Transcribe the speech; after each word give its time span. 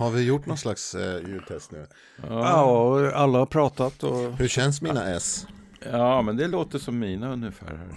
Har 0.00 0.10
vi 0.10 0.22
gjort 0.22 0.46
någon 0.46 0.58
slags 0.58 0.94
eh, 0.94 1.28
ljudtest 1.28 1.72
nu? 1.72 1.86
Ja, 2.28 2.62
och 2.64 3.12
alla 3.12 3.38
har 3.38 3.46
pratat 3.46 4.02
och 4.02 4.32
Hur 4.32 4.48
känns 4.48 4.82
mina 4.82 5.10
S? 5.10 5.46
Ja, 5.92 6.22
men 6.22 6.36
det 6.36 6.48
låter 6.48 6.78
som 6.78 6.98
mina 6.98 7.32
ungefär. 7.32 7.66
Här. 7.66 7.96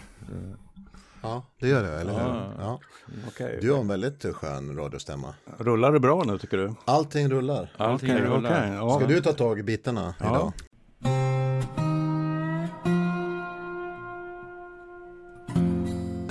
Ja, 1.22 1.44
det 1.60 1.68
gör 1.68 1.84
det, 1.84 2.02
eller 2.02 2.12
hur? 2.14 2.20
Ja. 2.20 2.52
Ja. 2.60 2.80
okej. 3.28 3.60
Du 3.62 3.72
har 3.72 3.80
en 3.80 3.88
väldigt 3.88 4.26
skön 4.36 4.76
radiostämma. 4.78 5.34
Rullar 5.58 5.92
det 5.92 6.00
bra 6.00 6.24
nu 6.24 6.38
tycker 6.40 6.58
du? 6.58 6.74
Allting 6.86 7.30
rullar. 7.30 7.72
Allting 7.78 8.12
Okej, 8.12 8.24
rullar. 8.26 8.52
okej, 8.52 8.74
ja. 8.76 9.00
Ska 9.00 9.08
du 9.08 9.22
ta 9.22 9.34
tag 9.34 9.60
i 9.60 9.64
bitarna 9.64 10.14
Ja. 10.20 10.26
idag? 10.30 10.54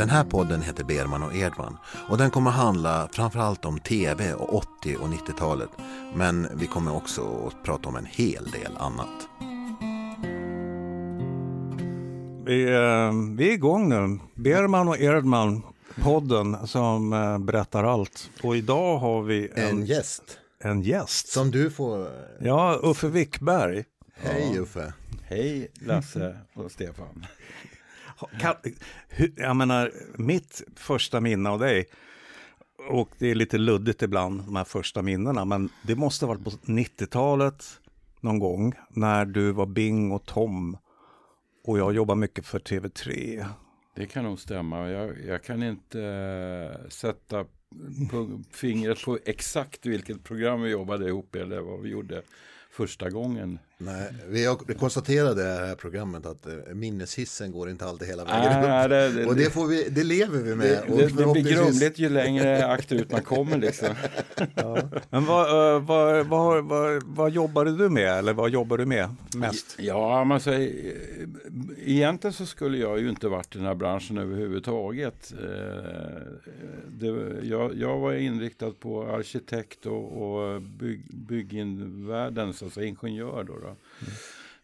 Den 0.03 0.11
här 0.11 0.25
podden 0.25 0.63
heter 0.63 0.85
Berman 0.85 1.23
och 1.23 1.35
Edman 1.37 1.79
och 2.09 2.19
den 2.19 2.31
kommer 2.31 2.51
handla 2.51 3.09
framförallt 3.13 3.65
om 3.65 3.79
tv 3.79 4.35
och 4.35 4.55
80 4.55 4.97
och 4.97 5.09
90-talet. 5.09 5.69
Men 6.15 6.49
vi 6.55 6.67
kommer 6.67 6.97
också 6.97 7.47
att 7.47 7.65
prata 7.65 7.89
om 7.89 7.97
en 7.97 8.07
hel 8.07 8.51
del 8.51 8.77
annat. 8.77 9.09
Vi, 12.47 12.63
eh, 12.65 13.37
vi 13.37 13.49
är 13.49 13.53
igång 13.53 13.89
nu. 13.89 14.19
Berman 14.35 14.89
och 14.89 15.01
Erdman, 15.01 15.63
podden 16.03 16.67
som 16.67 17.13
eh, 17.13 17.39
berättar 17.39 17.85
allt. 17.85 18.31
Och 18.43 18.57
idag 18.57 18.99
har 18.99 19.23
vi 19.23 19.51
en, 19.55 19.69
En 19.69 19.87
gäst 19.87 20.39
en 20.65 20.83
gäst. 20.83 21.29
som 21.29 21.51
du 21.51 21.71
får... 21.71 22.09
Ja, 22.41 22.81
Uffe 22.83 23.09
Wickberg. 23.09 23.85
Hej 24.15 24.59
Uffe! 24.59 24.93
Hej 25.23 25.71
Lasse 25.81 26.37
och 26.55 26.71
Stefan. 26.71 27.27
Kan, 28.41 28.55
hur, 29.09 29.33
jag 29.37 29.57
menar, 29.57 29.93
mitt 30.17 30.63
första 30.77 31.21
minne 31.21 31.51
av 31.51 31.59
dig, 31.59 31.87
och 32.89 33.09
det 33.19 33.31
är 33.31 33.35
lite 33.35 33.59
luddigt 33.59 34.03
ibland, 34.03 34.43
de 34.45 34.57
här 34.57 34.65
första 34.65 35.03
minnena, 35.03 35.45
men 35.45 35.69
det 35.83 35.95
måste 35.95 36.27
ha 36.27 36.35
varit 36.35 36.45
på 36.45 36.51
90-talet 36.51 37.65
någon 38.21 38.39
gång, 38.39 38.75
när 38.89 39.25
du 39.25 39.53
var 39.53 39.67
Bing 39.67 40.13
och 40.13 40.27
Tom, 40.27 40.77
och 41.65 41.79
jag 41.79 41.93
jobbade 41.93 42.21
mycket 42.21 42.47
för 42.47 42.59
TV3. 42.59 43.45
Det 43.95 44.07
kan 44.07 44.25
nog 44.25 44.39
stämma. 44.39 44.91
Jag, 44.91 45.25
jag 45.27 45.43
kan 45.43 45.63
inte 45.63 46.03
äh, 46.03 46.89
sätta 46.89 47.45
fingret 48.51 49.05
på 49.05 49.19
exakt 49.25 49.87
vilket 49.87 50.25
program 50.25 50.63
vi 50.63 50.71
jobbade 50.71 51.09
ihop 51.09 51.35
eller 51.35 51.61
vad 51.61 51.81
vi 51.81 51.89
gjorde 51.89 52.23
första 52.71 53.11
gången. 53.11 53.59
Nej, 53.85 54.13
vi 54.29 54.75
konstaterade 54.79 55.41
i 55.43 55.45
det 55.45 55.67
här 55.67 55.75
programmet 55.75 56.27
att 56.27 56.47
eh, 56.47 56.53
minneshissen 56.75 57.53
går 57.53 57.71
inte 57.71 57.85
alltid 57.85 58.09
hela 58.09 58.25
vägen 58.25 58.61
Nej, 58.63 58.85
upp. 58.85 58.91
det- 58.91 59.21
det- 59.23 59.27
och 59.27 59.37
det, 59.37 59.51
får 59.53 59.67
vi, 59.67 59.89
det 59.89 60.05
lever 60.05 60.39
vi 60.39 60.55
med. 60.55 60.67
Det, 60.67 60.73
det, 60.73 60.81
det 60.87 60.97
blir 60.97 61.09
förhoppningsvis- 61.09 61.55
grumligt 61.55 61.99
ju 61.99 62.09
längre 62.09 62.67
akterut 62.67 63.13
man 63.13 63.23
kommer 63.23 63.59
liksom. 63.59 63.89
Men 65.11 65.25
vad, 65.27 65.75
eh, 65.77 65.83
vad, 65.83 66.27
vad, 66.27 66.65
vad, 66.65 67.03
vad 67.07 67.31
jobbade 67.31 67.77
du 67.77 67.89
med, 67.89 68.19
eller 68.19 68.33
vad 68.33 68.51
jobbar 68.51 68.79
du 68.79 68.87
med 68.87 69.09
mest? 69.37 69.77
Ja, 69.79 70.25
man 70.25 70.41
säger, 70.41 70.69
eh, 70.87 71.29
egentligen 71.93 72.33
så 72.35 72.47
skulle 72.47 72.79
jag 72.79 73.01
ju 73.01 73.09
inte 73.09 73.29
varit 73.29 73.55
i 73.55 73.59
den 73.59 73.67
här 73.67 73.75
branschen 73.75 74.19
överhuvudtaget. 74.19 75.35
Det, 76.89 77.07
jag, 77.43 77.75
jag 77.77 77.99
var 77.99 78.13
inriktad 78.15 78.71
på 78.71 79.03
arkitekt 79.03 79.87
och, 79.87 80.23
och 80.23 80.63
bygg, 80.63 81.03
byggvärldens, 81.15 82.63
alltså 82.63 82.83
ingenjör 82.83 83.45
då. 83.45 83.53
då. 83.59 83.72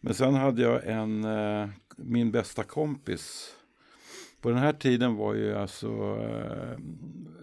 Men 0.01 0.13
sen 0.13 0.33
hade 0.33 0.61
jag 0.61 0.87
en, 0.87 1.23
eh, 1.23 1.69
min 1.95 2.31
bästa 2.31 2.63
kompis. 2.63 3.55
På 4.41 4.49
den 4.49 4.57
här 4.57 4.73
tiden 4.73 5.15
var 5.15 5.33
ju 5.33 5.55
alltså, 5.55 5.87
eh, 6.21 6.77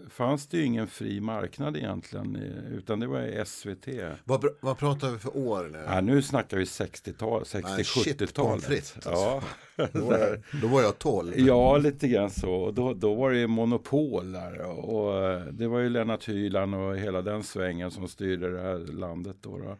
fanns 0.09 0.47
det 0.47 0.57
ju 0.57 0.63
ingen 0.63 0.87
fri 0.87 1.19
marknad 1.21 1.77
egentligen, 1.77 2.35
utan 2.77 2.99
det 2.99 3.07
var 3.07 3.43
SVT. 3.45 3.87
Vad, 4.23 4.43
pr- 4.43 4.55
vad 4.59 4.77
pratar 4.77 5.11
vi 5.11 5.17
för 5.17 5.37
år 5.37 5.69
nu? 5.71 5.83
Ja, 5.87 6.01
nu 6.01 6.21
snackar 6.21 6.57
vi 6.57 6.63
60-tal, 6.63 7.43
Nej, 7.53 7.83
shit, 7.83 8.17
pommes 8.17 8.29
60-70-talet. 8.31 8.63
frites, 8.63 8.95
alltså. 8.95 9.11
ja. 9.11 9.41
Då, 9.93 10.05
var 10.05 10.17
jag, 10.17 10.37
då 10.61 10.67
var 10.67 10.81
jag 10.81 10.99
12. 10.99 11.33
ja, 11.39 11.77
lite 11.77 12.07
grann 12.07 12.29
så. 12.29 12.51
Och 12.53 12.73
Då, 12.73 12.93
då 12.93 13.13
var 13.13 13.31
det 13.31 13.37
ju 13.37 13.47
monopol 13.47 14.31
där. 14.31 14.61
Och, 14.61 15.05
och 15.07 15.23
eh, 15.31 15.41
det 15.45 15.67
var 15.67 15.79
ju 15.79 15.89
Lennart 15.89 16.29
Hyland 16.29 16.75
och 16.75 16.97
hela 16.97 17.21
den 17.21 17.43
svängen 17.43 17.91
som 17.91 18.07
styrde 18.07 18.51
det 18.51 18.61
här 18.61 18.77
landet. 18.77 19.35
Då, 19.41 19.57
då. 19.57 19.77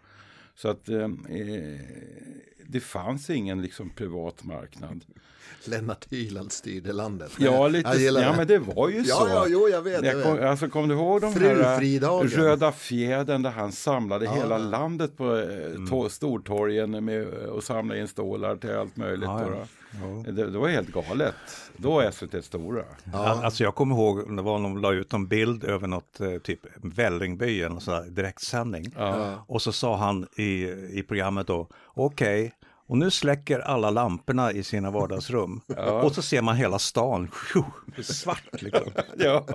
Så 0.58 0.70
att 0.70 0.90
eh, 0.90 0.98
eh, 1.04 1.80
det 2.68 2.80
fanns 2.80 3.30
ingen 3.30 3.62
liksom 3.62 3.90
privat 3.90 4.44
marknad. 4.44 5.06
Lennart 5.66 6.06
Hyland 6.12 6.52
styrde 6.52 6.94
landet. 6.94 7.32
Ja, 7.40 7.68
lite, 7.68 7.90
ja 7.90 8.12
det. 8.32 8.34
men 8.38 8.48
det 8.48 8.60
var 8.60 8.90
ju 8.90 9.04
så. 9.04 9.10
Ja, 9.10 9.30
ja, 9.30 9.46
jo, 9.50 9.68
jag 9.70 9.82
vet. 9.82 10.06
Jag 10.06 10.16
Jag 10.18 10.24
kom, 10.24 10.36
vet. 10.36 10.46
alltså, 10.46 10.70
kom 10.70 10.88
du 10.88 10.96
ihåg 10.96 11.22
de 11.22 11.34
Fru 11.34 11.64
här 11.64 11.78
Fridagen. 11.80 12.28
Röda 12.28 12.72
fjädern 12.72 13.42
där 13.42 13.50
han 13.52 13.72
samlade 13.72 14.26
Ja. 14.26 14.34
hela 14.34 14.58
landet 14.58 15.18
på 15.18 15.38
eh, 15.38 15.44
to- 15.90 16.10
Stortorgen 16.10 17.06
med, 17.06 17.28
och 17.28 17.64
samlade 17.64 18.00
in 18.02 18.08
stålar 18.08 18.56
till 18.56 18.72
allt 18.76 18.98
möjligt. 18.98 19.26
Ja, 19.30 19.46
då, 19.50 19.68
ja. 19.92 20.32
Det, 20.32 20.52
det 20.52 20.58
var 20.58 20.70
helt 20.70 20.92
galet. 20.94 21.36
Då 21.78 21.92
var 21.92 22.12
SVT 22.12 22.46
stora. 22.46 22.84
Ja. 23.14 23.44
Alltså 23.44 23.64
jag 23.64 23.76
kommer 23.76 23.96
ihåg, 23.96 24.36
det 24.36 24.42
var 24.42 24.60
någon 24.60 24.82
la 24.82 24.94
ut 24.94 25.14
en 25.14 25.28
bild 25.28 25.64
över 25.64 25.88
något 25.88 26.20
eh, 26.20 26.38
typ 26.38 26.60
Vällingby, 26.76 27.64
en 27.64 27.80
sån 27.80 27.94
här 27.94 28.04
direktsändning. 28.04 28.94
Ja. 28.96 29.46
Och 29.48 29.62
så 29.62 29.72
sa 29.72 29.98
han 29.98 30.28
i, 30.36 30.64
i 30.92 31.04
programmet 31.08 31.48
då, 31.48 31.68
okej, 31.86 32.54
och 32.88 32.98
nu 32.98 33.12
släcker 33.12 33.60
alla 33.60 33.90
lamporna 33.90 34.52
i 34.52 34.64
sina 34.64 34.92
vardagsrum. 34.92 35.62
Och 36.04 36.16
så 36.16 36.22
ser 36.22 36.42
man 36.42 36.56
hela 36.56 36.80
stan, 36.80 37.32
svart 38.04 38.62
liksom. 38.62 38.92
Ja. 39.18 39.46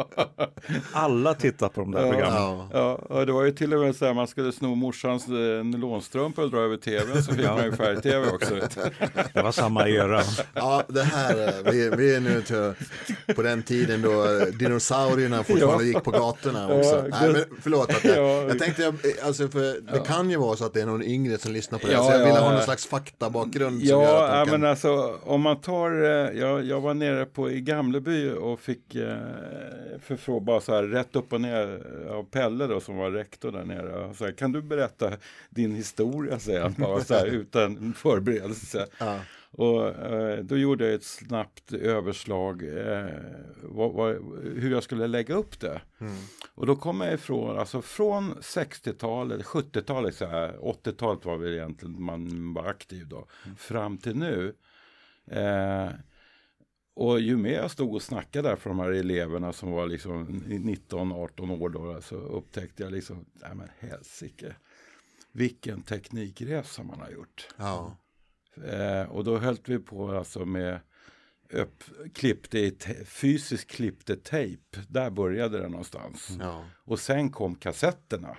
Alla 0.93 1.34
tittar 1.34 1.69
på 1.69 1.81
de 1.81 1.91
där 1.91 2.10
programmen. 2.10 2.69
Ja. 2.72 2.98
Ja, 3.10 3.25
det 3.25 3.32
var 3.32 3.44
ju 3.44 3.53
till 3.53 3.75
och 3.75 3.81
med 3.81 3.97
så 3.97 4.04
här 4.06 4.15
man 4.15 4.26
skulle 4.26 4.53
sno 4.53 4.75
morsans 4.75 5.28
eh, 5.28 5.65
nylonstrumpa 5.65 6.43
och 6.43 6.50
dra 6.50 6.59
över 6.59 6.76
tvn 6.76 7.22
så 7.22 7.34
fick 7.34 7.47
man 7.47 7.65
ju 7.65 7.72
färg-tv 7.72 8.31
också. 8.31 8.54
Det 9.34 9.43
var 9.43 9.53
samma 9.53 9.88
era. 9.88 10.22
ja, 10.54 10.82
det 10.88 11.03
här, 11.03 11.49
eh, 11.49 11.72
vi, 11.72 11.91
vi 11.97 12.14
är 12.14 12.20
nu 12.20 12.43
till, 12.43 12.72
på 13.34 13.43
den 13.43 13.62
tiden 13.62 14.03
då 14.03 14.25
eh, 14.25 14.47
dinosaurierna 14.47 15.44
fortfarande 15.44 15.84
Ja. 15.84 15.88
gick 15.88 16.03
på 16.04 16.10
gatorna 16.10 16.75
också. 16.75 17.04
Ja, 17.10 17.16
Nej, 17.20 17.32
men 17.32 17.44
förlåt 17.62 17.91
att 17.91 18.04
jag, 18.04 18.16
Ja. 18.19 18.43
jag 18.49 18.59
tänkte, 18.59 18.82
jag, 18.82 18.94
alltså 19.25 19.49
för 19.49 19.93
det 19.93 19.99
kan 20.06 20.31
ju 20.31 20.37
vara 20.37 20.56
så 20.56 20.64
att 20.64 20.75
det 20.75 20.81
är 20.82 20.87
någon 20.87 21.03
yngre 21.03 21.38
som 21.38 21.53
lyssnar 21.53 21.78
på 21.78 21.87
det. 21.87 21.93
Ja, 21.93 22.04
så 22.04 22.10
jag 22.10 22.19
ville 22.19 22.31
ja, 22.31 22.38
ha 22.41 22.49
någon 22.49 22.59
ja. 22.59 22.64
slags 22.64 22.87
faktabakgrund 23.22 23.82
Ja, 23.82 24.38
ja 24.38 24.44
kan... 24.44 24.60
men 24.60 24.70
alltså 24.70 25.18
om 25.24 25.40
man 25.40 25.60
tar, 25.60 25.90
eh, 26.02 26.40
jag, 26.40 26.64
jag 26.64 26.80
var 26.80 26.94
nere 26.94 27.24
på 27.26 27.50
i 27.50 27.60
Gamleby 27.60 28.30
och 28.30 28.60
fick 28.60 28.94
eh, 28.94 29.16
förfråga 30.02 30.40
bara 30.40 30.60
så 30.60 30.74
här 30.74 30.82
rätt 30.82 31.16
upp 31.16 31.32
och 31.32 31.40
ner 31.40 31.82
av 32.10 32.24
Pelle 32.24 32.66
då 32.66 32.80
som 32.80 32.96
var 32.96 33.10
rektor 33.10 33.52
där 33.52 33.64
nere. 33.64 34.14
Så 34.14 34.24
här, 34.24 34.32
kan 34.32 34.52
du 34.52 34.62
berätta 34.62 35.12
din 35.50 35.74
historia, 35.74 36.38
säger 36.38 36.60
han 36.60 36.74
bara 36.78 37.00
så 37.00 37.14
här 37.14 37.26
utan 37.34 37.94
förberedelse. 37.96 38.86
Ja. 38.98 39.18
Och 39.52 39.88
eh, 39.88 40.44
då 40.44 40.56
gjorde 40.56 40.84
jag 40.84 40.94
ett 40.94 41.04
snabbt 41.04 41.72
överslag 41.72 42.62
eh, 42.62 43.06
vad, 43.62 43.92
vad, 43.92 44.14
hur 44.42 44.70
jag 44.70 44.82
skulle 44.82 45.06
lägga 45.06 45.34
upp 45.34 45.60
det. 45.60 45.80
Och 46.54 46.66
då 46.66 46.76
kom 46.76 47.00
jag 47.00 47.14
ifrån, 47.14 47.58
alltså 47.58 47.82
från 47.82 48.34
60-talet, 48.34 49.42
70-talet, 49.42 50.14
så 50.14 50.26
här, 50.26 50.56
80-talet 50.56 51.24
var 51.24 51.36
väl 51.36 51.52
egentligen 51.52 52.02
man 52.02 52.54
var 52.54 52.66
aktiv 52.66 53.08
då, 53.08 53.26
fram 53.56 53.98
till 53.98 54.16
nu. 54.16 54.54
Eh, 55.26 55.90
och 56.94 57.20
ju 57.20 57.36
mer 57.36 57.52
jag 57.52 57.70
stod 57.70 57.94
och 57.94 58.02
snackade 58.02 58.48
där 58.48 58.56
för 58.56 58.70
de 58.70 58.78
här 58.78 58.90
eleverna 58.90 59.52
som 59.52 59.70
var 59.70 59.86
liksom 59.86 60.26
19-18 60.28 61.62
år 61.62 61.69
då, 61.69 62.00
så 62.00 62.16
upptäckte 62.16 62.82
jag 62.82 62.92
liksom, 62.92 63.24
nej 63.32 63.54
men 63.54 63.69
helsike, 63.78 64.56
vilken 65.32 65.82
teknikresa 65.82 66.82
man 66.82 67.00
har 67.00 67.10
gjort. 67.10 67.48
Ja. 67.56 67.96
Eh, 68.56 69.10
och 69.10 69.24
då 69.24 69.38
höll 69.38 69.58
vi 69.64 69.78
på 69.78 70.10
alltså 70.10 70.44
med 70.44 70.80
upp, 71.50 71.84
klippte 72.14 72.58
i 72.58 72.76
fysiskt 73.06 73.70
klippte 73.70 74.16
tejp. 74.16 74.78
Där 74.88 75.10
började 75.10 75.58
det 75.58 75.68
någonstans. 75.68 76.36
Ja. 76.40 76.64
Och 76.84 77.00
sen 77.00 77.30
kom 77.30 77.54
kassetterna. 77.54 78.36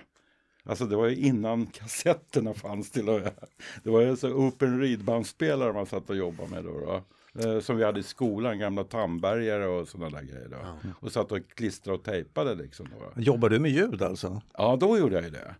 Alltså 0.62 0.86
det 0.86 0.96
var 0.96 1.08
ju 1.08 1.16
innan 1.16 1.66
kassetterna 1.72 2.54
fanns 2.54 2.90
till 2.90 3.08
och 3.08 3.20
med. 3.20 3.34
Det 3.82 3.90
var 3.90 4.00
ju 4.00 4.16
så 4.16 4.28
open 4.28 4.80
read-bandspelare 4.80 5.72
man 5.72 5.86
satt 5.86 6.10
och 6.10 6.16
jobbade 6.16 6.50
med 6.50 6.64
då. 6.64 6.80
då. 6.80 7.02
Eh, 7.38 7.60
Som 7.60 7.76
vi 7.76 7.84
hade 7.84 8.00
i 8.00 8.02
skolan, 8.02 8.58
gamla 8.58 8.84
Tambergare 8.84 9.66
och 9.66 9.88
sådana 9.88 10.16
där 10.18 10.24
grejer. 10.26 10.48
Då. 10.48 10.90
Och 11.00 11.12
satt 11.12 11.32
och 11.32 11.38
klistrade 11.54 11.98
och 11.98 12.04
tejpade 12.04 12.54
liksom. 12.54 12.86
Då. 13.14 13.22
Jobbar 13.22 13.48
du 13.48 13.58
med 13.58 13.70
ljud 13.70 14.02
alltså? 14.02 14.42
Ja, 14.52 14.76
då 14.80 14.98
gjorde 14.98 15.14
jag 15.14 15.24
ju 15.24 15.30
det. 15.30 15.54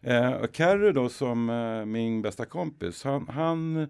Eh, 0.00 0.32
och 0.32 0.56
Kerry 0.56 0.92
då 0.92 1.08
som 1.08 1.50
eh, 1.50 1.84
min 1.84 2.22
bästa 2.22 2.44
kompis, 2.44 3.04
han, 3.04 3.28
han, 3.28 3.88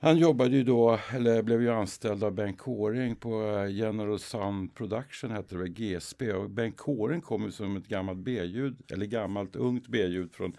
han 0.00 0.16
jobbade 0.18 0.56
ju 0.56 0.64
då, 0.64 0.98
eller 1.14 1.42
blev 1.42 1.62
ju 1.62 1.70
anställd 1.70 2.24
av 2.24 2.32
Bengt 2.32 2.58
Kåring 2.58 3.16
på 3.16 3.42
eh, 3.42 3.70
General 3.74 4.18
Sound 4.18 4.74
Production, 4.74 5.30
hette 5.30 5.54
det 5.54 5.58
väl, 5.58 5.68
GSB. 5.68 6.32
Och 6.32 6.50
Bengt 6.50 6.76
Kåring 6.76 7.20
kom 7.20 7.44
ju 7.44 7.50
som 7.50 7.76
ett 7.76 7.88
gammalt 7.88 8.18
B-ljud, 8.18 8.76
eller 8.92 9.06
gammalt 9.06 9.56
ungt 9.56 9.88
B-ljud 9.88 10.32
från 10.32 10.52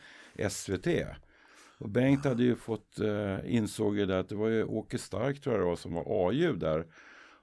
SVT. 0.50 0.88
Och 1.78 1.90
Bengt 1.90 2.26
hade 2.26 2.44
ju 2.44 2.56
fått, 2.56 3.00
eh, 3.00 3.56
insåg 3.56 3.98
ju 3.98 4.06
det 4.06 4.20
att 4.20 4.30
det 4.30 4.36
var 4.36 4.48
ju 4.48 4.64
Åke 4.64 4.98
Stark 4.98 5.42
tror 5.42 5.56
jag 5.56 5.62
det 5.66 5.70
var 5.70 5.76
som 5.76 5.94
var 5.94 6.30
A-ljud 6.30 6.60
där. 6.60 6.86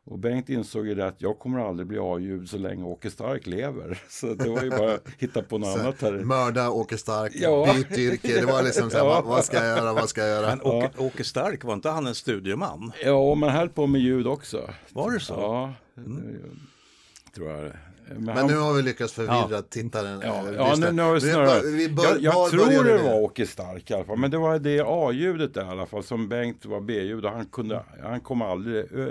Och 0.05 0.19
Bengt 0.19 0.49
insåg 0.49 0.87
ju 0.87 0.95
det 0.95 1.07
att 1.07 1.23
jag 1.23 1.39
kommer 1.39 1.59
aldrig 1.69 1.87
bli 1.87 1.99
A-ljud 2.01 2.49
så 2.51 2.59
länge 2.59 2.85
Åke 2.85 3.11
Stark 3.11 3.47
lever. 3.47 3.99
Så 4.09 4.35
det 4.35 4.51
var 4.51 4.63
ju 4.63 4.71
bara 4.71 4.95
att 4.95 5.09
hitta 5.19 5.43
på 5.43 5.59
något 5.59 5.79
annat 5.81 6.03
här. 6.03 6.13
Mörda 6.13 6.71
Åke 6.71 6.99
Stark, 6.99 7.33
Ja. 7.35 7.75
byt 7.75 7.99
yrke. 7.99 8.41
Det 8.41 8.47
var 8.47 8.63
liksom 8.63 8.91
så 8.91 8.97
här, 8.97 9.05
Ja. 9.05 9.09
vad, 9.11 9.25
vad 9.25 9.45
ska 9.45 9.57
jag 9.57 9.79
göra, 9.79 9.93
vad 9.93 10.09
ska 10.09 10.21
jag 10.21 10.31
göra? 10.31 10.47
Men 10.57 10.63
Åke, 10.63 10.91
Åke 10.99 11.25
Stark, 11.25 11.65
var 11.65 11.75
inte 11.75 11.89
han 11.89 12.07
en 12.07 12.15
studieman? 12.15 12.93
Ja, 13.05 13.35
man 13.35 13.51
höll 13.51 13.69
på 13.69 13.87
med 13.87 14.01
ljud 14.01 14.27
också. 14.27 14.71
Var 14.93 15.11
det 15.11 15.21
så? 15.21 15.33
Ja, 15.35 15.75
det 15.95 17.35
tror 17.35 17.51
jag. 17.51 17.73
Men, 18.19 18.37
han- 18.37 18.47
nu 18.47 18.57
har 18.57 18.73
vi 18.75 18.83
lyckats 18.83 19.13
förvirra 19.13 19.63
tittaren. 19.63 20.21
Ja, 20.25 20.49
eh, 20.49 20.55
ja 20.55 20.75
nu, 20.79 20.93
nu 20.93 21.03
har 21.03 21.15
vi 21.15 21.21
snurrat. 21.21 21.65
vi 21.65 21.89
bör- 21.89 22.05
jag 22.05 22.19
jag 22.21 22.51
tror 22.51 22.85
det 22.85 23.03
var 23.03 23.15
Åke 23.21 23.47
Stark 23.47 23.91
i 23.91 23.95
alla 23.95 24.05
fall. 24.05 24.19
Men 24.19 24.31
det 24.31 24.39
var 24.39 24.59
det 24.59 24.83
A-ljudet 24.87 25.55
där 25.55 25.65
i 25.65 25.69
alla 25.69 25.87
fall 25.87 26.03
som 26.05 26.29
Bengt 26.29 26.65
var 26.67 26.81
B-ljud 26.81 27.25
han, 27.25 27.47
kunde, 27.47 27.83
han 28.03 28.21
kom 28.21 28.43
aldrig, 28.43 28.77
eh, 28.79 29.07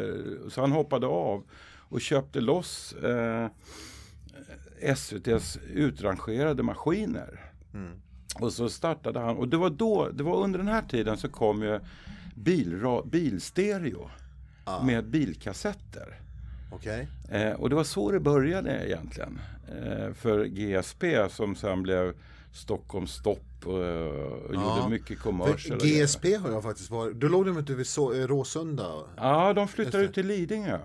så 0.50 0.62
han 0.62 0.72
hoppade 0.72 1.07
av 1.07 1.44
och 1.90 2.01
köpte 2.01 2.42
loss 2.42 2.94
eh, 2.94 3.48
SVTs 4.81 5.57
utrangerade 5.74 6.63
maskiner. 6.63 7.52
Mm. 7.74 7.92
Och 8.40 8.54
så 8.54 8.69
startade 8.69 9.19
han, 9.19 9.38
och 9.38 9.48
det 9.48 9.57
var 9.57 9.69
då, 9.69 10.10
det 10.13 10.24
var 10.24 10.44
under 10.44 10.60
den 10.60 10.68
här 10.68 10.81
tiden 10.81 11.18
så 11.18 11.30
kom 11.30 11.63
ju 11.63 11.80
bilra, 12.36 13.02
bilstereo 13.04 14.10
Ah. 14.63 14.84
med 14.84 15.06
bilkassetter. 15.10 16.19
Okej. 16.71 17.07
Eh, 17.31 17.51
och 17.51 17.69
det 17.69 17.75
var 17.75 17.83
så 17.83 18.12
det 18.12 18.19
började 18.19 18.88
egentligen. 18.88 19.39
Eh, 19.68 20.13
för 20.13 20.45
GSP 20.45 21.30
som 21.30 21.56
sen 21.56 21.83
blev 21.83 22.13
Stockholms 22.54 23.12
stopp 23.12 23.39
och, 23.66 23.74
och 23.74 24.56
Ja. 24.56 24.77
gjorde 24.77 24.89
mycket 24.89 25.24
grejer. 25.24 26.04
GSP 26.04 26.36
har 26.36 26.51
jag 26.51 26.63
faktiskt 26.63 26.92
varit. 26.92 27.16
Då 27.16 27.27
låg 27.27 27.45
de 27.45 27.57
inte 27.60 27.74
vid 27.74 27.88
så, 27.88 28.13
eh, 28.13 28.27
Råsunda. 28.27 28.92
Ja, 29.18 29.54
de 29.54 29.68
flyttade 29.68 30.04
ut 30.04 30.13
till 30.13 30.27
Lidingö. 30.27 30.80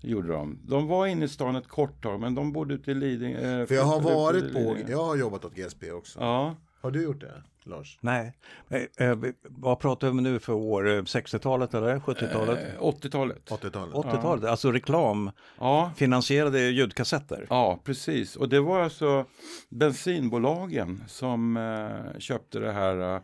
Gjorde 0.00 0.28
de. 0.28 0.58
De 0.66 0.86
var 0.86 1.06
inne 1.06 1.24
i 1.24 1.28
stan 1.28 1.56
ett 1.56 1.68
kort 1.68 2.02
tag, 2.02 2.20
men 2.20 2.34
de 2.34 2.52
bodde 2.52 2.74
ute 2.74 2.90
i 2.90 2.94
Lidingö. 2.94 3.60
eh, 3.60 3.66
För 3.66 3.74
jag 3.74 3.84
har 3.84 4.00
varit 4.00 4.52
på, 4.54 4.76
jag 4.88 5.04
har 5.04 5.16
jobbat 5.16 5.44
åt 5.44 5.54
GSP 5.54 5.92
också. 5.92 6.20
Ja, 6.20 6.56
Har 6.80 6.90
du 6.90 7.02
gjort 7.02 7.20
det, 7.20 7.42
Lars? 7.64 7.98
Nej. 8.00 8.32
Eh, 8.68 9.08
eh, 9.08 9.18
vad 9.42 9.78
pratar 9.80 10.10
vi 10.10 10.20
nu 10.20 10.38
för 10.38 10.52
år? 10.52 10.88
Eh, 10.88 11.02
60-talet 11.02 11.74
eller 11.74 11.98
70-talet? 11.98 12.58
eh, 12.74 12.80
80-talet. 12.82 13.50
80-talet? 13.50 13.94
80-talet, 13.94 14.44
alltså 14.44 14.72
reklam, 14.72 15.30
Ja, 15.58 15.92
finansierade 15.96 16.60
ljudkassetter. 16.60 17.46
Ja, 17.50 17.78
precis. 17.84 18.36
Och 18.36 18.48
det 18.48 18.60
var 18.60 18.82
alltså 18.82 19.24
bensinbolagen 19.68 21.04
som 21.08 21.56
eh, 21.56 22.18
köpte 22.18 22.58
det 22.58 22.72
här 22.72 23.20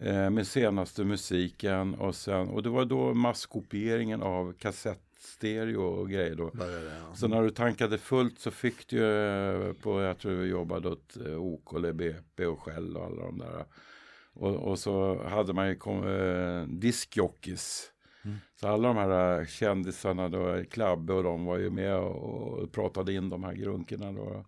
eh, 0.00 0.30
med 0.30 0.46
senaste 0.46 1.04
musiken 1.04 1.94
och 1.94 2.14
sen 2.14 2.48
och 2.48 2.62
det 2.62 2.68
var 2.68 2.84
då 2.84 3.14
masskopieringen 3.14 4.22
av 4.22 4.52
kassettstereo 5.28 5.82
och 5.82 6.10
grejer 6.10 6.34
då. 6.34 6.50
Började, 6.50 6.84
ja. 6.84 7.14
Så 7.14 7.28
när 7.28 7.42
du 7.42 7.50
tankade 7.50 7.98
fullt 7.98 8.38
så 8.38 8.50
fick 8.50 8.88
du 8.88 9.04
eh, 9.04 9.72
på, 9.72 10.00
jag 10.00 10.18
tror 10.18 10.32
vi 10.32 10.48
jobbade 10.48 10.88
åt 10.88 11.16
eh, 11.26 11.38
OK 11.38 11.72
eller 11.76 11.92
BP 11.92 12.46
och 12.46 12.62
Shell 12.62 12.96
och 12.96 13.04
alla 13.04 13.22
de 13.22 13.38
där. 13.38 13.64
Och, 14.32 14.54
och 14.54 14.78
så 14.78 15.22
hade 15.28 15.52
man 15.52 15.68
ju 15.68 15.76
kom, 15.76 16.06
eh, 16.06 16.62
diskjockeys. 16.68 17.92
Så 18.60 18.68
alla 18.68 18.88
de 18.88 18.96
här 18.96 19.40
eh, 19.40 19.46
kändisarna 19.46 20.28
då, 20.28 20.64
Klabbe 20.70 21.12
och 21.12 21.22
de 21.22 21.44
var 21.44 21.58
ju 21.58 21.70
med 21.70 21.96
och, 21.96 22.58
och 22.58 22.72
pratade 22.72 23.12
in 23.12 23.28
de 23.28 23.44
här 23.44 23.52
grunkorna 23.54 24.12
då. 24.12 24.44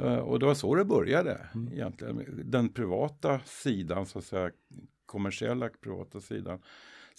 Eh, 0.00 0.18
Och 0.18 0.38
det 0.38 0.46
var 0.46 0.54
så 0.54 0.74
det 0.74 0.84
började 0.84 1.48
egentligen. 1.72 2.42
Den 2.44 2.68
privata 2.68 3.40
sidan 3.44 4.06
så 4.06 4.18
att 4.18 4.24
säga, 4.24 4.50
kommersiella 5.06 5.68
privata 5.68 6.20
sidan. 6.20 6.62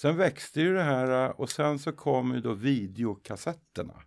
Sen 0.01 0.17
växte 0.17 0.61
ju 0.61 0.73
det 0.73 0.83
här 0.83 1.41
och 1.41 1.49
sen 1.49 1.79
så 1.79 1.91
kom 1.91 2.33
ju 2.33 2.41
då 2.41 2.53
videokassetterna. 2.53 4.01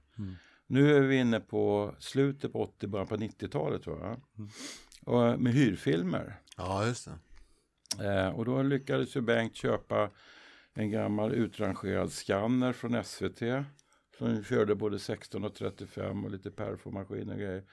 Nu 0.66 0.96
är 0.96 1.00
vi 1.00 1.16
inne 1.16 1.40
på 1.40 1.94
slutet 1.98 2.52
på 2.52 2.62
80, 2.62 2.86
början 2.86 3.06
på 3.06 3.16
90-talet 3.16 3.82
tror 3.82 4.00
jag. 4.00 4.20
Och 5.04 5.40
med 5.40 5.52
hyrfilmer. 5.52 6.40
ja, 6.56 6.86
just 6.86 7.08
det. 7.98 8.14
Eh, 8.14 8.28
och 8.28 8.44
då 8.44 8.62
lyckades 8.62 9.16
ju 9.16 9.20
Bengt 9.20 9.56
köpa 9.56 10.10
en 10.74 10.90
gammal 10.90 11.32
utrangerad 11.32 12.12
skanner 12.12 12.72
från 12.72 13.04
SVT. 13.04 13.42
Som 14.18 14.44
körde 14.44 14.74
både 14.74 14.98
16 14.98 15.44
och 15.44 15.54
35 15.54 16.24
och 16.24 16.30
lite 16.30 16.50
perfomaskin 16.50 17.30
och 17.30 17.38
grejer. 17.38 17.64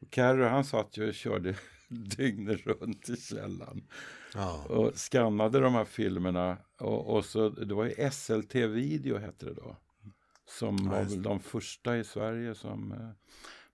Och 0.00 0.10
Carro 0.10 0.44
han 0.44 0.64
satt 0.64 0.96
ju 0.96 1.08
och 1.08 1.14
körde 1.14 1.54
dygnet 1.88 2.66
runt 2.66 3.08
i 3.08 3.16
källaren. 3.16 3.88
Ja. 4.34 4.64
Och 4.64 4.98
skannade 4.98 5.60
de 5.60 5.74
här 5.74 5.84
filmerna. 5.84 6.58
Och, 6.80 7.16
och 7.16 7.24
så, 7.24 7.48
det 7.48 7.74
var 7.74 7.84
ju 7.84 8.10
SLT 8.10 8.54
Video 8.54 9.18
hette 9.18 9.46
det 9.46 9.54
då. 9.54 9.76
Som 10.48 10.78
Ja, 10.84 10.90
var 10.90 11.02
väl 11.02 11.22
de 11.22 11.40
första 11.40 11.96
i 11.98 12.04
Sverige 12.04 12.54
som 12.54 12.92
eh, 12.92 13.10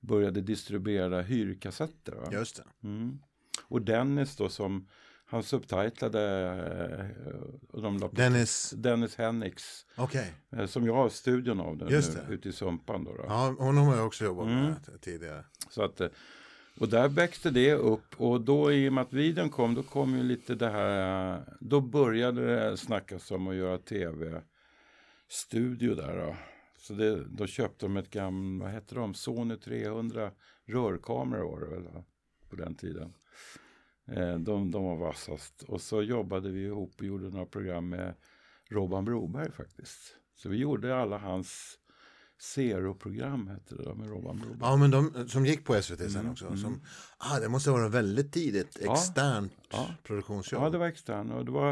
började 0.00 0.40
distribuera 0.40 1.22
hyrkassetter. 1.22 2.12
Va? 2.12 2.28
Just 2.32 2.56
det. 2.56 2.88
Mm. 2.88 3.18
Och 3.68 3.82
Dennis 3.82 4.36
då 4.36 4.48
som 4.48 4.88
han 5.32 5.43
subtitlade 5.43 6.23
eh, 7.26 7.37
och 7.70 7.82
de 7.82 8.11
Dennis, 8.12 8.70
Dennis 8.76 9.17
Hennix 9.17 9.87
okej. 9.96 10.34
eh, 10.56 10.67
som 10.67 10.87
jag 10.87 10.94
har 10.94 11.08
studion 11.08 11.61
av 11.61 11.76
nu, 11.76 11.87
Just 11.90 12.14
nu 12.29 12.34
ute 12.34 12.49
i 12.49 12.52
Sumpan. 12.52 13.05
Då, 13.05 13.12
då. 13.17 13.25
Ja, 13.29 13.55
honom 13.58 13.87
har 13.87 13.96
jag 13.96 14.06
också 14.06 14.25
jobbat 14.25 14.46
Mm. 14.46 14.64
med 14.64 15.00
tidigare. 15.00 15.44
Så 15.70 15.82
att, 15.84 16.00
eh, 16.00 16.08
och 16.81 16.88
där 16.88 17.08
växte 17.08 17.50
det 17.50 17.75
upp 17.75 18.20
och 18.20 18.40
då 18.40 18.73
i 18.73 18.88
och 18.88 18.93
med 18.93 19.02
att 19.02 19.12
videon 19.12 19.50
kom 19.50 19.75
då 19.75 19.82
kom 19.82 20.17
ju 20.17 20.23
lite 20.23 20.55
det 20.55 20.70
här, 20.70 21.44
då 21.61 21.81
började 21.81 22.70
det 22.70 22.76
snackas 22.76 23.31
om 23.31 23.49
att 23.49 23.55
göra 23.55 23.78
tv-studio 25.28 25.94
där 25.94 26.17
då. 26.26 26.37
Så 26.78 26.93
det, 26.94 27.25
då 27.25 27.46
köpte 27.46 27.87
de 27.87 27.96
ett 27.96 28.11
gammalt, 28.11 28.62
vad 28.62 28.73
hette 28.73 28.94
de, 28.94 29.14
Sony 29.14 29.56
300 29.56 30.31
rörkameror 30.67 31.50
var 31.50 31.61
det 31.61 31.67
väl 31.67 32.02
på 32.50 32.56
den 32.56 32.75
tiden. 32.75 33.14
Eh, 34.06 34.38
de, 34.38 34.70
de 34.70 34.84
var 34.84 34.96
vassast. 34.96 35.62
Och 35.62 35.81
så 35.81 36.02
jobbade 36.02 36.50
vi 36.50 36.64
ihop 36.64 36.94
och 36.99 37.04
gjorde 37.04 37.31
några 37.31 37.46
program 37.46 37.88
med 37.88 38.14
Robban 38.70 39.04
Broberg 39.04 39.52
faktiskt. 39.52 40.16
Så 40.34 40.49
vi 40.49 40.56
gjorde 40.56 40.96
alla 40.96 41.19
hans 41.19 41.78
Zero-program 42.40 43.49
hette 43.49 43.75
det 43.75 43.82
då 43.82 43.94
med 43.94 44.08
Robban 44.08 44.37
Broberg. 44.38 44.58
Ja, 44.60 44.76
men 44.76 44.90
de 44.90 45.28
som 45.28 45.46
gick 45.46 45.64
på 45.64 45.82
SVT 45.82 45.99
sen 45.99 46.20
Mm, 46.20 46.32
också. 46.32 46.46
mm. 46.46 46.58
Som, 46.58 46.81
ah, 47.19 47.38
det 47.40 47.49
måste 47.49 47.70
vara 47.70 47.88
väldigt 47.88 48.32
tidigt 48.32 48.78
externt 48.82 49.52
Ja. 49.70 49.94
produktionsjobb. 50.02 50.62
Ja, 50.62 50.70
det 50.70 50.78
var 50.78 50.87
extern. 50.87 51.31
Och 51.31 51.44
det 51.44 51.50
var, 51.50 51.70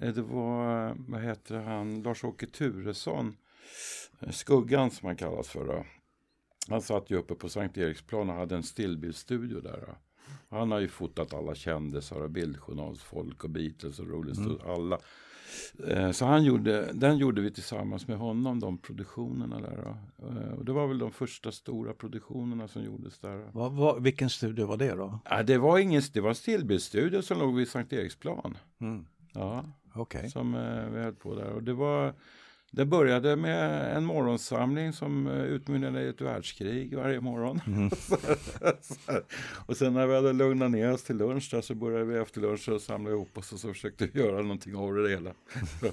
eh, 0.00 0.14
det 0.14 0.22
var, 0.22 0.94
vad 1.08 1.22
heter 1.22 1.56
han, 1.58 2.02
Lars-Åke 2.02 2.46
Turesson, 2.46 3.36
eh, 4.20 4.30
Skuggan 4.30 4.90
som 4.90 5.06
han 5.06 5.16
kallas 5.16 5.48
för. 5.48 5.64
Då. 5.66 5.86
Han 6.68 6.82
satt 6.82 7.10
ju 7.10 7.16
uppe 7.16 7.34
på 7.34 7.48
Sankt 7.48 7.78
Eriksplan 7.78 8.30
och 8.30 8.36
hade 8.36 8.54
en 8.56 8.62
stillbildsstudio 8.62 9.60
där. 9.60 9.84
Då. 9.86 9.96
Han 10.50 10.70
har 10.70 10.80
ju 10.80 10.88
fotat 10.88 11.34
alla 11.34 11.54
kändisar 11.54 12.20
och 12.20 12.30
bildjournalsfolk 12.30 13.44
och 13.44 13.50
Beatles 13.50 13.98
och 13.98 14.06
Rolling 14.08 14.34
Stones, 14.34 14.62
alla. 14.62 14.98
Eh, 15.88 16.10
Så 16.10 16.24
han 16.26 16.44
gjorde, 16.44 16.92
den 16.92 17.18
gjorde 17.18 17.40
vi 17.42 17.50
tillsammans 17.50 18.08
med 18.08 18.18
honom, 18.18 18.60
de 18.60 18.78
produktionerna 18.78 19.60
där. 19.60 19.94
Eh, 20.18 20.52
Och 20.58 20.64
det 20.64 20.72
var 20.72 20.86
väl 20.86 20.98
de 20.98 21.12
första 21.12 21.52
stora 21.52 21.92
produktionerna 21.92 22.68
som 22.68 22.82
gjordes 22.84 23.18
där. 23.18 23.36
Då. 23.38 23.44
Vad, 23.52 23.72
vad, 23.72 24.02
vilken 24.02 24.30
studio 24.30 24.66
var 24.66 24.76
det 24.76 24.94
då? 24.94 25.18
Ja, 25.30 25.42
det 25.42 25.58
var 25.58 25.78
ingen, 25.78 26.02
det 26.12 26.20
var 26.20 26.28
en 26.28 26.34
stillbildsstudio 26.34 27.22
som 27.22 27.38
låg 27.38 27.54
vid 27.54 27.68
Sankt 27.68 27.92
Eriksplan. 27.92 28.56
Mm. 28.80 29.06
Ja, 29.34 29.64
Okej. 29.94 30.30
som 30.30 30.54
eh, 30.54 30.86
vi 30.90 31.00
höll 31.00 31.14
på 31.14 31.34
där. 31.34 31.48
Och 31.52 31.62
det, 31.62 31.72
var, 31.72 32.14
det 32.74 32.84
började 32.84 33.36
med 33.36 33.96
en 33.96 34.04
morgonsamling 34.04 34.92
som 34.92 35.26
eh, 35.26 35.42
utmynnade 35.42 36.02
i 36.02 36.08
ett 36.08 36.20
världskrig 36.20 36.96
varje 36.96 37.20
morgon. 37.20 37.60
här. 39.06 39.24
Och 39.66 39.76
sen 39.76 39.94
när 39.94 40.06
vi 40.06 40.14
hade 40.14 40.32
lugnat 40.32 40.70
ner 40.70 40.92
oss 40.92 41.02
till 41.02 41.16
lunch 41.16 41.48
där, 41.50 41.60
så 41.60 41.74
började 41.74 42.04
vi 42.04 42.18
efter 42.18 42.40
lunch 42.40 42.68
och 42.68 42.80
samla 42.80 43.10
ihop 43.10 43.38
oss 43.38 43.52
och 43.52 43.60
så 43.60 43.72
försökte 43.72 44.06
vi 44.06 44.20
göra 44.20 44.42
någonting 44.42 44.76
av 44.76 44.94
det 44.94 45.10
hela. 45.10 45.34
så, 45.80 45.86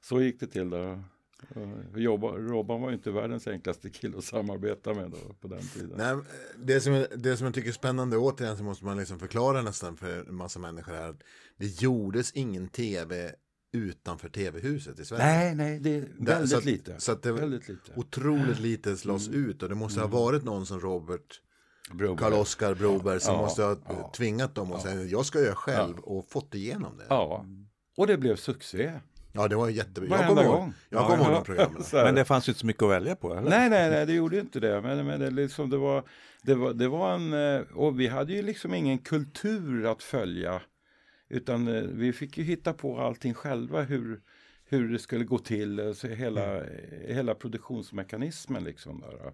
så 0.00 0.22
gick 0.22 0.40
det 0.40 0.46
till 0.46 0.70
där. 0.70 1.02
Robban 2.48 2.80
var 2.80 2.88
ju 2.88 2.94
inte 2.94 3.10
världens 3.10 3.46
enklaste 3.46 3.90
kille 3.90 4.18
att 4.18 4.24
samarbeta 4.24 4.94
med 4.94 5.10
då, 5.10 5.34
på 5.40 5.48
den 5.48 5.62
tiden. 5.62 5.92
Nej, 5.96 6.16
det, 6.56 6.80
som, 6.80 7.06
det 7.16 7.36
som 7.36 7.44
jag 7.44 7.54
tycker 7.54 7.68
är 7.68 7.72
spännande, 7.72 8.16
återigen 8.16 8.56
så 8.56 8.64
måste 8.64 8.84
man 8.84 8.96
liksom 8.96 9.18
förklara 9.18 9.62
nästan 9.62 9.96
för 9.96 10.28
en 10.28 10.34
massa 10.34 10.58
människor 10.58 10.92
här. 10.92 11.08
att 11.08 11.22
Det 11.56 11.82
gjordes 11.82 12.32
ingen 12.32 12.68
tv 12.68 13.34
utanför 13.74 14.28
tv-huset 14.28 14.98
i 15.00 15.04
Sverige. 15.04 15.24
Nej, 15.24 15.54
nej, 15.54 15.78
det 15.80 15.94
är 15.96 16.06
väldigt 16.18 16.50
så 16.50 16.56
att- 16.58 16.64
lite. 16.64 17.00
så 17.00 17.12
att 17.12 17.22
det- 17.22 17.32
väldigt 17.32 17.68
lite. 17.68 17.92
Otroligt 17.96 18.60
lite 18.60 18.96
slås 18.96 19.28
Mm. 19.28 19.44
ut 19.50 19.62
och 19.62 19.68
det 19.68 19.74
måste 19.74 20.00
ha 20.00 20.06
varit 20.08 20.44
någon 20.44 20.66
som 20.66 20.80
Robert. 20.80 21.40
Karl-Oskar 22.18 22.74
Broberg 22.74 23.20
som 23.20 23.34
Ja, 23.34 23.40
måste 23.40 23.62
ha 23.62 23.76
ja. 23.88 24.12
tvingat 24.16 24.54
dem 24.54 24.72
och 24.72 24.80
säga 24.80 25.02
jag 25.02 25.26
ska 25.26 25.40
göra 25.40 25.54
själv 25.54 25.98
och 25.98 26.26
fått 26.30 26.54
igenom 26.54 26.96
det. 26.98 27.04
Ja, 27.08 27.46
och 27.96 28.06
det 28.06 28.16
blev 28.16 28.36
succé. 28.36 28.92
Ja, 29.32 29.48
det 29.48 29.56
var 29.56 29.68
jättebra. 29.68 30.18
Jag 30.18 30.28
kommer 30.28 30.42
ihåg, 30.44 30.52
gång. 30.56 30.72
jag 30.90 31.10
ihåg 31.10 31.18
Ja, 31.20 31.30
de 31.34 31.44
programmen. 31.44 31.82
Men 31.92 32.14
det 32.14 32.24
fanns 32.24 32.48
ju 32.48 32.50
inte 32.50 32.60
så 32.60 32.66
mycket 32.66 32.82
att 32.82 32.90
välja 32.90 33.16
på, 33.16 33.32
eller? 33.34 33.50
Nej, 33.50 33.70
nej, 33.70 33.90
nej, 33.90 34.06
det 34.06 34.12
gjorde 34.12 34.40
inte 34.40 34.60
det. 34.60 34.80
Men, 34.80 35.06
men 35.06 35.20
det, 35.20 35.30
liksom, 35.30 35.70
det, 35.70 35.76
var, 35.76 36.04
det, 36.42 36.54
var, 36.54 36.72
det 36.72 36.88
var 36.88 37.14
en... 37.14 37.32
eh, 37.56 37.60
Och 37.74 38.00
vi 38.00 38.06
hade 38.06 38.32
ju 38.32 38.42
liksom 38.42 38.74
ingen 38.74 38.98
kultur 38.98 39.86
att 39.92 40.02
följa. 40.02 40.60
Utan 41.28 41.68
eh, 41.68 41.82
vi 41.82 42.12
fick 42.12 42.38
ju 42.38 42.44
hitta 42.44 42.72
på 42.72 43.00
allting 43.00 43.34
själva. 43.34 43.82
Hur, 43.82 44.20
hur 44.64 44.92
det 44.92 44.98
skulle 44.98 45.24
gå 45.24 45.38
till, 45.38 45.80
alltså 45.80 46.08
hela, 46.08 46.62
hela 47.06 47.34
produktionsmekanismen 47.34 48.64
liksom. 48.64 49.00
Där. 49.00 49.32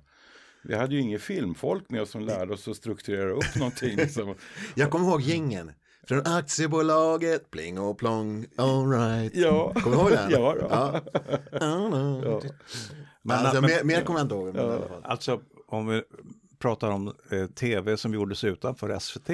Vi 0.65 0.75
hade 0.75 0.95
ju 0.95 1.01
inget 1.01 1.23
filmfolk 1.23 1.91
med 1.91 2.03
oss 2.03 2.11
som 2.11 2.21
lärde 2.23 2.53
oss 2.55 2.69
att 2.69 2.77
strukturera 2.77 3.31
upp 3.31 3.57
någonting. 3.57 3.97
Liksom. 3.97 4.35
Jag 4.75 4.91
kommer 4.91 5.07
ihåg 5.09 5.21
gingen. 5.21 5.73
Från 6.09 6.27
aktiebolaget, 6.27 7.51
pling 7.51 7.79
och 7.79 7.99
plong, 7.99 8.47
alright. 8.57 9.37
Ja. 9.37 9.73
Kommer 9.75 9.97
du 9.97 10.03
ihåg 10.03 10.11
den? 10.11 10.31
Ja, 10.31 10.55
då. 10.61 10.67
ja. 10.71 11.01
Ja. 11.61 12.43
Men, 13.23 13.37
alltså, 13.39 13.61
men- 13.61 13.71
mer, 13.71 13.85
mer 13.85 14.03
kommer 14.03 14.19
jag 14.19 14.25
inte 14.25 14.35
ihåg. 14.35 14.55
Men, 14.55 14.57
i 14.57 14.69
alla 14.69 14.89
fall. 14.89 15.05
Alltså 15.05 15.41
om 15.67 15.87
vi 15.87 16.03
pratar 16.59 16.91
om 16.91 17.15
eh, 17.31 17.47
tv 17.47 17.97
som 17.97 18.15
gjordes 18.15 18.45
utanför 18.45 18.99
SVT. 18.99 19.31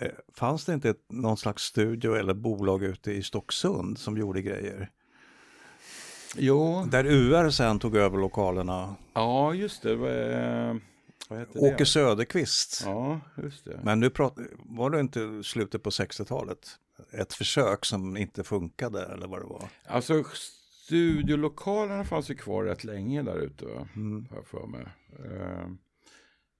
Eh, 0.00 0.10
fanns 0.34 0.64
det 0.64 0.74
inte 0.74 0.90
ett, 0.90 1.04
någon 1.08 1.36
slags 1.36 1.62
studio 1.62 2.14
eller 2.16 2.34
bolag 2.34 2.82
ute 2.82 3.12
i 3.12 3.22
Stocksund 3.22 3.98
som 3.98 4.16
gjorde 4.16 4.42
grejer? 4.42 4.90
Jo, 6.36 6.84
Där 6.90 7.06
UR 7.06 7.50
sen 7.50 7.78
tog 7.78 7.96
över 7.96 8.18
lokalerna. 8.18 8.96
ja 9.14 9.54
just 9.54 9.82
det. 9.82 9.96
Vad, 9.96 10.10
eh, 10.10 10.76
vad 11.28 11.38
heter 11.38 11.60
det? 11.60 11.74
Åke 11.74 11.86
Söderqvist. 11.86 12.82
Ja, 12.86 13.20
just 13.42 13.64
det. 13.64 13.80
Men 13.82 14.00
nu 14.00 14.10
prat, 14.10 14.34
var 14.58 14.90
det 14.90 15.00
inte 15.00 15.42
slutet 15.44 15.82
på 15.82 15.90
60-talet? 15.90 16.58
Ett 17.12 17.34
försök 17.34 17.84
som 17.84 18.16
inte 18.16 18.44
funkade 18.44 19.04
eller 19.06 19.26
vad 19.26 19.40
det 19.40 19.46
var? 19.46 19.68
Alltså 19.86 20.24
studiolokalerna 20.84 22.04
fanns 22.04 22.30
ju 22.30 22.34
kvar 22.34 22.64
rätt 22.64 22.84
länge 22.84 23.22
där 23.22 23.38
ute? 23.38 23.64
Mm. 23.96 24.26
har 24.30 24.36
jag 24.36 24.46
för 24.46 24.66
mig. 24.66 24.86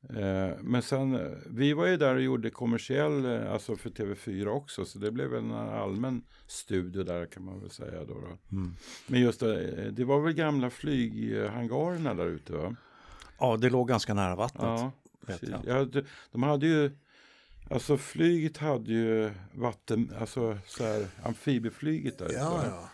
Eh, 0.02 0.56
men 0.62 0.82
sen, 0.82 1.14
eh, 1.14 1.36
vi 1.46 1.72
var 1.72 1.86
ju 1.86 1.96
där 1.96 2.14
och 2.14 2.20
gjorde 2.22 2.50
kommersiell, 2.50 3.24
eh, 3.24 3.52
alltså 3.52 3.76
för 3.76 3.90
TV4 3.90 4.46
också, 4.46 4.84
så 4.84 4.98
det 4.98 5.10
blev 5.10 5.34
en 5.34 5.52
allmän 5.52 6.22
studio 6.46 7.02
där 7.02 7.26
kan 7.26 7.44
man 7.44 7.60
väl 7.60 7.70
säga 7.70 8.04
då. 8.04 8.14
då. 8.14 8.56
Mm. 8.56 8.74
Men 9.06 9.20
just 9.20 9.40
det, 9.40 9.90
det 9.90 10.04
var 10.04 10.20
väl 10.20 10.32
gamla 10.32 10.70
flyghangarerna 10.70 12.14
där 12.14 12.26
ute 12.26 12.52
va? 12.52 12.76
Ja, 13.38 13.56
det 13.56 13.70
låg 13.70 13.88
ganska 13.88 14.14
nära 14.14 14.36
vattnet. 14.36 14.62
Ja, 14.62 14.92
precis. 15.26 15.50
Ja, 15.66 15.84
de, 15.84 16.02
de 16.32 16.42
hade 16.42 16.66
ju, 16.66 16.90
alltså 17.70 17.96
flyget 17.96 18.56
hade 18.56 18.92
ju 18.92 19.30
vatten, 19.52 20.12
alltså 20.20 20.58
så 20.66 20.84
här 20.84 21.06
amfibieflyget 21.22 22.18
där. 22.18 22.30
Ja, 22.32 22.64
ja. 22.66 22.88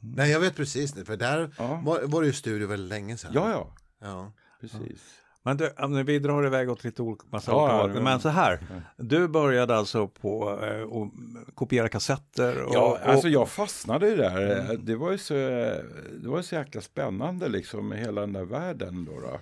Nej, 0.00 0.30
jag 0.30 0.40
vet 0.40 0.56
precis. 0.56 0.94
För 1.04 1.16
där 1.16 1.50
Ja. 1.58 1.80
var, 1.84 2.02
var 2.02 2.20
det 2.20 2.26
ju 2.26 2.32
studio 2.32 2.66
väldigt 2.66 2.88
länge 2.88 3.16
sedan. 3.16 3.30
ja, 3.34 3.50
ja, 3.50 3.74
ja. 4.00 4.32
precis. 4.60 5.18
Men 5.42 5.56
du, 5.56 6.02
vi 6.02 6.18
drar 6.18 6.46
iväg 6.46 6.70
åt 6.70 6.84
lite 6.84 7.02
olika, 7.02 7.24
massa 7.30 7.50
Ja, 7.50 7.84
olika. 7.84 8.00
Men 8.00 8.20
så 8.20 8.28
här, 8.28 8.60
du 8.96 9.28
började 9.28 9.76
alltså 9.76 10.08
på 10.08 10.58
eh, 10.62 10.82
att 10.82 11.54
kopiera 11.54 11.88
kassetter? 11.88 12.62
Och, 12.62 12.74
Ja, 12.74 12.98
alltså 13.04 13.28
jag 13.28 13.48
fastnade 13.48 14.08
ju 14.08 14.16
där. 14.16 14.76
Det 14.76 14.96
var 14.96 15.12
ju 15.12 15.18
så, 15.18 15.34
det 15.34 16.28
var 16.28 16.42
så 16.42 16.54
jäkla 16.54 16.80
spännande 16.80 17.48
liksom 17.48 17.88
med 17.88 17.98
hela 17.98 18.20
den 18.20 18.32
där 18.32 18.44
världen 18.44 19.04
då. 19.04 19.20
då. 19.20 19.40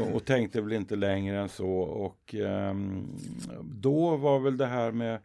Och, 0.00 0.16
och 0.16 0.24
tänkte 0.24 0.60
väl 0.60 0.72
inte 0.72 0.96
längre 0.96 1.38
än 1.40 1.48
så. 1.48 1.70
Och 1.78 2.34
ehm, 2.34 3.08
då 3.62 4.16
var 4.16 4.38
väl 4.38 4.56
det 4.56 4.66
här 4.66 4.92
med 4.92 5.20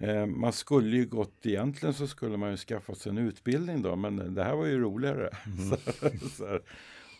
eh, 0.00 0.26
man 0.26 0.52
skulle 0.52 0.96
ju 0.96 1.06
gått, 1.06 1.46
egentligen 1.46 1.94
så 1.94 2.06
skulle 2.06 2.36
man 2.36 2.50
ju 2.50 2.56
skaffat 2.56 2.98
sig 2.98 3.10
en 3.10 3.18
utbildning 3.18 3.82
då, 3.82 3.96
men 3.96 4.34
det 4.34 4.44
här 4.44 4.56
var 4.56 4.66
ju 4.66 4.80
roligare. 4.80 5.30
Så, 5.70 5.76
så 6.36 6.46
här. 6.46 6.60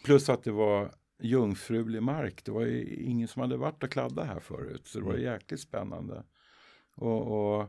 Plus 0.05 0.29
att 0.29 0.45
det 0.45 0.53
var 0.53 0.91
jungfrulig 1.23 2.03
mark. 2.03 2.45
Det 2.45 2.51
var 2.51 2.63
ju 2.63 2.95
ingen 2.95 3.29
som 3.29 3.43
hade 3.43 3.57
varit 3.57 3.83
och 3.83 3.91
kladdat 3.91 4.27
här 4.27 4.41
förut, 4.41 4.87
så 4.87 4.99
det 4.99 5.05
var 5.05 5.15
jäkligt 5.15 5.61
spännande. 5.61 6.23
Och, 6.95 7.57
och 7.57 7.69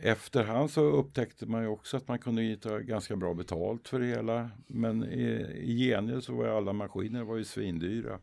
efterhand 0.00 0.70
så 0.70 0.80
upptäckte 0.80 1.46
man 1.46 1.62
ju 1.62 1.68
också 1.68 1.96
att 1.96 2.08
man 2.08 2.18
kunde 2.18 2.56
ta 2.56 2.78
ganska 2.78 3.16
bra 3.16 3.34
betalt 3.34 3.88
för 3.88 4.00
det 4.00 4.06
hela. 4.06 4.50
Men 4.66 5.04
i, 5.04 5.24
i 5.54 5.88
gengäld 5.88 6.24
så 6.24 6.34
var 6.34 6.44
ju 6.44 6.50
alla 6.50 6.72
maskiner 6.72 7.22
var 7.22 7.36
ju 7.36 7.44
svindyra. 7.44 8.18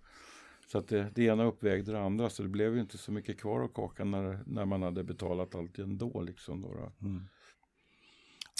Så 0.67 0.77
att 0.77 0.87
det, 0.87 1.11
det 1.15 1.23
ena 1.23 1.45
uppvägde 1.45 1.91
det 1.91 2.01
andra 2.01 2.29
så 2.29 2.43
det 2.43 2.49
blev 2.49 2.75
ju 2.75 2.81
inte 2.81 2.97
så 2.97 3.11
mycket 3.11 3.39
kvar 3.39 3.59
av 3.61 3.67
kakan 3.67 4.11
när, 4.11 4.39
när 4.45 4.65
man 4.65 4.81
hade 4.81 5.03
betalat 5.03 5.55
allt 5.55 5.79
ändå. 5.79 6.21
Liksom 6.21 6.61
då, 6.61 6.67
då. 6.67 7.07
Mm. 7.07 7.27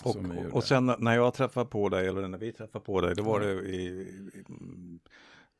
och, 0.03 0.53
och 0.53 0.63
sen 0.63 0.95
när 0.99 1.15
jag 1.15 1.33
träffade 1.33 1.65
på 1.65 1.89
dig, 1.89 2.07
eller 2.07 2.27
när 2.27 2.37
vi 2.37 2.51
träffade 2.51 2.85
på 2.85 3.01
dig, 3.01 3.15
då 3.15 3.23
var 3.23 3.39
det 3.39 3.51
i, 3.51 3.85
i 3.85 4.43
mm, 4.49 4.99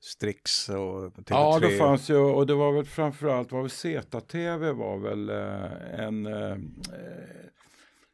Strix 0.06 0.70
och 0.70 1.14
TV3. 1.14 1.24
Ja, 1.30 1.60
då 1.60 1.70
fanns 1.70 2.10
ju, 2.10 2.16
och 2.16 2.48
det 2.48 2.54
var 2.54 2.72
väl 2.72 2.86
framförallt, 2.86 3.52
var 3.52 3.62
väl 3.62 3.70
ZTV 3.70 4.72
var 4.72 4.98
väl 4.98 5.30
en, 6.00 6.26
eh, 6.26 6.58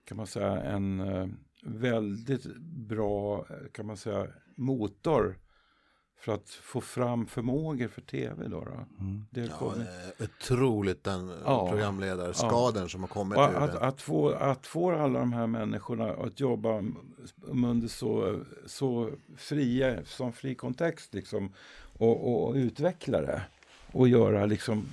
kan 0.06 0.18
man 0.18 0.28
säga, 0.28 0.62
en 0.62 1.00
eh, 1.00 1.28
väldigt 1.64 2.46
bra, 2.88 3.46
eh, 3.50 3.72
kan 3.72 3.86
man 3.86 3.98
säga, 3.98 4.28
motor 4.56 5.38
för 6.20 6.34
att 6.34 6.50
få 6.50 6.82
fram 6.82 7.28
förmågor 7.28 7.88
för 7.88 8.02
tv 8.02 8.48
då. 8.48 8.64
då. 8.64 9.04
Mm. 9.04 9.26
Det 9.30 9.52
Ja, 9.60 9.74
otroligt 10.20 11.04
den 11.04 11.32
Ja. 11.46 11.70
programledarskadern 11.70 12.90
som 12.90 13.02
har 13.02 13.08
kommit 13.08 13.38
och 13.38 13.50
ur 13.50 13.56
att, 13.56 13.76
att, 13.76 14.02
få, 14.02 14.30
att 14.30 14.68
få 14.68 14.92
alla 14.92 15.20
de 15.20 15.34
här 15.34 15.48
människorna 15.48 16.12
att 16.12 16.40
jobba 16.40 16.84
under 17.42 17.88
så, 17.88 18.40
så 18.66 19.12
fria, 19.38 20.06
som 20.06 20.34
fri 20.34 20.56
kontext 20.56 21.14
liksom, 21.14 21.54
och, 21.98 22.28
och, 22.28 22.48
och 22.50 22.56
utveckla 22.56 23.22
det. 23.22 23.42
Och 23.92 24.08
göra 24.08 24.46
liksom, 24.46 24.86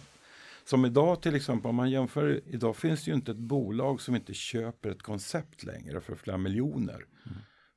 som 0.64 0.84
idag 0.84 1.22
till 1.22 1.34
exempel, 1.34 1.68
om 1.68 1.74
man 1.74 1.90
jämför, 1.90 2.40
idag 2.46 2.76
finns 2.76 3.04
det 3.04 3.10
ju 3.10 3.14
inte 3.14 3.30
ett 3.30 3.36
bolag 3.36 4.00
som 4.00 4.16
inte 4.16 4.34
köper 4.34 4.90
ett 4.90 5.02
koncept 5.02 5.64
längre 5.64 6.00
för 6.00 6.14
flera 6.14 6.38
miljoner. 6.38 7.04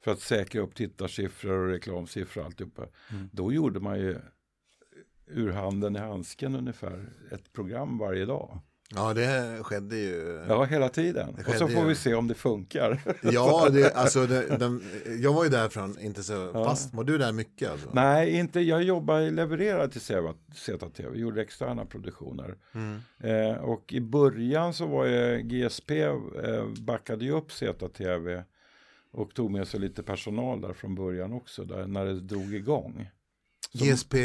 För 0.03 0.11
att 0.11 0.19
säkra 0.19 0.61
upp 0.61 0.75
tittarsiffror 0.75 1.57
och 1.57 1.69
reklamsiffror 1.69 2.41
och 2.41 2.45
alltihopa. 2.45 2.87
Då 3.31 3.53
gjorde 3.53 3.79
man 3.79 3.99
ju 3.99 4.17
ur 5.27 5.51
handen 5.51 5.95
i 5.95 5.99
handsken 5.99 6.55
ungefär 6.55 7.09
ett 7.31 7.53
program 7.53 7.97
varje 7.97 8.25
dag. 8.25 8.61
Ja, 8.95 9.13
det 9.13 9.59
skedde 9.63 9.97
ju. 9.97 10.45
Ja, 10.47 10.63
hela 10.63 10.89
tiden. 10.89 11.35
Och 11.47 11.53
så 11.53 11.67
får 11.67 11.81
ju. 11.81 11.87
vi 11.87 11.95
se 11.95 12.13
om 12.13 12.27
det 12.27 12.33
funkar. 12.33 13.01
Ja, 13.21 13.69
det, 13.71 13.93
alltså, 13.95 14.25
det, 14.25 14.57
den, 14.57 14.83
jag 15.19 15.33
var 15.33 15.43
ju 15.43 15.49
där 15.49 15.69
från 15.69 15.99
inte 15.99 16.23
så 16.23 16.53
fast. 16.53 16.93
Var 16.93 17.03
du 17.03 17.17
där 17.17 17.31
mycket? 17.31 17.71
Alltså? 17.71 17.89
Nej, 17.93 18.31
inte. 18.31 18.59
Jag 18.59 18.83
jobbar, 18.83 19.31
levererade 19.31 19.89
till 19.89 20.01
ZTV, 20.55 21.17
gjorde 21.17 21.41
externa 21.41 21.85
produktioner. 21.85 22.55
Mm. 22.73 22.99
Eh, 23.19 23.57
och 23.57 23.93
i 23.93 24.01
början 24.01 24.73
så 24.73 24.85
var 24.85 25.05
jag, 25.05 25.49
GSP 25.49 25.91
eh, 26.01 26.13
backade 26.79 27.25
ju 27.25 27.31
upp 27.31 27.51
ZTV 27.51 28.43
och 29.11 29.33
tog 29.33 29.51
med 29.51 29.67
sig 29.67 29.79
lite 29.79 30.03
personal 30.03 30.61
där 30.61 30.73
från 30.73 30.95
början 30.95 31.33
också, 31.33 31.63
där, 31.65 31.87
när 31.87 32.05
det 32.05 32.19
drog 32.19 32.53
igång. 32.53 33.09
Som- 33.71 33.87
GSP 33.87 34.15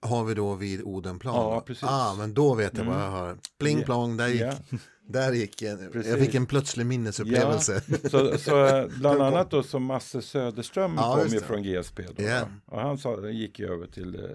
har 0.00 0.24
vi 0.24 0.34
då 0.34 0.54
vid 0.54 0.82
Odenplan. 0.82 1.34
Ja, 1.34 1.60
precis. 1.60 1.84
Ah, 1.88 2.14
men 2.18 2.34
då 2.34 2.54
vet 2.54 2.76
jag 2.78 2.84
vad 2.84 3.00
jag 3.00 3.10
har. 3.10 3.38
Pling 3.58 3.78
Ja. 3.78 3.84
plong, 3.84 4.16
där 4.16 4.28
gick, 4.28 4.40
Ja. 4.42 4.52
där 5.08 5.32
gick 5.32 5.62
en, 5.62 5.90
Precis. 5.92 6.10
jag 6.10 6.18
fick 6.20 6.34
en 6.34 6.46
plötslig 6.46 6.86
minnesupplevelse. 6.86 7.80
Så, 8.10 8.38
så 8.38 8.64
eh, 8.66 8.86
bland 9.00 9.22
annat 9.22 9.50
då 9.50 9.62
som 9.62 9.84
Masse 9.84 10.22
Söderström 10.22 10.94
Ja, 10.96 11.16
kom 11.22 11.32
ju 11.32 11.40
från 11.40 11.62
GSP. 11.62 12.02
Då, 12.16 12.22
Ja. 12.22 12.40
va? 12.40 12.48
Och 12.66 12.80
han 12.80 12.98
sa, 12.98 13.28
gick 13.28 13.58
ju 13.58 13.72
över 13.72 13.86
till, 13.86 14.14
eh, 14.24 14.30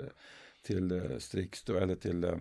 till 0.65 0.91
eh, 0.91 1.17
Strix 1.19 1.63
då, 1.63 1.75
eller 1.75 1.95
till 1.95 2.33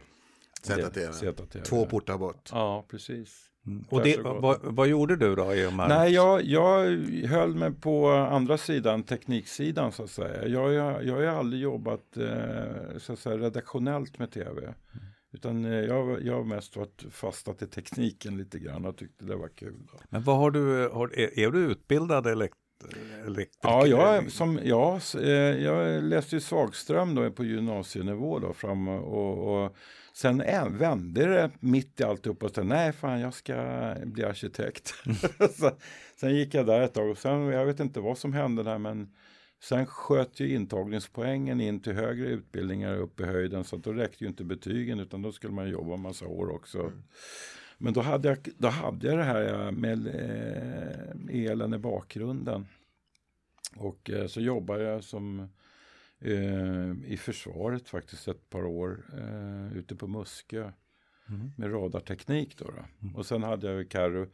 ZTV. 0.63 1.13
ZTV. 1.13 1.65
Två 1.65 1.87
portar 1.87 2.19
bort. 2.19 2.49
Ja, 2.53 2.87
precis. 2.89 3.49
Mm. 3.67 3.85
Och 3.91 4.03
det, 4.03 4.19
vad, 4.19 4.59
vad 4.63 4.89
gjorde 4.89 5.17
du 5.17 5.35
då 5.35 5.45
här? 5.45 5.89
Nej, 5.89 6.13
jag, 6.13 6.43
jag 6.43 6.85
höll 7.29 7.55
mig 7.55 7.73
på 7.73 8.09
andra 8.11 8.59
sidan, 8.59 9.03
tekniksidan 9.03 9.93
så 9.93 10.03
att 10.03 10.11
säga. 10.11 10.47
Jag, 10.49 10.61
har 10.61 10.69
ju- 10.71 11.09
jag 11.09 11.15
har 11.15 11.39
aldrig 11.39 11.63
jobbat 11.63 12.17
eh, 12.17 12.99
så 12.99 13.13
att 13.13 13.19
säga, 13.19 13.37
redaktionellt 13.37 14.19
med 14.19 14.31
tv. 14.31 14.75
Utan 15.33 15.65
eh, 15.65 15.71
jag, 15.73 16.23
jag 16.23 16.35
har 16.35 16.45
mest 16.45 16.77
varit 16.77 17.05
fastat 17.11 17.63
i 17.63 17.67
tekniken 17.67 18.37
lite 18.39 18.59
grann 18.59 18.85
och 18.85 18.97
tyckte 18.97 19.25
det 19.25 19.37
var 19.37 19.49
kul. 19.49 19.79
Då. 19.93 19.99
Men 20.09 20.23
vad 20.23 20.37
har 20.37 20.51
du, 20.51 20.89
har, 20.89 21.19
är, 21.19 21.39
är 21.39 21.51
du 21.51 21.59
utbildad 21.59 22.27
elekt, 22.27 22.55
elektriker? 23.27 23.69
Ja, 23.69 23.87
jag, 23.87 24.31
som, 24.33 24.59
ja, 24.65 25.01
eh, 25.21 25.31
jag 25.63 26.03
läste 26.05 26.37
ju 26.37 26.41
Svagström 26.41 27.15
då 27.15 27.31
på 27.31 27.45
gymnasienivå 27.45 28.39
då 28.39 28.53
fram 28.53 28.89
och, 28.89 29.65
och 29.65 29.77
sen 30.13 30.43
vände 30.79 31.27
det 31.27 31.51
mitt 31.61 32.01
i 32.01 32.05
alltihop 32.05 32.43
och 32.43 32.51
sa 32.51 32.63
nej 32.63 32.93
fan 32.93 33.21
jag 33.21 33.35
ska 33.35 33.55
bli 34.05 34.25
arkitekt. 34.25 34.95
så, 35.59 35.71
sen 36.17 36.35
gick 36.35 36.55
jag 36.55 36.67
där 36.67 36.81
ett 36.81 36.95
tag 36.95 37.11
och 37.11 37.19
sen, 37.19 37.43
jag 37.43 37.67
vet 37.67 37.81
inte 37.81 38.01
vad 38.01 38.19
som 38.19 38.33
hände 38.33 38.63
där 38.63 38.79
men 38.79 39.15
sen 39.63 39.87
sköt 39.87 40.41
ju 40.41 40.55
intagningspoängen 40.55 41.61
in 41.61 41.81
till 41.81 41.93
högre 41.93 42.27
utbildningar 42.27 42.97
upp 42.97 43.21
i 43.21 43.25
höjden 43.25 43.65
så 43.65 43.77
att 43.77 43.85
då 43.85 43.93
räckte 43.93 44.25
ju 44.25 44.29
inte 44.29 44.45
betygen 44.45 45.01
utan 45.01 45.23
då 45.23 45.33
skulle 45.33 45.53
man 45.53 45.69
jobba 45.69 45.95
en 45.95 46.01
massa 46.01 46.27
år 46.27 46.51
också. 46.51 46.93
Men 47.79 47.93
då 47.93 48.01
hade, 48.01 48.29
jag, 48.29 48.39
då 48.59 48.69
hade 48.69 49.07
jag 49.07 49.19
det 49.19 49.25
här 49.25 49.71
med 49.71 50.07
eh, 50.07 51.45
elen 51.45 51.75
i 51.75 51.79
bakgrunden. 51.79 52.67
Och 53.77 54.11
eh, 54.11 54.27
så 54.27 54.41
jobbade 54.41 54.83
jag 54.83 55.05
som 55.05 55.49
eh, 56.25 57.13
i 57.13 57.17
försvaret 57.17 57.89
faktiskt 57.89 58.29
ett 58.29 58.51
par 58.51 58.65
år 58.65 59.05
eh, 59.19 59.77
ute 59.79 59.97
på 59.97 60.07
Muskö 60.07 60.71
Mm. 61.29 61.53
med 61.57 61.73
radarteknik. 61.73 62.59
Då, 62.59 62.65
då. 62.65 63.19
Och 63.19 63.27
sen 63.27 63.43
hade 63.43 63.73
jag 63.73 63.89
Carro 63.89 64.27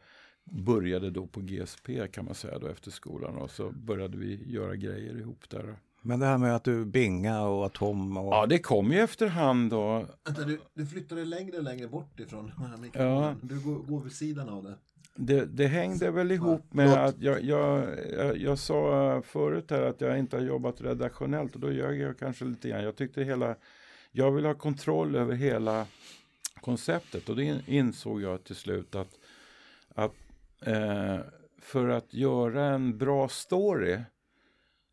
började 0.43 1.09
då 1.09 1.27
på 1.27 1.41
GSP 1.41 2.07
kan 2.11 2.25
man 2.25 2.35
säga 2.35 2.59
då 2.59 2.67
efter 2.67 2.91
skolan 2.91 3.35
och 3.35 3.51
så 3.51 3.71
började 3.71 4.17
vi 4.17 4.51
göra 4.51 4.75
grejer 4.75 5.17
ihop 5.17 5.49
där. 5.49 5.75
Men 6.01 6.19
det 6.19 6.25
här 6.25 6.37
med 6.37 6.55
att 6.55 6.63
du 6.63 6.85
binga 6.85 7.41
och 7.41 7.65
Atom 7.65 8.17
och... 8.17 8.33
Ja, 8.33 8.45
det 8.45 8.59
kom 8.59 8.91
ju 8.91 8.99
efterhand 8.99 9.69
då. 9.69 10.05
Vänta, 10.25 10.43
du, 10.43 10.59
du 10.73 10.85
flyttade 10.85 11.25
längre 11.25 11.57
och 11.57 11.63
längre 11.63 11.87
bort 11.87 12.19
ifrån 12.19 12.51
Ja. 12.93 13.35
Du 13.41 13.59
går, 13.59 13.75
går 13.79 14.01
vid 14.01 14.11
sidan 14.13 14.49
av 14.49 14.63
det. 14.63 14.75
Det, 15.21 15.45
det 15.45 15.67
hängde 15.67 16.11
väl 16.11 16.31
ihop 16.31 16.73
med 16.73 16.89
Låt- 16.89 16.97
att 16.97 17.21
jag, 17.21 17.43
jag, 17.43 17.87
jag, 18.17 18.37
jag 18.37 18.59
sa 18.59 19.21
förut 19.25 19.71
här 19.71 19.81
att 19.81 20.01
jag 20.01 20.19
inte 20.19 20.35
har 20.37 20.43
jobbat 20.43 20.81
redaktionellt 20.81 21.55
och 21.55 21.61
då 21.61 21.71
ljög 21.71 21.99
jag 21.99 22.19
kanske 22.19 22.45
lite 22.45 22.69
grann. 22.69 22.83
Jag 22.83 22.95
tyckte 22.95 23.23
hela, 23.23 23.55
jag 24.11 24.31
vill 24.31 24.45
ha 24.45 24.53
kontroll 24.53 25.15
över 25.15 25.35
hela 25.35 25.85
konceptet 26.61 27.29
och 27.29 27.41
in- 27.41 27.61
insåg 27.67 28.21
jag 28.21 28.43
till 28.43 28.55
slut 28.55 28.95
att, 28.95 29.19
att 29.95 30.13
eh, 30.61 31.19
för 31.61 31.87
att 31.89 32.13
göra 32.13 32.65
en 32.65 32.97
bra 32.97 33.27
story 33.29 33.99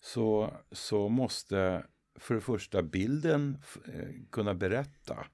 så, 0.01 0.51
så 0.73 1.09
måste 1.09 1.83
för 2.19 2.35
det 2.35 2.41
första 2.41 2.83
bilden 2.83 3.59
eh, 3.95 4.09
kunna 4.31 4.55
berätta. 4.55 5.27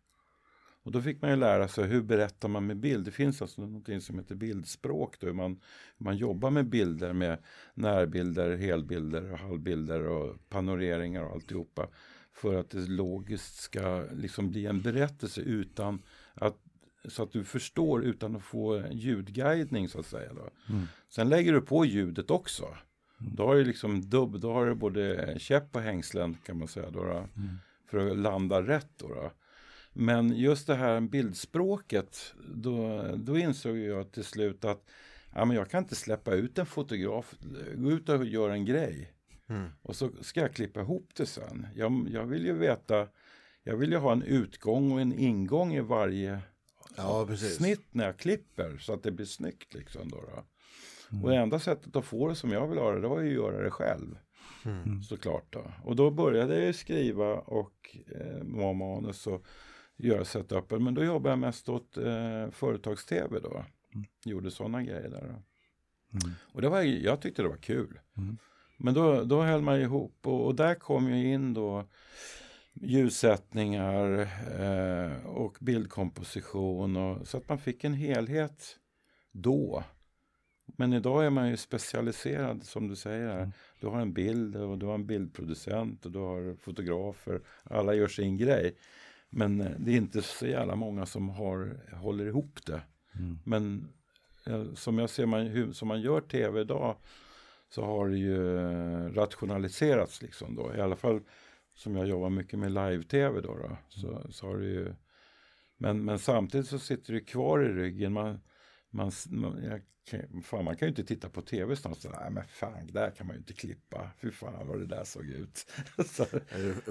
Och 0.83 0.93
då 0.93 1.03
fick 1.03 1.23
man 1.23 1.31
ju 1.31 1.37
lära 1.37 1.69
sig 1.69 1.85
hur 1.85 2.03
berättar 2.03 2.49
man 2.49 2.67
med 2.67 2.77
bild. 2.77 3.05
Det 3.05 3.11
finns 3.11 3.43
alltså 3.43 3.67
något 3.67 4.03
som 4.03 4.19
heter 4.19 4.35
bildspråk. 4.35 5.21
Då, 5.21 5.27
hur, 5.27 5.35
man, 5.35 5.61
hur 5.99 6.05
man 6.05 6.17
jobbar 6.17 6.51
med 6.51 6.67
bilder 6.67 7.12
med 7.12 7.39
närbilder, 7.75 8.57
helbilder, 8.57 9.33
och 9.33 9.39
halvbilder 9.39 10.07
och 10.07 10.49
panoreringar 10.49 11.23
och 11.23 11.33
alltihopa. 11.33 11.89
För 12.33 12.55
att 12.55 12.71
det 12.71 12.89
logiskt 12.89 13.57
ska 13.57 14.07
liksom 14.12 14.51
bli 14.51 14.67
en 14.67 14.83
berättelse 14.83 15.41
utan 15.41 16.03
att 16.35 16.57
så 17.05 17.23
att 17.23 17.33
du 17.33 17.45
förstår 17.45 18.05
utan 18.05 18.37
att 18.37 18.43
få 18.43 18.85
ljudguidning 18.91 19.89
så 19.89 20.01
att 20.01 20.07
säga. 20.07 20.33
Då. 20.35 20.51
Sen 21.09 21.29
lägger 21.29 21.53
du 21.53 21.61
på 21.61 21.85
ljudet 21.85 22.31
också. 22.31 22.77
Då 23.19 23.47
har 23.47 23.55
du 23.55 23.65
liksom 23.65 24.11
dubb, 24.11 24.41
då 24.41 24.53
har 24.53 24.67
du 24.67 24.75
både 24.75 25.35
käpp 25.39 25.77
och 25.77 25.83
hängslen 25.83 26.37
kan 26.47 26.59
man 26.59 26.69
säga. 26.69 26.91
Då, 26.91 27.05
då, 27.05 27.29
För 27.91 28.11
att 28.11 28.19
landa 28.19 28.62
rätt. 28.62 28.91
Då, 28.97 29.09
då. 29.09 29.33
Men 29.93 30.37
just 30.37 30.67
det 30.67 30.75
här 30.75 31.01
bildspråket, 31.01 32.35
då, 32.55 33.03
då 33.17 33.39
insåg 33.39 33.77
jag 33.77 34.13
till 34.13 34.25
slut 34.25 34.65
att 34.65 34.85
ja, 35.35 35.45
men 35.45 35.57
jag 35.57 35.71
kan 35.71 35.83
inte 35.83 35.95
släppa 35.95 36.35
ut 36.35 36.59
en 36.59 36.67
fotograf, 36.67 37.35
gå 37.75 37.91
ut 37.91 38.09
och 38.09 38.25
göra 38.25 38.53
en 38.53 38.65
grej. 38.65 39.13
Och 39.83 39.97
så 39.97 40.11
ska 40.21 40.41
jag 40.41 40.55
klippa 40.55 40.81
ihop 40.81 41.11
det 41.17 41.27
sen. 41.27 41.67
Jag, 41.75 42.07
jag 42.11 42.25
vill 42.25 42.47
ju 42.47 42.53
veta, 42.53 43.09
jag 43.63 43.77
vill 43.77 43.93
ju 43.93 43.99
ha 43.99 44.13
en 44.13 44.23
utgång 44.23 44.93
och 44.93 45.01
en 45.01 45.13
ingång 45.13 45.75
i 45.75 45.81
varje 45.81 46.41
Ja, 46.97 47.37
snitt 47.37 47.87
när 47.91 48.05
jag 48.05 48.17
klipper 48.19 48.79
så 48.79 48.93
att 48.93 49.03
det 49.03 49.11
blir 49.11 49.27
snyggt. 49.27 49.75
Liksom 49.75 50.09
då, 50.09 50.17
då. 50.17 50.43
Och 51.23 51.31
det 51.31 51.37
enda 51.37 51.59
sättet 51.59 51.97
att 51.97 52.05
få 52.05 52.29
det 52.29 52.35
som 52.35 52.51
jag 52.51 52.69
vill 52.69 52.79
ha 52.79 52.93
det, 52.93 53.01
det 53.01 53.09
var 53.09 53.21
ju 53.21 53.29
att 53.29 53.35
göra 53.35 53.63
det 53.63 53.71
själv. 53.71 54.19
Såklart 55.09 55.47
då. 55.53 55.65
Och 55.85 55.97
då 55.97 56.11
började 56.11 56.55
jag 56.55 56.67
ju 56.67 56.73
skriva 56.73 57.35
och 57.35 57.97
eh, 58.21 58.45
manus 58.45 59.27
och 59.27 59.47
göra 59.97 60.25
setupen. 60.25 60.85
Men 60.85 60.95
då 60.95 61.05
jobbade 61.05 61.33
jag 61.33 61.39
mest 61.39 61.69
åt 61.69 61.97
eh, 61.97 62.51
företags-tv 62.51 63.41
då. 63.41 63.65
Gjorde 64.25 64.51
sådana 64.51 64.83
grejer 64.83 65.09
där. 65.09 65.29
Då. 65.29 65.43
Och 66.53 66.63
det 66.63 66.69
var, 66.69 66.83
jag 66.83 67.21
tyckte 67.21 67.43
det 67.43 67.49
var 67.49 67.57
kul. 67.57 68.01
Men 68.77 68.95
då, 68.95 69.25
då 69.25 69.43
höll 69.43 69.63
man 69.63 69.81
ihop 69.81 70.19
och, 70.23 70.47
och 70.47 70.55
där 70.55 70.75
kom 70.75 71.15
ju 71.15 71.33
in 71.33 71.55
då 71.55 71.87
ljussättningar 72.75 74.29
eh, 74.61 75.27
och 75.27 75.57
bildkomposition 75.61 76.97
och, 76.97 77.29
så 77.29 77.37
att 77.37 77.49
man 77.49 77.59
fick 77.59 77.85
en 77.85 77.95
helhet 77.95 78.79
då. 79.33 79.85
Men 80.67 80.93
idag 80.93 81.27
är 81.27 81.31
man 81.31 81.49
ju 81.49 81.57
specialiserad 81.57 82.65
som 82.65 82.89
du 82.89 82.97
säger 82.97 83.29
här. 83.29 83.53
Du 83.81 83.87
har 83.87 84.01
en 84.01 84.13
bild 84.13 84.57
och 84.57 84.79
du 84.79 84.87
har 84.87 84.95
en 84.95 85.07
bildproducent 85.07 86.07
och 86.07 86.13
du 86.13 86.19
har 86.19 86.57
fotografer. 86.57 87.41
Alla 87.65 87.95
gör 87.95 88.09
sin 88.09 88.37
grej. 88.37 88.77
Men 89.35 89.61
eh, 89.61 89.73
det 89.79 89.93
är 89.93 89.97
inte 89.97 90.23
så 90.23 90.47
jävla 90.47 90.77
många 90.77 91.07
som 91.07 91.29
har, 91.29 91.81
håller 91.93 92.27
ihop 92.27 92.67
det. 92.67 92.83
Men 93.45 93.89
eh, 94.47 94.75
som 94.75 94.99
jag 94.99 95.11
ser 95.11 95.27
man, 95.27 95.47
hur, 95.47 95.73
som 95.73 95.89
man 95.89 96.01
gör 96.01 96.21
tv 96.21 96.61
idag 96.61 96.97
så 97.68 97.85
har 97.85 98.09
det 98.09 98.18
ju 98.18 98.59
eh, 98.59 99.12
rationaliserats 99.14 100.23
liksom 100.23 100.55
då. 100.55 100.75
I 100.75 100.81
alla 100.81 100.97
fall 100.97 101.21
som 101.75 101.97
jag 101.97 102.07
jobbar 102.07 102.31
mycket 102.31 102.59
med 102.59 102.73
live-tv 102.73 103.40
då. 103.40 103.57
då 103.57 103.77
så, 103.88 104.33
så 104.33 104.47
har 104.47 104.59
det 104.59 104.66
ju, 104.66 104.95
men, 105.77 106.05
men 106.05 106.18
samtidigt 106.18 106.66
så 106.66 106.79
sitter 106.79 107.12
det 107.12 107.21
kvar 107.21 107.61
i 107.61 107.68
ryggen. 107.68 108.12
Man, 108.12 108.40
man, 108.92 109.12
man, 109.31 109.64
jag, 109.70 109.81
kan- 110.11 110.42
fan, 110.42 110.64
man 110.64 110.76
kan 110.76 110.87
ju 110.87 110.90
inte 110.90 111.05
titta 111.05 111.28
på 111.28 111.42
tv 111.42 111.76
snart 111.76 111.98
så 111.98 112.09
nej 112.09 112.31
men 112.31 112.42
fan, 112.48 112.72
där 112.92 113.11
kan 113.11 113.26
man 113.26 113.37
ju 113.37 113.38
inte 113.38 113.52
klippa. 113.52 114.11
Fy 114.22 114.31
fan 114.31 114.52
vad 114.68 114.78
det 114.78 114.87
där 114.87 115.05
såg 115.05 115.24
ut. 115.24 115.66
så, 116.11 116.24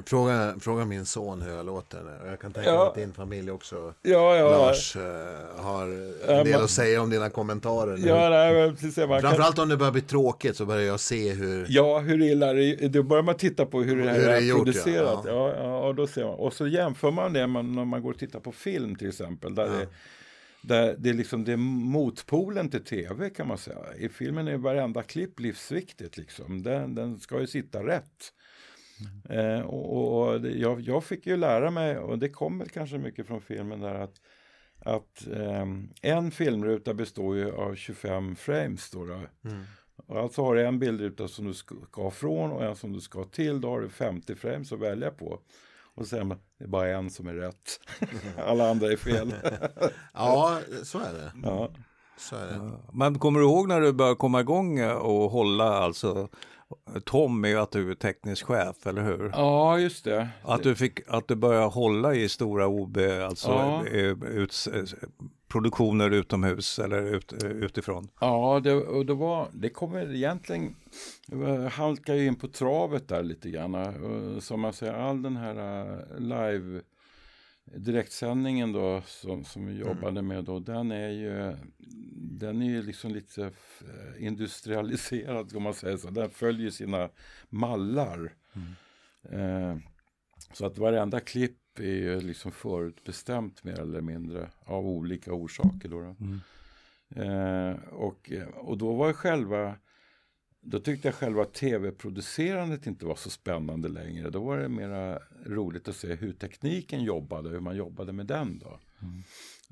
Fråga, 0.05 0.55
fråga 0.59 0.85
min 0.85 1.05
son 1.05 1.41
hur 1.41 1.51
jag 1.51 1.65
låter. 1.65 2.27
Jag 2.27 2.39
kan 2.39 2.53
tänka 2.53 2.69
Ja. 2.69 2.77
mig 2.79 2.87
att 2.87 2.95
din 2.95 3.13
familj 3.13 3.51
också, 3.51 3.93
ja, 4.01 4.35
ja. 4.35 4.49
Lars, 4.49 4.95
eh, 4.95 5.01
har 5.63 5.83
en 5.83 6.45
del 6.45 6.53
man- 6.55 6.63
att 6.63 6.69
säga 6.69 7.01
om 7.01 7.09
dina 7.09 7.29
kommentarer. 7.29 7.97
nu. 7.97 8.07
Ja, 8.07 8.29
nej, 8.29 8.71
precis, 8.71 8.97
man 8.97 9.07
kan, 9.07 9.21
Framförallt 9.21 9.59
om 9.59 9.69
det 9.69 9.77
börjar 9.77 9.91
bli 9.91 10.01
tråkigt 10.01 10.55
så 10.55 10.65
börjar 10.65 10.83
jag 10.87 10.99
se 10.99 11.31
hur... 11.33 11.65
Ja, 11.69 11.99
hur 11.99 12.21
illa 12.21 12.53
det 12.53 12.63
är. 12.65 12.89
Då 12.89 13.03
börjar 13.03 13.23
man 13.23 13.35
titta 13.35 13.65
på 13.65 13.81
hur 13.81 14.03
det 14.03 14.09
här 14.09 14.19
Hur 14.19 14.27
det 14.27 14.35
är 14.35 14.39
gjort, 14.41 14.57
producerat. 14.57 15.19
ja. 15.25 15.31
Ja. 15.31 15.55
Ja, 15.57 15.87
och, 15.87 15.95
då 15.95 16.07
ser 16.07 16.23
man. 16.25 16.33
och 16.35 16.53
så 16.53 16.67
jämför 16.67 17.11
man 17.11 17.33
det 17.33 17.47
när 17.47 17.85
man 17.85 18.01
går 18.01 18.11
och 18.11 18.19
tittar 18.19 18.39
på 18.39 18.51
film 18.51 18.95
till 18.95 19.09
exempel. 19.09 19.55
Där, 19.55 19.65
det, 19.69 19.87
där 20.62 20.95
det, 20.97 21.10
är 21.10 21.13
liksom, 21.13 21.43
det 21.43 21.54
är 21.54 21.58
motpolen 21.58 22.69
till 22.69 22.84
tv 22.84 23.30
kan 23.30 23.47
man 23.47 23.58
säga. 23.58 23.95
I 23.97 24.10
filmen 24.10 24.47
är 24.47 24.58
varenda 24.58 25.04
klipp 25.04 25.39
livsviktigt. 25.39 26.17
Liksom. 26.17 26.63
Den, 26.63 26.95
den 26.95 27.19
ska 27.19 27.39
ju 27.39 27.47
sitta 27.47 27.86
rätt. 27.86 28.34
Eh, 29.30 29.60
och, 29.60 30.21
och, 30.21 30.47
jag, 30.47 30.82
jag 30.82 31.04
fick 31.04 31.28
ju 31.28 31.38
lära 31.38 31.71
mig, 31.71 31.97
och 31.97 32.19
det 32.19 32.30
kom 32.30 32.60
väl 32.60 32.69
kanske 32.69 32.97
mycket 32.97 33.28
från 33.28 33.41
filmen 33.41 33.80
där 33.80 33.95
att 33.95 34.21
att 34.86 35.28
ehm, 35.28 35.89
en 36.02 36.32
filmruta 36.32 36.93
består 36.93 37.36
ju 37.36 37.52
av 37.52 37.76
25 37.76 38.36
frames. 38.36 38.91
Då, 38.91 39.06
då. 39.06 39.19
Och 40.06 40.19
alltså 40.19 40.41
har 40.41 40.56
du 40.56 40.65
en 40.65 40.80
bildruta 40.80 41.28
som 41.28 41.45
du 41.45 41.54
ska 41.54 41.76
ska 42.02 42.12
från 42.12 42.52
och 42.52 42.63
en 42.63 42.76
som 42.76 42.93
du 42.93 43.02
ska 43.02 43.24
till. 43.24 43.62
Då 43.62 43.69
har 43.69 43.82
du 43.82 43.89
50 43.89 44.36
frames 44.36 44.71
att 44.71 44.80
välja 44.80 45.12
på. 45.12 45.39
Och 45.95 46.08
sen 46.08 46.30
det 46.30 46.63
är 46.63 46.67
bara 46.67 46.88
en 46.89 47.10
som 47.10 47.27
är 47.27 47.34
rätt. 47.34 47.80
Alla 48.47 48.69
andra 48.69 48.91
är 48.91 48.95
fel. 48.97 49.34
Ja, 50.13 50.60
så 50.84 50.97
är 50.99 51.13
det. 51.13 51.32
ja. 51.43 51.69
Så 52.17 52.36
är 52.36 52.45
det. 52.45 52.71
Men 52.93 53.19
kommer 53.19 53.39
du 53.39 53.45
ihåg 53.45 53.67
när 53.67 53.82
du 53.82 53.93
började 53.93 54.15
komma 54.15 54.39
igång 54.41 54.84
och 54.84 55.32
hålla 55.32 55.63
alltså 55.77 56.30
Tom 57.06 57.45
är 57.45 57.49
ju 57.49 57.58
att 57.60 57.71
du 57.71 57.91
är 57.91 57.95
teknisk 57.95 58.45
chef, 58.45 58.88
eller 58.88 59.01
hur? 59.04 59.32
ja, 59.34 59.80
just 59.80 60.04
det. 60.06 60.27
Att 60.43 60.63
du, 60.63 60.75
fick, 60.75 60.99
att 61.08 61.27
du 61.27 61.36
började 61.36 61.65
hålla 61.65 62.15
i 62.15 62.30
stora 62.30 62.67
OB, 62.67 62.97
alltså 63.27 63.49
Ja. 63.51 63.84
ut, 63.86 64.67
produktioner 65.51 66.11
utomhus 66.11 66.79
eller 66.79 67.15
ut, 67.15 67.43
eh, 67.43 67.49
utifrån. 67.49 68.07
Ja, 68.19 68.59
det, 68.63 68.73
och 68.73 69.05
det, 69.05 69.13
var, 69.13 69.47
det 69.53 69.69
kommer 69.69 70.15
egentligen 70.15 70.75
halkar 71.71 72.13
ju 72.13 72.27
in 72.27 72.35
på 72.35 72.47
travet 72.47 73.07
där 73.07 73.23
lite 73.23 73.49
grann. 73.49 73.75
Och 73.75 74.43
Som 74.43 74.61
man 74.61 74.73
säger, 74.73 74.93
all 74.93 75.21
den 75.21 75.37
här 75.37 75.55
eh, 75.55 76.19
live 76.19 76.81
direktsändningen 77.75 78.73
då 78.73 79.01
som, 79.05 79.43
som 79.43 79.65
vi 79.65 79.73
jobbade 79.73 80.21
med 80.21 80.43
då, 80.43 80.59
den 80.59 80.91
är 80.91 81.09
ju 81.09 81.55
den 82.15 82.61
är 82.61 82.65
ju 82.65 82.81
liksom 82.81 83.11
lite 83.11 83.43
eh, 83.81 84.25
industrialiserad 84.25 85.55
om 85.55 85.63
man 85.63 85.73
säger 85.73 85.97
så. 85.97 86.09
Den 86.09 86.29
följer 86.29 86.69
sina 86.69 87.09
mallar. 87.49 88.33
Eh, 89.29 89.77
så 90.53 90.65
att 90.65 90.77
varenda 90.77 91.19
klipp 91.19 91.79
är 91.79 91.83
ju 91.83 92.21
liksom 92.21 92.51
förutbestämt 92.51 93.63
mer 93.63 93.79
eller 93.79 94.01
mindre 94.01 94.49
av 94.59 94.87
olika 94.87 95.33
orsaker. 95.33 95.89
Då, 95.89 96.01
då. 96.01 96.15
Eh, 97.21 97.75
och, 97.91 98.31
och 98.55 98.77
då 98.77 98.93
var 98.93 99.13
själva 99.13 99.75
då 100.61 100.79
tyckte 100.79 101.07
jag 101.07 101.15
själva 101.15 101.45
tv-producerandet 101.45 102.87
inte 102.87 103.05
var 103.05 103.15
så 103.15 103.29
spännande 103.29 103.89
längre. 103.89 104.29
Då 104.29 104.43
var 104.43 104.57
det 104.57 104.69
mera 104.69 105.19
roligt 105.45 105.87
att 105.87 105.95
se 105.95 106.15
hur 106.15 106.33
tekniken 106.33 107.03
jobbade, 107.03 107.49
hur 107.49 107.59
man 107.59 107.75
jobbade 107.75 108.13
med 108.13 108.25
den 108.25 108.59
då. 108.59 108.79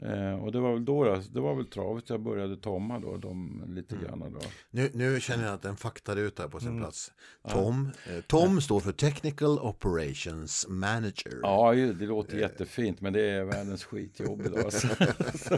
Eh, 0.05 0.43
och 0.43 0.51
det 0.51 0.59
var 0.59 0.73
väl 0.73 0.85
då, 0.85 1.21
det 1.31 1.39
var 1.39 1.55
väl 1.55 1.65
travet 1.65 2.09
jag 2.09 2.21
började 2.21 2.57
tomma 2.57 2.99
då, 2.99 3.17
de 3.17 3.63
lite 3.67 3.95
grann 3.95 4.19
då. 4.19 4.39
Nu, 4.71 4.89
nu 4.93 5.19
känner 5.21 5.45
jag 5.45 5.53
att 5.53 5.65
en 5.65 5.77
faktaruta 5.77 6.43
är 6.43 6.47
på 6.47 6.59
sin 6.59 6.79
plats. 6.79 7.11
Tom, 7.51 7.89
eh, 8.05 8.21
Tom 8.27 8.61
står 8.61 8.79
för 8.79 8.91
Technical 8.91 9.59
Operations 9.59 10.65
Manager. 10.69 11.33
Ja, 11.43 11.71
det 11.73 12.05
låter 12.05 12.37
jättefint, 12.37 13.01
men 13.01 13.13
det 13.13 13.21
är 13.29 13.43
världens 13.43 13.83
skitjobb 13.83 14.41
idag. 14.45 14.73
Så, 14.73 14.87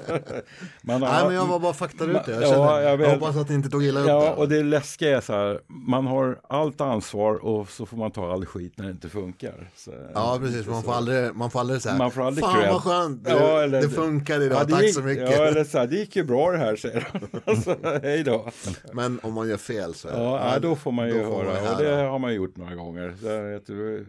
man 0.81 1.01
har, 1.01 1.09
Nej, 1.11 1.25
men 1.25 1.35
jag 1.35 1.45
var 1.47 1.59
bara 1.59 1.73
faktar 1.73 2.07
ut 2.07 2.25
det. 2.25 2.31
Jag, 2.31 2.43
Ja, 2.43 2.47
känner, 2.49 2.81
jag 2.81 2.91
jag, 2.91 2.97
vet. 2.97 3.19
hoppas 3.19 3.35
att 3.35 3.49
ni 3.49 3.55
inte 3.55 3.69
tog 3.69 3.83
illa 3.83 3.99
upp 4.01 4.07
Ja, 4.07 4.23
det. 4.23 4.31
och 4.35 4.49
det 4.49 4.63
läskiga 4.63 5.17
är 5.17 5.21
så 5.21 5.33
här, 5.33 5.61
man 5.67 6.07
har 6.07 6.39
allt 6.49 6.81
ansvar 6.81 7.35
och 7.45 7.69
så 7.69 7.85
får 7.85 7.97
man 7.97 8.11
ta 8.11 8.31
all 8.33 8.45
skit 8.45 8.73
när 8.77 8.85
det 8.85 8.91
inte 8.91 9.09
funkar. 9.09 9.69
Så, 9.75 9.91
Ja, 10.13 10.37
precis. 10.41 10.67
Man 10.67 10.83
får 10.83 10.93
aldrig, 10.93 11.35
man 11.35 11.51
får 11.51 11.59
aldrig 11.59 11.81
säga, 11.81 11.97
Man 11.97 12.11
får 12.11 12.21
aldrig 12.21 12.45
fan 12.45 12.55
cred." 12.61 12.71
vad 12.73 12.81
skönt, 12.83 13.23
det, 13.23 13.29
Ja, 13.31 13.61
eller- 13.63 13.81
det 13.81 13.89
funkar 13.89 14.30
idag, 14.35 14.61
Ja, 14.61 14.65
tack 14.75 14.83
gick, 14.83 14.93
så 14.93 15.01
mycket. 15.01 15.31
Ja, 15.31 15.45
eller 15.45 15.63
så 15.63 15.77
här, 15.77 15.87
det 15.87 15.95
gick 15.95 16.15
ju 16.15 16.23
bra 16.23 16.51
det 16.51 16.57
här, 16.57 16.75
säger 16.75 17.07
han. 17.11 17.41
alltså, 17.45 17.75
hej 18.03 18.23
då. 18.23 18.49
Men 18.93 19.19
om 19.23 19.33
man 19.33 19.49
gör 19.49 19.57
fel 19.57 19.93
så 19.93 20.07
Ja, 20.07 20.53
ja, 20.53 20.59
då 20.59 20.75
får 20.75 20.91
man 20.91 21.07
ju 21.07 21.13
då 21.13 21.19
höra. 21.23 21.63
man 21.63 21.73
och 21.75 21.83
det 21.83 21.95
har 21.95 22.19
man 22.19 22.33
gjort 22.33 22.57
några 22.57 22.75
gånger. 22.75 23.15
Jag, 23.23 23.43
vet, 23.43 23.69
ju- 23.69 24.05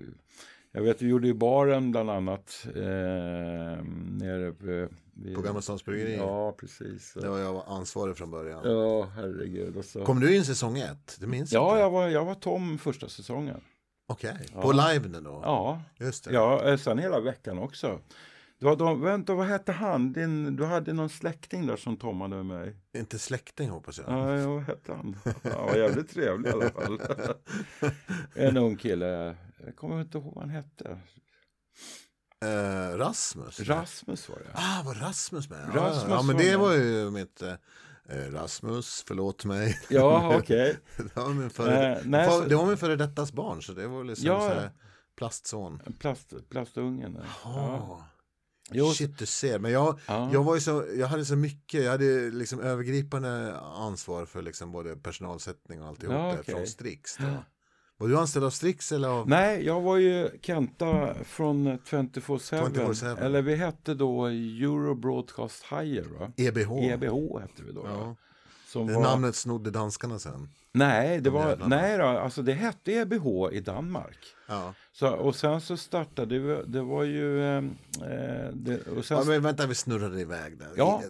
jag 0.72 0.82
vet, 0.82 1.02
vi 1.02 1.08
gjorde 1.08 1.26
ju 1.26 1.34
baren 1.34 1.90
bland 1.90 2.10
annat 2.10 2.66
eh, 2.74 2.82
nere 4.20 4.54
vid, 4.60 5.34
På 5.36 5.40
Gamla 5.42 5.62
Stans 5.62 5.84
Bryggeri. 5.84 6.16
Ja, 6.16 6.52
precis. 6.60 7.12
Det 7.14 7.28
var 7.28 7.38
jag 7.38 7.62
ansvarig 7.66 8.16
från 8.16 8.30
början. 8.30 8.60
Ja, 8.64 9.02
herregud. 9.16 9.76
Och 9.76 9.84
så. 9.84 10.04
Kom 10.04 10.20
du 10.20 10.36
in 10.36 10.44
säsong 10.44 10.78
ett? 10.78 11.16
Det 11.20 11.26
minns 11.26 11.52
Ja, 11.52 11.70
inte. 11.70 11.80
jag 11.80 11.90
var, 11.90 12.08
jag 12.08 12.24
var 12.24 12.34
Tom 12.34 12.78
första 12.78 13.08
säsongen. 13.08 13.60
Okej, 14.08 14.36
Ja. 14.54 14.62
på 14.62 14.72
live 14.72 15.08
nu 15.08 15.20
då? 15.20 15.40
Ja, 15.44 15.82
Just 16.00 16.24
det. 16.24 16.32
ja 16.34 16.68
eh, 16.70 16.76
sen 16.76 16.98
hela 16.98 17.20
veckan 17.20 17.58
också. 17.58 17.98
Det 18.62 18.66
var 18.68 18.76
de, 18.76 19.00
vänta, 19.00 19.34
vad 19.34 19.46
hette 19.46 19.72
han? 19.72 20.12
Din, 20.12 20.56
du 20.56 20.64
hade 20.64 20.92
någon 20.92 21.08
släkting 21.08 21.66
där 21.66 21.76
som 21.76 21.96
Tom 21.96 22.20
hade 22.20 22.36
med 22.36 22.46
mig. 22.46 22.76
Inte 22.96 23.18
släkting 23.18 23.70
hoppas 23.70 23.98
jag. 23.98 24.08
Ja, 24.08 24.38
ja, 24.38 24.50
vad 24.54 24.62
hette 24.62 24.92
han? 24.92 25.16
Han 25.42 25.66
var 25.66 25.76
jävligt 25.76 26.10
trevlig 26.10 26.50
i 26.50 26.52
alla 26.52 26.70
fall. 26.70 27.00
en 28.34 28.56
ung 28.56 28.76
kille. 28.76 29.36
Jag 29.64 29.76
kommer 29.76 30.00
inte 30.00 30.18
ihåg 30.18 30.34
vad 30.34 30.44
han 30.44 30.50
hette. 30.50 30.98
Eh, 32.44 32.96
Rasmus? 32.96 33.60
Rasmus 33.60 34.28
var 34.28 34.36
det. 34.36 34.50
Ah, 34.54 34.82
var 34.84 34.94
Rasmus 34.94 35.50
med? 35.50 35.74
Rasmus 35.74 36.04
ja, 36.08 36.14
ja, 36.14 36.22
men 36.22 36.36
det 36.36 36.56
var 36.56 36.72
ju 36.72 37.10
mitt... 37.10 37.42
Eh, 37.42 38.32
Rasmus, 38.32 39.04
förlåt 39.06 39.44
mig. 39.44 39.80
Ja, 39.88 40.36
okej. 40.38 40.78
det, 40.96 41.16
var 41.16 41.28
min 41.28 41.50
före, 41.50 41.96
Eh, 41.96 42.02
nej, 42.04 42.48
det 42.48 42.54
var 42.54 42.66
min 42.66 42.76
före 42.76 42.96
dettas 42.96 43.32
barn, 43.32 43.62
så 43.62 43.72
det 43.72 43.86
var 43.86 44.04
liksom 44.04 44.26
Ja, 44.26 44.40
så 44.40 44.54
här, 44.54 44.70
plastson. 45.16 45.82
Plast, 45.98 46.34
plastungen. 46.48 47.18
Ja. 47.44 48.08
Jo, 48.74 48.90
Shit, 48.92 49.18
du 49.18 49.26
ser. 49.26 49.58
Men 49.58 49.72
jag, 49.72 49.98
ja. 50.06 50.30
jag, 50.32 50.42
var 50.44 50.54
ju 50.54 50.60
så, 50.60 50.84
jag 50.96 51.06
hade 51.06 51.24
så 51.24 51.36
mycket, 51.36 51.84
jag 51.84 51.90
hade 51.90 52.30
liksom 52.30 52.60
övergripande 52.60 53.58
ansvar 53.60 54.26
för 54.26 54.42
liksom 54.42 54.72
både 54.72 54.96
personalsättning 54.96 55.82
och 55.82 55.88
alltihop 55.88 56.14
Ja, 56.14 56.36
okej. 56.40 56.54
från 56.54 56.66
Strix. 56.66 57.16
Då. 57.16 57.24
Var 57.98 58.08
du 58.08 58.18
anställd 58.18 58.44
av 58.44 58.50
Strix 58.50 58.92
eller 58.92 59.08
av? 59.08 59.28
Nej, 59.28 59.64
jag 59.66 59.80
var 59.80 59.96
ju 59.96 60.28
Kenta 60.42 61.14
från 61.24 61.78
24-7. 61.78 62.38
24/7. 62.38 63.18
Eller 63.20 63.42
vi 63.42 63.54
hette 63.56 63.94
då 63.94 64.26
Euro 64.26 64.94
Broadcast 64.94 65.64
Hire. 65.70 66.08
Va? 66.18 66.32
EBH. 66.36 66.72
EBH 66.72 67.40
hette 67.40 67.62
vi 67.66 67.72
då. 67.72 67.86
Ja. 67.86 68.16
Som 68.66 68.86
Det 68.86 68.94
var... 68.94 69.02
namnet 69.02 69.36
snodde 69.36 69.70
danskarna 69.70 70.18
sen. 70.18 70.48
Nej, 70.74 71.08
det 71.16 71.20
De 71.20 71.30
var... 71.30 71.48
jävlarna. 71.48 71.76
Nej 71.76 71.98
då, 71.98 72.04
alltså 72.04 72.42
det 72.42 72.52
hette 72.52 72.92
EBH 72.92 73.26
i 73.52 73.60
Danmark. 73.60 74.18
Ja. 74.48 74.74
Så, 74.92 75.08
och 75.08 75.36
sen 75.36 75.60
så 75.60 75.76
startade 75.76 76.38
vi, 76.38 76.62
det 76.66 76.82
var 76.82 77.02
ju... 77.04 77.56
Eh, 77.56 77.62
det, 78.52 78.86
och 78.86 79.04
sen, 79.04 79.16
ja, 79.18 79.24
men 79.24 79.42
vänta, 79.42 79.66
vi 79.66 79.74
snurrade 79.74 80.20
iväg 80.20 80.58
där. 80.58 80.68
Ja. 80.76 81.02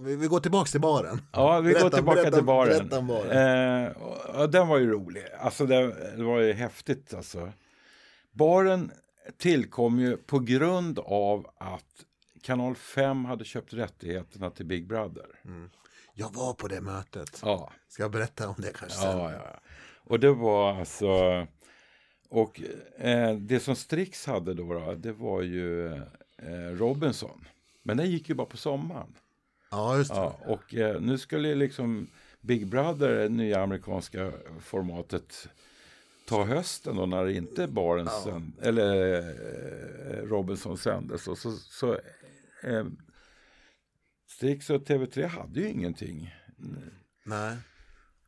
Vi, 0.00 0.16
vi 0.16 0.26
går 0.26 0.40
tillbaka 0.40 0.68
till 0.70 0.80
baren. 0.80 1.20
Ja, 1.32 1.60
vi 1.60 1.72
Berätta- 1.72 1.82
går 1.82 1.90
tillbaka 1.90 2.20
berätta- 2.22 2.36
till 2.36 2.44
baren. 2.44 2.88
berätta 2.88 3.02
baren. 3.02 3.84
Eh, 3.86 3.90
och, 4.02 4.40
och 4.40 4.50
den 4.50 4.68
var 4.68 4.78
ju 4.78 4.90
rolig. 4.90 5.22
Alltså 5.40 5.66
det, 5.66 6.12
det 6.16 6.22
var 6.24 6.40
ju 6.40 6.52
häftigt 6.52 7.14
alltså. 7.14 7.52
Baren 8.32 8.90
tillkom 9.38 9.98
ju 9.98 10.16
på 10.16 10.38
grund 10.38 10.98
av 10.98 11.46
att 11.58 11.84
Kanal 12.42 12.74
5 12.74 13.24
hade 13.24 13.44
köpt 13.44 13.72
rättigheterna 13.72 14.50
till 14.50 14.66
Big 14.66 14.86
Brother. 14.88 15.26
Jag 16.18 16.34
var 16.34 16.54
på 16.54 16.68
det 16.68 16.80
mötet. 16.80 17.40
Ja, 17.44 17.72
Ska 17.88 18.02
jag 18.02 18.10
berätta 18.10 18.48
om 18.48 18.54
det 18.58 18.72
kanske 18.76 18.98
sen? 18.98 19.18
ja, 19.18 19.32
ja. 19.32 19.60
Och 20.04 20.20
det 20.20 20.32
var 20.32 20.74
alltså... 20.78 21.46
Och 22.28 22.60
eh, 22.98 23.36
det 23.36 23.60
som 23.60 23.76
Strix 23.76 24.26
hade 24.26 24.54
då, 24.54 24.72
då 24.74 24.94
det 24.94 25.12
var 25.12 25.42
ju 25.42 25.86
eh, 26.38 26.70
Robinson. 26.72 27.44
Men 27.82 27.96
den 27.96 28.10
gick 28.10 28.28
ju 28.28 28.34
bara 28.34 28.46
på 28.46 28.56
sommaren. 28.56 29.14
Ja, 29.70 29.96
just 29.96 30.10
det. 30.10 30.16
Ja, 30.16 30.38
och 30.46 30.74
eh, 30.74 31.00
nu 31.00 31.18
skulle 31.18 31.54
liksom 31.54 32.06
Big 32.40 32.66
Brother, 32.66 33.08
det 33.14 33.28
nya 33.28 33.62
amerikanska 33.62 34.32
formatet, 34.60 35.48
ta 36.28 36.44
hösten 36.44 36.96
då 36.96 37.06
när 37.06 37.28
inte 37.28 37.66
Baren 37.66 38.08
Ja. 38.26 38.40
eller 38.62 39.18
eh, 39.18 40.22
Robinson 40.22 40.78
sändes. 40.78 41.28
Och 41.28 41.38
så, 41.38 41.52
så 41.52 41.92
eh, 42.62 42.84
Strix 44.28 44.70
och 44.70 44.82
TV3 44.86 45.26
hade 45.26 45.60
ju 45.60 45.68
ingenting. 45.70 46.34
Nej. 47.24 47.56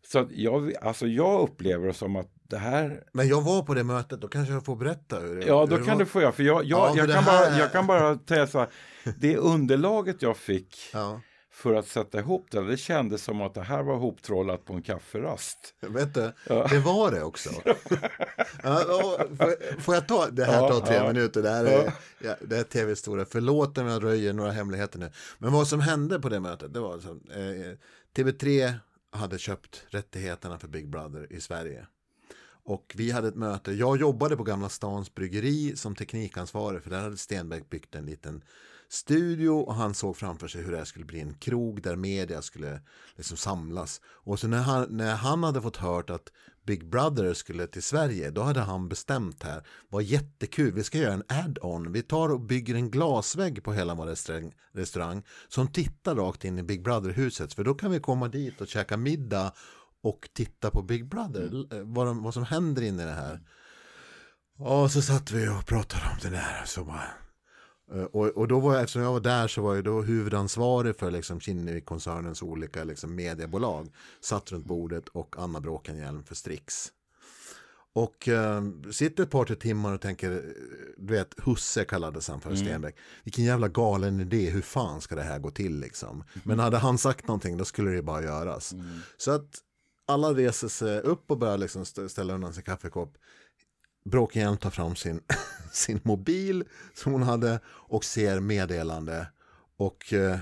Så 0.06 0.28
jag, 0.30 0.72
alltså 0.82 1.06
jag 1.06 1.40
upplever 1.40 1.86
det 1.86 1.94
som 1.94 2.16
att 2.16 2.30
det 2.42 2.58
här... 2.58 3.02
Men 3.12 3.28
jag 3.28 3.42
var 3.42 3.62
på 3.62 3.74
det 3.74 3.84
mötet, 3.84 4.20
då 4.20 4.28
kanske 4.28 4.52
jag 4.54 4.64
får 4.64 4.76
berätta 4.76 5.18
hur 5.20 5.36
det 5.36 5.46
Ja, 5.46 5.60
hur 5.60 5.66
då 5.66 5.76
det 5.76 5.84
kan 5.84 5.94
var. 5.98 6.04
du 6.04 6.06
få 6.10 6.20
göra. 6.20 6.32
För 6.32 6.42
jag, 6.42 6.64
jag, 6.64 6.78
Ja, 6.88 6.90
för 6.92 6.98
jag, 6.98 7.08
det 7.08 7.14
kan 7.14 7.24
här- 7.24 7.50
bara, 7.50 7.58
jag 7.58 7.72
kan 7.72 7.86
bara 7.86 8.18
säga 8.18 8.46
så 8.46 8.58
här. 8.58 8.68
Det 9.18 9.36
underlaget 9.36 10.22
jag 10.22 10.36
fick 10.36 10.76
Ja, 10.92 11.20
för 11.58 11.74
att 11.74 11.88
sätta 11.88 12.18
ihop 12.18 12.46
det, 12.50 12.66
det 12.66 12.76
kändes 12.76 13.22
som 13.22 13.40
att 13.40 13.54
det 13.54 13.62
här 13.62 13.82
var 13.82 13.96
hoptrollat 13.96 14.64
på 14.64 14.72
en 14.72 14.82
kafferast. 14.82 15.74
vet 15.80 16.14
du, 16.14 16.32
Ja. 16.46 16.66
det 16.70 16.78
var 16.78 17.10
det 17.10 17.22
också. 17.22 17.50
ja, 18.62 19.18
får, 19.78 19.94
jag 19.94 20.08
ta, 20.08 20.26
det 20.30 20.44
här 20.44 20.68
tar 20.68 20.80
tre 20.86 20.96
ja. 20.96 21.06
minuter, 21.12 21.42
det 21.42 21.50
här 21.50 21.64
är, 21.64 21.92
Ja. 22.18 22.34
det 22.40 22.58
är 22.58 22.62
tv-historia. 22.64 23.26
Förlåt 23.30 23.78
om 23.78 23.86
jag 23.86 24.04
röjer 24.04 24.32
några 24.32 24.50
hemligheter 24.50 24.98
nu. 24.98 25.10
Men 25.38 25.52
vad 25.52 25.68
som 25.68 25.80
hände 25.80 26.20
på 26.20 26.28
det 26.28 26.40
mötet, 26.40 26.74
det 26.74 26.80
var 26.80 26.92
alltså, 26.92 27.08
eh, 27.10 27.76
TV3 28.14 28.72
hade 29.12 29.38
köpt 29.38 29.84
rättigheterna 29.88 30.58
för 30.58 30.68
Big 30.68 30.88
Brother 30.88 31.32
i 31.32 31.40
Sverige. 31.40 31.86
Och 32.64 32.94
vi 32.96 33.10
hade 33.10 33.28
ett 33.28 33.36
möte, 33.36 33.72
jag 33.72 34.00
jobbade 34.00 34.36
på 34.36 34.42
Gamla 34.42 34.68
Stans 34.68 35.14
bryggeri 35.14 35.76
som 35.76 35.94
teknikansvarig 35.94 36.82
för 36.82 36.90
där 36.90 37.00
hade 37.02 37.16
Stenbeck 37.16 37.70
byggt 37.70 37.94
en 37.94 38.06
liten 38.06 38.42
studio 38.88 39.50
och 39.50 39.74
han 39.74 39.94
såg 39.94 40.16
framför 40.16 40.48
sig 40.48 40.62
hur 40.62 40.72
det 40.72 40.78
här 40.78 40.84
skulle 40.84 41.04
bli 41.04 41.20
en 41.20 41.34
krog 41.34 41.82
där 41.82 41.96
media 41.96 42.42
skulle 42.42 42.80
liksom 43.16 43.36
samlas. 43.36 44.00
Och 44.04 44.40
så 44.40 44.48
när 44.48 44.62
han, 44.62 44.86
när 44.90 45.14
han 45.14 45.44
hade 45.44 45.62
fått 45.62 45.76
hört 45.76 46.10
att 46.10 46.32
Big 46.66 46.90
Brother 46.90 47.34
skulle 47.34 47.66
till 47.66 47.82
Sverige, 47.82 48.30
då 48.30 48.42
hade 48.42 48.60
han 48.60 48.88
bestämt 48.88 49.42
här, 49.42 49.66
var 49.88 50.00
jättekul, 50.00 50.72
vi 50.72 50.84
ska 50.84 50.98
göra 50.98 51.12
en 51.12 51.22
add-on, 51.28 51.92
vi 51.92 52.02
tar 52.02 52.28
och 52.28 52.40
bygger 52.40 52.74
en 52.74 52.90
glasvägg 52.90 53.64
på 53.64 53.72
hela 53.72 53.94
vår 53.94 54.06
restaurang, 54.06 54.52
restaurang 54.72 55.22
som 55.48 55.68
tittar 55.68 56.14
rakt 56.14 56.44
in 56.44 56.58
i 56.58 56.62
Big 56.62 56.82
Brother-huset, 56.82 57.54
för 57.54 57.64
då 57.64 57.74
kan 57.74 57.90
vi 57.90 58.00
komma 58.00 58.28
dit 58.28 58.60
och 58.60 58.68
käka 58.68 58.96
middag 58.96 59.52
och 60.02 60.28
titta 60.32 60.70
på 60.70 60.82
Big 60.82 61.08
Brother, 61.08 61.74
eh, 61.74 61.82
vad, 61.84 62.06
de, 62.06 62.22
vad 62.22 62.34
som 62.34 62.44
händer 62.44 62.82
inne 62.82 63.02
i 63.02 63.06
det 63.06 63.12
här. 63.12 63.40
Och 64.58 64.90
så 64.90 65.02
satt 65.02 65.30
vi 65.30 65.48
och 65.48 65.66
pratade 65.66 66.02
om 66.12 66.18
det 66.22 66.30
där. 66.30 66.62
Så 66.66 66.84
bara, 66.84 67.10
och, 68.12 68.26
och 68.26 68.48
då 68.48 68.60
var 68.60 68.74
jag, 68.74 68.82
eftersom 68.82 69.02
jag 69.02 69.12
var 69.12 69.20
där 69.20 69.48
så 69.48 69.62
var 69.62 69.74
jag 69.74 69.84
då 69.84 70.02
huvudansvarig 70.02 70.96
för 70.96 71.10
liksom 71.10 71.40
Kinnevik-koncernens 71.40 72.42
olika 72.42 72.84
liksom 72.84 73.14
mediebolag. 73.14 73.88
Satt 74.20 74.52
runt 74.52 74.66
bordet 74.66 75.08
och 75.08 75.34
Anna 75.38 75.60
Bråkenhielm 75.60 76.24
för 76.24 76.34
Strix. 76.34 76.92
Och 77.92 78.28
eh, 78.28 78.62
sitter 78.92 79.22
ett 79.22 79.30
par 79.30 79.44
tre 79.44 79.56
timmar 79.56 79.94
och 79.94 80.00
tänker, 80.00 80.30
eh, 80.32 80.38
du 80.96 81.12
vet, 81.14 81.34
Husse 81.44 81.84
kallades 81.84 82.28
han 82.28 82.40
för 82.40 82.50
Stenbeck. 82.56 82.96
Vilken 83.24 83.44
jävla 83.44 83.68
galen 83.68 84.20
idé, 84.20 84.50
hur 84.50 84.62
fan 84.62 85.00
ska 85.00 85.14
det 85.14 85.22
här 85.22 85.38
gå 85.38 85.50
till 85.50 85.80
liksom? 85.80 86.24
Men 86.44 86.58
hade 86.58 86.78
han 86.78 86.98
sagt 86.98 87.28
någonting 87.28 87.56
då 87.56 87.64
skulle 87.64 87.90
det 87.90 88.02
bara 88.02 88.22
göras. 88.22 88.74
Så 89.16 89.30
att 89.30 89.48
alla 90.06 90.32
reser 90.34 90.68
sig 90.68 91.00
upp 91.00 91.30
och 91.30 91.38
börjar 91.38 91.58
liksom 91.58 91.82
st- 91.82 92.08
ställa 92.08 92.34
undan 92.34 92.54
sin 92.54 92.62
kaffekopp. 92.62 93.14
Bråkenhielm 94.10 94.56
tar 94.56 94.70
fram 94.70 94.96
sin, 94.96 95.20
sin 95.72 96.00
mobil 96.02 96.64
som 96.94 97.12
hon 97.12 97.22
hade 97.22 97.60
och 97.66 98.04
ser 98.04 98.40
meddelande. 98.40 99.26
Och, 99.76 100.12
eh, 100.12 100.38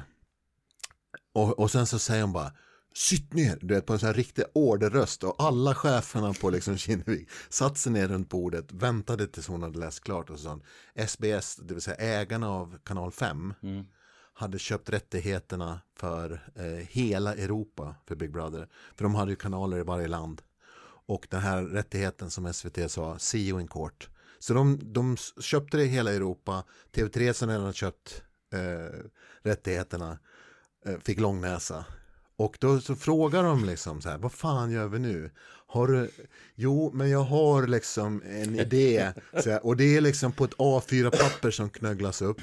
och, 1.34 1.58
och 1.58 1.70
sen 1.70 1.86
så 1.86 1.98
säger 1.98 2.22
hon 2.22 2.32
bara 2.32 2.52
Sitt 2.96 3.32
ner, 3.32 3.58
du 3.60 3.74
vet 3.74 3.86
på 3.86 3.92
en 3.92 3.98
sån 3.98 4.06
här 4.06 4.14
riktig 4.14 4.44
orderröst 4.52 5.24
och 5.24 5.34
alla 5.38 5.74
cheferna 5.74 6.32
på 6.32 6.50
liksom 6.50 6.76
Kinnevik 6.78 7.28
satt 7.48 7.78
sig 7.78 7.92
ner 7.92 8.08
runt 8.08 8.28
bordet, 8.28 8.72
väntade 8.72 9.26
tills 9.26 9.48
hon 9.48 9.62
hade 9.62 9.78
läst 9.78 10.04
klart 10.04 10.30
och 10.30 10.38
så 10.38 10.44
sa 10.44 10.50
hon, 10.50 10.62
SBS, 11.08 11.56
det 11.56 11.74
vill 11.74 11.82
säga 11.82 11.96
ägarna 11.96 12.50
av 12.50 12.78
kanal 12.84 13.12
5 13.12 13.54
Mm. 13.62 13.84
hade 14.34 14.58
köpt 14.58 14.90
rättigheterna 14.90 15.80
för 15.96 16.50
eh, 16.54 16.86
hela 16.88 17.34
Europa 17.34 17.94
för 18.06 18.16
Big 18.16 18.32
Brother. 18.32 18.68
För 18.94 19.04
de 19.04 19.14
hade 19.14 19.30
ju 19.30 19.36
kanaler 19.36 19.78
i 19.78 19.82
varje 19.82 20.08
land. 20.08 20.42
Och 21.06 21.26
den 21.30 21.40
här 21.40 21.62
rättigheten 21.62 22.30
som 22.30 22.52
SVT 22.52 22.90
sa, 22.90 23.18
you 23.34 23.60
in 23.60 23.68
court. 23.68 24.08
Så 24.38 24.54
de, 24.54 24.80
de 24.82 25.16
köpte 25.40 25.76
det 25.76 25.82
i 25.82 25.86
hela 25.86 26.12
Europa. 26.12 26.64
TV3 26.92 27.32
som 27.32 27.48
redan 27.48 27.72
köpt 27.72 28.22
eh, 28.52 29.00
rättigheterna 29.42 30.18
eh, 30.86 30.98
fick 30.98 31.20
långnäsa. 31.20 31.84
Och 32.36 32.56
då 32.60 32.80
så 32.80 32.96
frågar 32.96 33.42
de 33.42 33.64
liksom 33.64 34.02
så 34.02 34.08
här, 34.08 34.18
vad 34.18 34.32
fan 34.32 34.70
gör 34.70 34.88
vi 34.88 34.98
nu? 34.98 35.30
Har 35.66 35.86
du, 35.86 36.10
jo 36.54 36.90
men 36.94 37.10
jag 37.10 37.22
har 37.22 37.66
liksom 37.66 38.22
en 38.26 38.60
idé. 38.60 39.12
Så 39.42 39.50
här, 39.50 39.66
och 39.66 39.76
det 39.76 39.96
är 39.96 40.00
liksom 40.00 40.32
på 40.32 40.44
ett 40.44 40.54
A4-papper 40.54 41.50
som 41.50 41.70
knögglas 41.70 42.22
upp. 42.22 42.40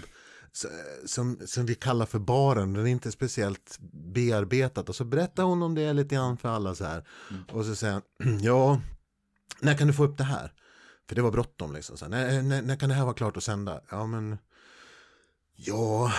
Som, 1.05 1.39
som 1.45 1.65
vi 1.65 1.75
kallar 1.75 2.05
för 2.05 2.19
baren. 2.19 2.73
Den 2.73 2.87
är 2.87 2.91
inte 2.91 3.11
speciellt 3.11 3.77
bearbetat. 4.13 4.89
Och 4.89 4.95
så 4.95 5.03
berättar 5.03 5.43
hon 5.43 5.63
om 5.63 5.75
det 5.75 5.93
lite 5.93 6.15
grann 6.15 6.37
för 6.37 6.49
alla 6.49 6.75
så 6.75 6.85
här. 6.85 7.07
Och 7.51 7.65
så 7.65 7.75
säger 7.75 7.93
han, 7.93 8.39
ja, 8.41 8.81
när 9.59 9.77
kan 9.77 9.87
du 9.87 9.93
få 9.93 10.03
upp 10.03 10.17
det 10.17 10.23
här? 10.23 10.53
För 11.07 11.15
det 11.15 11.21
var 11.21 11.31
bråttom 11.31 11.73
liksom. 11.73 11.97
Så 11.97 12.05
här, 12.05 12.09
när, 12.09 12.41
när, 12.41 12.61
när 12.61 12.75
kan 12.75 12.89
det 12.89 12.95
här 12.95 13.03
vara 13.03 13.13
klart 13.13 13.37
att 13.37 13.43
sända? 13.43 13.81
Ja, 13.89 14.05
men 14.05 14.37
ja, 15.55 16.11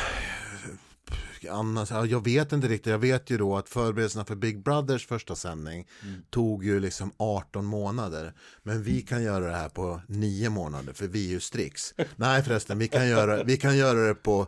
annars, 1.50 1.90
ja, 1.90 2.06
jag 2.06 2.24
vet 2.24 2.52
inte 2.52 2.68
riktigt. 2.68 2.90
Jag 2.90 2.98
vet 2.98 3.30
ju 3.30 3.38
då 3.38 3.56
att 3.56 3.68
förberedelserna 3.68 4.24
för 4.24 4.34
Big 4.34 4.62
Brothers 4.62 5.06
första 5.06 5.36
sändning 5.36 5.88
tog 6.30 6.64
ju 6.64 6.80
liksom 6.80 7.12
18 7.16 7.64
månader. 7.64 8.34
Men 8.62 8.82
vi 8.82 9.02
kan 9.02 9.22
göra 9.22 9.46
det 9.46 9.56
här 9.56 9.68
på 9.68 10.00
9 10.08 10.50
månader 10.50 10.92
för 10.92 11.06
vi 11.06 11.26
är 11.26 11.30
ju 11.30 11.40
Strix. 11.40 11.94
Nej 12.16 12.42
förresten, 12.42 12.78
vi 12.78 12.88
kan 12.88 13.08
göra, 13.08 13.44
vi 13.44 13.56
kan 13.56 13.76
göra 13.76 14.08
det 14.08 14.14
på 14.14 14.46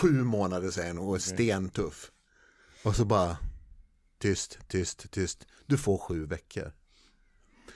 7 0.00 0.22
månader 0.22 0.70
säger 0.70 0.98
och 0.98 1.14
är 1.14 1.20
stentuff. 1.20 2.10
Och 2.84 2.96
så 2.96 3.04
bara 3.04 3.36
tyst, 4.18 4.58
tyst, 4.68 5.10
tyst. 5.10 5.46
Du 5.66 5.78
får 5.78 5.98
sju 5.98 6.26
veckor. 6.26 6.72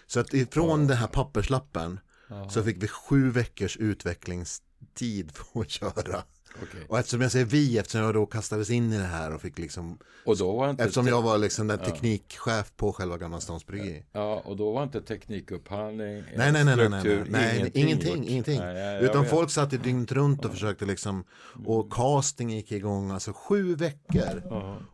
Så 0.07 0.21
att 0.21 0.35
ifrån 0.35 0.87
den 0.87 0.97
här 0.97 1.07
papperslappen 1.07 2.01
så 2.51 2.63
fick 2.63 2.83
vi 2.83 2.89
sju 2.89 3.31
veckors 3.31 3.77
utvecklingstid 3.77 5.33
för 5.33 5.61
att 5.61 5.71
köra. 5.71 6.23
Okej. 6.63 6.87
Och 6.89 6.99
eftersom 6.99 7.21
jag 7.21 7.33
säger 7.33 7.47
vi, 7.47 7.79
eftersom 7.79 8.01
jag 8.01 8.15
då 8.15 8.27
kastades 8.27 8.71
in 8.71 8.93
i 8.93 8.99
det 8.99 9.05
här 9.05 9.35
och 9.35 9.41
fick 9.41 9.59
liksom 9.59 9.99
Och 10.25 10.37
då 10.37 10.57
var 10.57 10.71
inte 10.71 10.83
Eftersom 10.83 11.07
jag 11.07 11.23
var 11.23 11.39
liksom 11.39 11.67
den 11.67 11.79
teknikchef 11.79 12.73
på 12.77 12.93
själva 12.93 13.19
Gamla 13.19 13.41
Stans 13.41 13.67
Bryggeri. 13.67 14.05
Ja, 14.13 14.43
och 14.45 14.57
då 14.57 14.73
var 14.73 14.83
inte 14.83 15.01
teknikupphandling, 15.01 16.25
Nej, 16.37 16.53
nej, 16.53 16.53
nej, 16.53 16.65
nej, 16.65 16.89
nej, 16.89 17.01
struktur, 17.01 17.27
nej, 17.31 17.63
nej 17.63 17.71
ingenting, 17.75 18.17
gjort. 18.17 18.29
ingenting. 18.29 18.59
Nej, 18.59 19.05
Utan 19.05 19.23
vet. 19.23 19.31
folk 19.31 19.51
satt 19.51 19.73
i 19.73 19.77
dygnet 19.77 20.13
runt 20.13 20.45
och 20.45 20.51
försökte 20.51 20.85
liksom, 20.85 21.25
och 21.65 21.93
casting 21.93 22.51
gick 22.51 22.73
igång, 22.73 23.11
alltså 23.11 23.33
sju 23.33 23.75
veckor. 23.75 24.43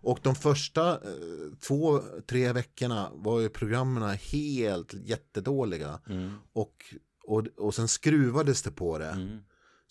Och 0.00 0.18
de 0.22 0.34
första 0.34 0.90
eh, 0.92 0.98
två, 1.66 2.00
tre 2.28 2.52
veckorna 2.52 3.10
var 3.14 3.40
ju 3.40 3.48
programmen 3.48 4.18
helt 4.32 4.94
jättedåliga. 4.94 6.00
Mm. 6.08 6.34
Och, 6.52 6.74
och, 7.24 7.46
och 7.56 7.74
sen 7.74 7.88
skruvades 7.88 8.62
det 8.62 8.70
på 8.70 8.98
det. 8.98 9.08
Mm. 9.08 9.38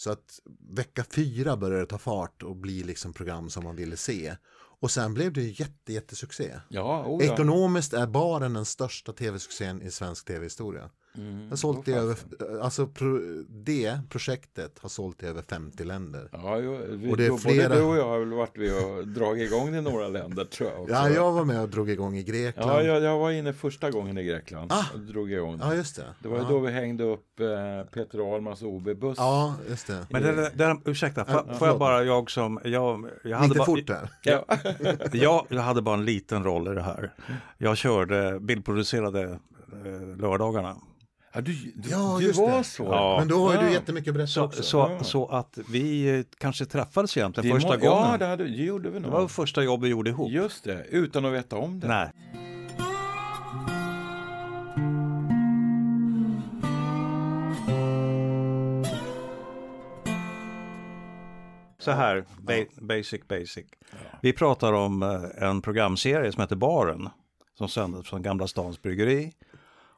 Så 0.02 0.12
att 0.12 0.40
vecka 0.70 1.04
fyra 1.04 1.58
började 1.58 1.84
det 1.84 1.90
ta 1.90 1.98
fart 1.98 2.44
och 2.44 2.56
bli 2.56 2.84
liksom 2.84 3.14
program 3.14 3.50
som 3.50 3.64
man 3.64 3.76
ville 3.76 3.98
se. 3.98 4.36
Och 4.80 4.92
sen 4.92 5.14
blev 5.14 5.34
det 5.34 5.42
ju 5.42 5.64
jätte, 5.64 5.94
jättesuccé. 5.94 6.60
Ja, 6.70 7.06
oh, 7.06 7.26
ja. 7.26 7.34
Ekonomiskt 7.34 7.94
är 7.94 8.08
baren 8.08 8.54
den 8.54 8.66
största 8.66 9.14
tv-succén 9.14 9.82
i 9.82 9.92
svensk 9.92 10.26
tv-historia. 10.26 10.90
Mm. 11.18 11.50
har 11.50 11.56
sålt 11.56 11.88
i 11.88 11.94
över, 11.94 12.16
alltså 12.62 12.88
pro, 12.88 13.20
det 13.50 14.00
projektet 14.10 14.80
har 14.82 14.90
sålt 14.90 15.24
i 15.24 15.26
över 15.26 15.42
50 15.42 15.84
länder. 15.84 16.30
Ja, 16.32 16.58
jo, 16.60 16.78
vi, 16.90 17.12
Och 17.12 17.18
det 17.18 17.26
är 17.26 17.30
då- 17.30 17.38
flera- 17.38 17.70
Både 17.70 17.82
du 17.82 17.86
och 17.86 17.98
jag 17.98 18.08
har 18.08 18.20
väl 18.20 18.34
varit 18.34 18.58
med 18.58 18.86
och 18.86 19.08
dragit 19.08 19.52
igång 19.52 19.76
i 19.76 19.82
några 19.82 20.08
länder 20.08 20.46
tror 20.46 20.70
jag 20.70 20.82
också. 20.82 20.94
Ja, 20.94 21.10
jag 21.10 21.32
var 21.32 21.46
med 21.46 21.62
och 21.62 21.70
drog 21.70 21.90
igång 21.90 22.18
i 22.18 22.24
Grekland. 22.24 22.72
Ja, 22.72 22.82
Ja, 22.84 22.94
jag, 22.94 23.04
jag 23.04 23.20
var 23.20 23.32
inne 23.32 23.54
första 23.54 23.92
gången 23.92 24.18
i 24.18 24.24
Grekland 24.24 24.72
Ah. 24.72 24.86
och 24.94 25.00
drog 25.00 25.32
igång 25.32 25.58
det. 25.58 25.76
just 25.76 25.96
det. 25.96 26.06
Det 26.20 26.28
var 26.28 26.38
ju 26.38 26.44
ja. 26.44 26.50
då 26.50 26.60
vi 26.60 26.72
hängde 26.72 27.04
upp 27.04 27.40
eh, 27.40 27.48
Peter 27.94 28.34
Ahlmans 28.34 28.62
OB-buss. 28.62 29.18
Ja, 29.18 29.56
just 29.70 29.88
det. 29.88 30.06
Men 30.10 30.24
det, 30.24 30.32
det, 30.36 30.52
det, 30.56 30.78
ursäkta, 30.86 31.26
får, 31.26 31.44
Ja, 31.48 31.54
får 31.54 31.68
jag 31.68 31.80
bara, 31.80 32.04
jag 32.04 32.32
som, 32.32 32.60
jag, 32.64 33.10
jag, 33.24 33.38
hade 33.38 33.54
det 33.54 33.58
bara, 33.58 33.66
fort 33.66 33.88
där? 33.88 34.10
Ja. 34.24 34.46
jag, 35.14 35.46
jag 35.50 35.62
hade 35.62 35.82
bara 35.82 35.96
en 35.96 36.06
liten 36.06 36.44
roll 36.44 36.68
i 36.72 36.76
det 36.76 36.82
här. 36.82 37.14
Jag 37.58 37.78
körde, 37.78 38.40
bildproducerade 38.40 39.22
eh, 39.86 40.18
lördagarna. 40.18 40.76
Ja, 41.34 41.42
du, 41.42 41.54
du, 41.76 41.90
Ja, 41.90 42.18
du 42.20 42.32
var 42.32 42.58
det. 42.58 42.64
så. 42.64 42.84
Ja. 42.84 43.16
Men 43.20 43.28
då 43.28 43.46
har 43.46 43.52
ju 43.54 43.60
Ja. 43.60 43.66
du 43.66 43.72
jättemycket 43.72 44.10
att 44.10 44.14
berätta 44.16 44.28
Så, 44.32 44.44
också. 44.46 44.64
så, 44.64 44.78
Ja. 44.78 45.04
så 45.04 45.28
att 45.28 45.58
vi 45.70 46.18
eh, 46.20 46.26
kanske 46.38 46.66
träffades 46.66 47.18
egentligen 47.18 47.50
Det 47.50 47.56
första 47.62 47.78
må- 47.78 47.90
gången. 47.90 48.12
Ja, 48.12 48.18
det, 48.18 48.26
hade, 48.26 48.44
det 48.44 48.50
gjorde 48.64 48.90
vi 48.90 49.00
det 49.00 49.00
nog. 49.00 49.12
var 49.12 49.28
första 49.28 49.64
jobb 49.64 49.82
vi 49.84 49.90
gjorde 49.90 50.10
ihop. 50.10 50.32
Just 50.32 50.64
det, 50.64 50.86
utan 50.90 51.26
att 51.26 51.34
veta 51.34 51.58
om 51.58 51.80
det. 51.80 51.88
Nej. 51.88 52.10
Så 61.80 61.92
här, 61.92 62.26
ba 62.40 62.54
basic 62.82 63.28
basic. 63.28 63.66
Vi 64.22 64.34
pratar 64.34 64.74
om 64.74 65.04
eh, 65.04 65.44
en 65.50 65.62
programserie 65.62 66.32
som 66.32 66.42
heter 66.42 66.56
Baren 66.56 67.10
som 67.58 67.70
sändes 67.70 68.08
från 68.10 68.22
Gamla 68.22 68.48
Stans 68.48 68.82
Bryggeri 68.82 69.32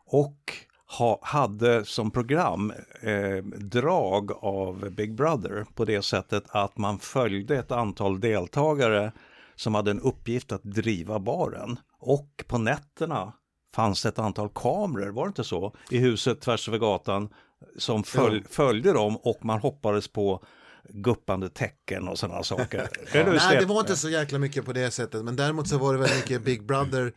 och 0.06 0.54
ha, 0.98 1.20
hade 1.22 1.86
som 1.86 2.12
program 2.12 2.74
eh, 3.02 3.44
drag 3.46 4.32
av 4.32 4.90
Big 4.90 5.16
Brother 5.16 5.66
på 5.76 5.86
det 5.86 6.02
sättet 6.02 6.44
att 6.50 6.78
man 6.78 7.00
följde 7.00 7.58
ett 7.58 7.72
antal 7.72 8.20
deltagare 8.20 9.12
som 9.56 9.76
hade 9.76 9.92
en 9.92 10.00
uppgift 10.00 10.52
att 10.52 10.64
driva 10.64 11.20
baren. 11.20 11.80
Och 12.00 12.44
på 12.48 12.58
nätterna 12.58 13.34
fanns 13.76 14.04
det 14.04 14.10
ett 14.10 14.20
antal 14.20 14.50
kameror, 14.50 15.12
var 15.12 15.26
det 15.26 15.28
inte 15.28 15.44
så? 15.44 15.76
I 15.90 15.98
huset 15.98 16.42
tvärs 16.42 16.68
över 16.68 16.78
gatan 16.78 17.30
som 17.78 18.04
följ, 18.04 18.44
följde 18.50 18.94
dem 18.94 19.18
och 19.18 19.46
man 19.46 19.60
hoppades 19.60 20.08
på 20.08 20.44
guppande 20.90 21.50
tecken 21.50 22.08
och 22.08 22.20
sådana 22.20 22.44
saker. 22.44 22.90
Du 23.14 23.24
Nej, 23.24 23.58
det 23.60 23.66
var 23.66 23.80
inte 23.80 23.96
så 23.96 24.10
jäkla 24.10 24.40
mycket 24.40 24.66
på 24.66 24.74
det 24.74 24.92
sättet. 24.92 25.26
Men 25.26 25.36
däremot 25.36 25.68
så 25.68 25.78
var 25.78 25.94
det 25.94 26.00
väldigt 26.00 26.18
mycket 26.18 26.42
Big 26.42 26.66
Brother. 26.66 27.14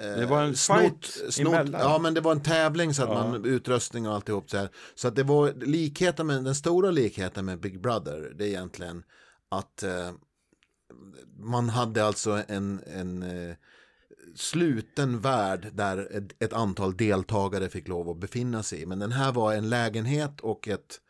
Eh, 0.00 0.10
Det 0.18 0.26
var 0.26 0.42
en 0.42 0.54
snott- 0.56 0.78
fight 0.80 1.34
snott, 1.34 1.54
emellan. 1.54 1.80
Ja, 1.80 1.98
men 1.98 2.14
det 2.14 2.20
var 2.20 2.32
en 2.32 2.42
tävling 2.42 2.94
så 2.94 3.02
att 3.02 3.08
man 3.08 3.44
utrustning 3.44 4.08
och 4.08 4.14
alltihop 4.14 4.50
så 4.50 4.56
här. 4.58 4.68
Så 4.94 5.08
att 5.08 5.16
det 5.16 5.22
var 5.22 5.52
likheten 5.52 6.26
med, 6.26 6.44
den 6.44 6.54
stora 6.54 6.90
likheten 6.90 7.44
med 7.44 7.60
Big 7.60 7.80
Brother, 7.80 8.32
det 8.38 8.44
är 8.44 8.48
egentligen 8.48 9.02
att 9.48 9.82
eh, 9.82 10.10
man 11.38 11.68
hade 11.68 12.04
alltså 12.04 12.42
en, 12.48 12.80
en 12.86 13.22
eh, 13.22 13.54
sluten 14.34 15.20
värld 15.20 15.68
där 15.72 16.16
ett, 16.16 16.42
ett 16.42 16.52
antal 16.52 16.96
deltagare 16.96 17.68
fick 17.68 17.88
lov 17.88 18.08
att 18.10 18.16
befinna 18.18 18.62
sig 18.62 18.82
i. 18.82 18.86
Men 18.86 18.98
den 18.98 19.12
här 19.12 19.32
var 19.32 19.54
en 19.54 19.68
lägenhet 19.68 20.40
och 20.40 20.68
ett, 20.68 21.00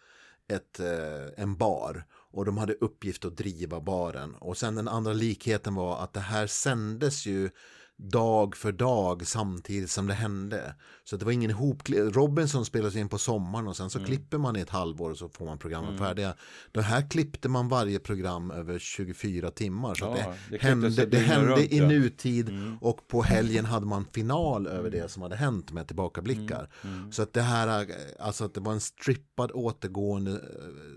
ett, 0.48 0.80
eh, 0.80 1.42
en 1.42 1.56
bar. 1.56 2.04
Och 2.30 2.44
de 2.44 2.58
hade 2.58 2.74
uppgift 2.74 3.24
att 3.24 3.36
driva 3.36 3.80
baren. 3.80 4.34
Och 4.34 4.56
sen 4.56 4.74
den 4.74 4.88
andra 4.88 5.12
likheten 5.12 5.74
var 5.74 6.02
att 6.04 6.12
det 6.12 6.20
här 6.20 6.46
sändes 6.46 7.26
ju 7.26 7.50
dag 7.98 8.56
för 8.56 8.72
dag 8.72 9.26
samtidigt 9.26 9.90
som 9.90 10.06
det 10.06 10.14
hände. 10.14 10.74
Så 11.04 11.16
det 11.16 11.24
var 11.24 11.32
ingen 11.32 11.50
ihop 11.50 11.82
Robinson 11.88 12.64
spelas 12.64 12.96
in 12.96 13.08
på 13.08 13.18
sommaren 13.18 13.68
och 13.68 13.76
sen 13.76 13.90
så 13.90 14.04
klipper 14.04 14.38
man 14.38 14.56
i 14.56 14.60
ett 14.60 14.70
halvår 14.70 15.10
och 15.10 15.18
så 15.18 15.28
får 15.28 15.44
man 15.44 15.58
programmen 15.58 15.98
färdiga. 15.98 16.34
Det 16.72 16.82
här 16.82 17.10
klippte 17.10 17.48
man 17.48 17.68
varje 17.68 17.98
program 17.98 18.50
över 18.50 18.78
24 18.78 19.50
timmar. 19.50 19.94
Så 19.94 20.04
Ja, 20.04 20.12
att 20.12 20.16
det 20.16 20.32
det, 20.50 20.62
hände, 20.62 21.06
det 21.06 21.18
hände 21.18 21.56
runt, 21.56 21.72
i 21.72 21.80
nutid 21.80 22.50
och 22.80 23.08
på 23.08 23.22
helgen 23.22 23.64
hade 23.64 23.86
man 23.86 24.04
final 24.04 24.66
över 24.66 24.90
det 24.90 25.10
som 25.10 25.22
hade 25.22 25.36
hänt 25.36 25.72
med 25.72 25.86
tillbakablickar. 25.86 26.68
Så 27.10 27.22
att 27.22 27.32
det 27.32 27.42
här, 27.42 27.80
eh, 27.80 27.86
alltså 28.20 28.44
att 28.44 28.54
det 28.54 28.60
var 28.60 28.72
en 28.72 28.80
strippad 28.80 29.50
återgående 29.54 30.30
eh, 30.30 30.38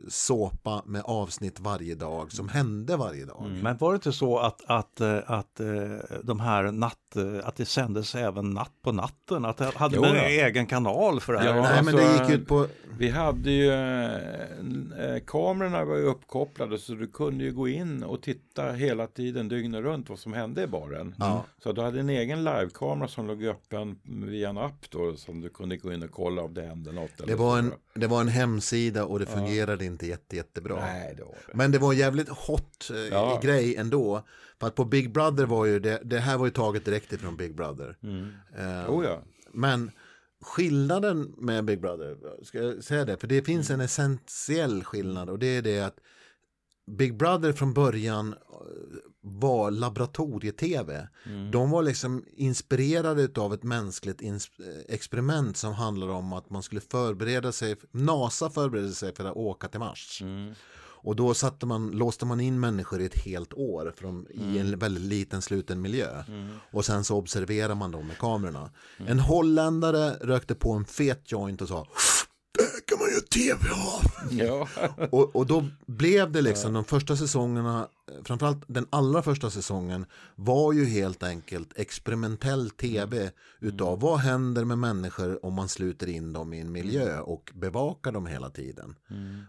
såpa 0.07 0.83
med 0.85 1.01
avsnitt 1.05 1.59
varje 1.59 1.95
dag 1.95 2.31
som 2.31 2.49
hände 2.49 2.97
varje 2.97 3.25
dag. 3.25 3.59
Men 3.63 3.77
var 3.77 3.91
det 3.91 3.95
inte 3.95 4.11
så 4.11 4.37
att, 4.39 4.61
att, 4.65 5.01
eh, 5.01 5.17
att 5.25 5.59
eh, 5.59 5.67
de 6.23 6.39
här 6.39 6.71
natt, 6.91 7.15
eh, 7.41 7.47
att 7.47 7.55
det 7.55 7.65
sändes 7.65 8.15
även 8.15 8.49
natt 8.49 8.71
på 8.81 8.91
natten? 8.91 9.45
Att 9.45 9.57
det 9.57 9.71
hade 9.75 9.95
Jo, 9.95 10.03
en 10.03 10.15
ja. 10.15 10.23
egen 10.23 10.65
kanal 10.65 11.19
för 11.19 11.33
det 11.33 11.39
här? 11.39 11.47
Ja, 11.47 11.61
Nej 11.61 11.83
men 11.83 11.95
alltså, 11.95 11.97
det 11.97 12.23
gick 12.29 12.39
ut 12.41 12.47
på, 12.47 12.67
Vi 12.97 13.09
hade 13.09 13.51
ju, 13.51 13.71
eh, 13.71 15.19
kamerorna 15.27 15.85
var 15.85 15.95
ju 15.95 16.03
uppkopplade 16.03 16.77
så 16.77 16.93
du 16.93 17.07
kunde 17.07 17.43
ju 17.43 17.51
gå 17.53 17.67
in 17.67 18.03
och 18.03 18.21
titta 18.21 18.71
hela 18.71 19.07
tiden 19.07 19.47
dygnet 19.47 19.81
runt 19.83 20.09
vad 20.09 20.19
som 20.19 20.33
hände 20.33 20.63
i 20.63 20.67
baren. 20.67 21.15
Ja. 21.19 21.45
Så 21.63 21.71
du 21.71 21.81
hade 21.81 21.99
en 21.99 22.09
egen 22.09 22.43
livekamera 22.43 23.07
som 23.07 23.27
låg 23.27 23.43
öppen 23.45 23.99
via 24.03 24.49
en 24.49 24.57
app 24.57 24.85
då 24.89 25.15
som 25.15 25.41
du 25.41 25.49
kunde 25.49 25.77
gå 25.77 25.93
in 25.93 26.03
och 26.03 26.11
kolla 26.11 26.41
om 26.41 26.53
det 26.53 26.61
hände 26.61 26.91
något. 26.91 27.11
eller 27.17 27.27
det 27.27 27.35
var 27.35 27.59
en, 27.59 27.73
det 27.93 28.07
var 28.07 28.21
en 28.21 28.27
hemsida 28.27 29.05
och 29.05 29.19
det 29.19 29.25
fungerade 29.25 29.85
inte 29.85 30.07
jätte, 30.07 30.35
jättebra. 30.35 30.75
Nej, 30.75 31.13
det 31.17 31.23
var 31.23 31.31
det. 31.47 31.53
Men 31.57 31.71
det 31.71 31.79
var 31.79 31.93
en 31.93 31.99
jävligt 31.99 32.29
hot 32.29 32.91
eh, 32.93 32.97
Ja. 32.97 33.39
grej 33.43 33.75
ändå. 33.75 34.23
För 34.61 34.67
att 34.67 34.75
på 34.75 34.85
Big 34.85 35.13
Brother 35.13 35.45
var 35.45 35.65
ju 35.65 35.79
det, 35.79 36.01
det 36.03 36.19
här 36.19 36.37
var 36.37 36.45
ju 36.45 36.51
taget 36.51 36.85
direkt 36.85 37.13
ifrån 37.13 37.37
Big 37.37 37.55
Brother. 37.55 37.97
Eh, 38.57 38.91
Oh, 38.93 39.05
ja. 39.05 39.23
Men 39.53 39.91
skillnaden 40.41 41.33
med 41.37 41.65
Big 41.65 41.81
Brother, 41.81 42.17
ska 42.43 42.57
jag 42.63 42.83
säga 42.83 43.05
det? 43.05 43.17
För 43.17 43.27
det 43.27 43.41
finns 43.43 43.69
en 43.69 43.81
essentiell 43.81 44.83
skillnad 44.83 45.29
och 45.29 45.39
det 45.39 45.47
är 45.47 45.61
det 45.61 45.79
att 45.79 45.97
Big 46.91 47.17
Brother 47.17 47.53
från 47.53 47.73
början 47.73 48.33
eh, 48.33 48.37
var 49.21 49.71
laboratorie-tv. 49.71 51.07
De 51.51 51.69
var 51.71 51.83
liksom 51.83 52.25
inspirerade 52.33 53.41
av 53.41 53.53
ett 53.53 53.63
mänskligt 53.63 54.21
eh, 54.21 54.35
experiment 54.89 55.57
som 55.57 55.73
handlade 55.73 56.11
om 56.11 56.33
att 56.33 56.49
man 56.49 56.63
skulle 56.63 56.81
förbereda 56.81 57.51
sig, 57.51 57.75
NASA 57.91 58.49
förberedde 58.49 58.91
sig 58.91 59.15
för 59.15 59.25
att 59.25 59.35
åka 59.35 59.67
till 59.67 59.79
Mars. 59.79 60.23
Och 61.03 61.15
då 61.15 61.33
satte 61.33 61.65
man, 61.65 61.91
låste 61.91 62.25
man 62.25 62.39
in 62.39 62.59
människor 62.59 63.01
i 63.01 63.05
ett 63.05 63.23
helt 63.23 63.53
år 63.53 63.93
de, 64.01 64.27
i 64.29 64.59
en 64.59 64.79
väldigt 64.79 65.03
liten 65.03 65.41
sluten 65.41 65.81
miljö. 65.81 66.23
Och 66.71 66.85
sen 66.85 67.03
så 67.03 67.17
observerar 67.17 67.75
man 67.75 67.91
dem 67.91 68.07
med 68.07 68.17
kamerorna. 68.17 68.69
En 69.07 69.19
holländare 69.19 70.13
rökte 70.21 70.55
på 70.55 70.71
en 70.71 70.85
fet 70.85 71.31
joint 71.31 71.61
och 71.61 71.67
sa 71.67 71.87
det 73.33 73.39
här 73.39 73.57
kan 73.57 73.57
man 73.57 73.57
göra 73.57 73.57
tv 73.57 73.69
av. 73.69 74.11
Ja. 74.31 74.67
Och, 75.11 75.35
och 75.35 75.47
då 75.47 75.65
blev 75.87 76.31
det 76.31 76.41
liksom 76.41 76.73
de 76.73 76.85
första 76.85 77.17
säsongerna, 77.17 77.87
framförallt 78.23 78.63
den 78.67 78.85
allra 78.89 79.21
första 79.21 79.49
säsongen 79.49 80.05
var 80.35 80.73
ju 80.73 80.85
helt 80.85 81.23
enkelt 81.23 81.79
experimentell 81.79 82.69
tv 82.69 83.31
utav 83.59 83.99
vad 83.99 84.19
händer 84.19 84.65
med 84.65 84.77
människor 84.77 85.45
om 85.45 85.53
man 85.53 85.69
sluter 85.69 86.09
in 86.09 86.33
dem 86.33 86.53
i 86.53 86.59
en 86.59 86.71
miljö 86.71 87.19
och 87.19 87.51
bevakar 87.55 88.11
dem 88.11 88.25
hela 88.25 88.49
tiden. 88.49 88.95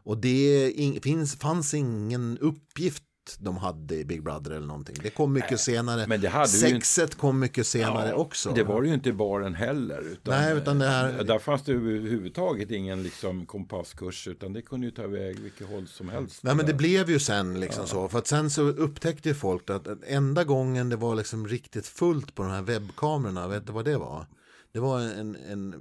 Och 0.05 0.19
det 0.19 0.71
in, 0.71 1.01
finns, 1.01 1.37
fanns 1.37 1.75
ingen 1.75 2.39
uppgift 2.39 3.03
de 3.41 3.57
hade 3.57 3.95
i 3.97 4.05
Big 4.05 4.23
Brother 4.23 4.51
eller 4.51 4.67
någonting. 4.67 4.97
Det 5.03 5.11
kom 5.11 5.33
mycket 5.33 5.61
senare. 5.61 6.07
men 6.09 6.21
det 6.21 6.29
hade 6.29 6.51
ju 6.51 6.67
inte- 6.69 6.87
Sexet 6.87 7.15
kom 7.15 7.39
mycket 7.39 7.67
senare 7.67 8.09
Ja, 8.09 8.15
också. 8.15 8.53
Det 8.53 8.65
var 8.65 8.83
ju 8.83 8.95
inte 8.95 9.09
i 9.09 9.13
baren 9.13 9.55
heller. 9.55 10.01
Utan, 10.13 10.35
Nej, 10.35 10.57
utan 10.57 10.79
det 10.79 10.87
här- 10.87 11.25
Där 11.25 11.39
fanns 11.39 11.63
det 11.63 11.73
överhuvudtaget 11.73 12.71
ingen 12.71 13.03
liksom, 13.03 13.47
kompasskurs 13.47 14.29
utan 14.29 14.53
det 14.53 14.63
kunde 14.63 14.87
ju 14.87 14.91
ta 14.91 15.05
iväg 15.05 15.39
vilket 15.41 15.69
håll 15.69 15.87
som 15.89 16.09
helst. 16.09 16.43
Nej 16.43 16.55
men 16.55 16.67
det 16.67 16.75
blev 16.75 17.11
ju 17.11 17.19
sen 17.19 17.61
liksom 17.61 17.87
så. 17.87 18.09
För 18.09 18.19
att 18.19 18.27
sen 18.27 18.51
så 18.51 18.63
upptäckte 18.63 19.29
ju 19.29 19.35
folk 19.35 19.71
att 19.71 19.87
enda 20.07 20.45
gången 20.45 20.89
det 20.89 20.97
var 20.97 21.15
liksom 21.15 21.49
riktigt 21.49 21.87
fullt 21.87 22.35
på 22.35 22.43
de 22.43 22.53
här 22.53 22.63
webbkamerorna, 22.63 23.49
vet 23.49 23.67
du 23.67 23.73
vad 23.73 23.85
det 23.85 23.97
var? 23.97 24.27
Det 24.73 24.81
var 24.81 25.01
en, 25.01 25.37
en, 25.37 25.75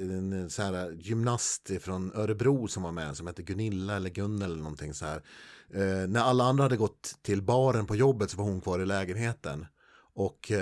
en, 0.00 0.32
en 0.32 0.50
så 0.50 0.62
här 0.62 0.90
gymnast 1.00 1.70
från 1.80 2.12
Örebro 2.14 2.68
som 2.68 2.82
var 2.82 2.92
med 2.92 3.16
som 3.16 3.26
hette 3.26 3.42
Gunilla 3.42 3.96
eller 3.96 4.10
Gunnel 4.10 4.42
eller 4.52 4.62
någonting 4.62 4.94
så 4.94 5.04
här. 5.06 5.22
Eh, 5.74 6.08
när 6.08 6.20
alla 6.20 6.44
andra 6.44 6.64
hade 6.64 6.76
gått 6.76 7.14
till 7.22 7.42
baren 7.42 7.86
på 7.86 7.96
jobbet 7.96 8.30
så 8.30 8.36
var 8.36 8.44
hon 8.44 8.60
kvar 8.60 8.78
i 8.80 8.86
lägenheten. 8.86 9.66
Och 10.16 10.52
eh, 10.52 10.60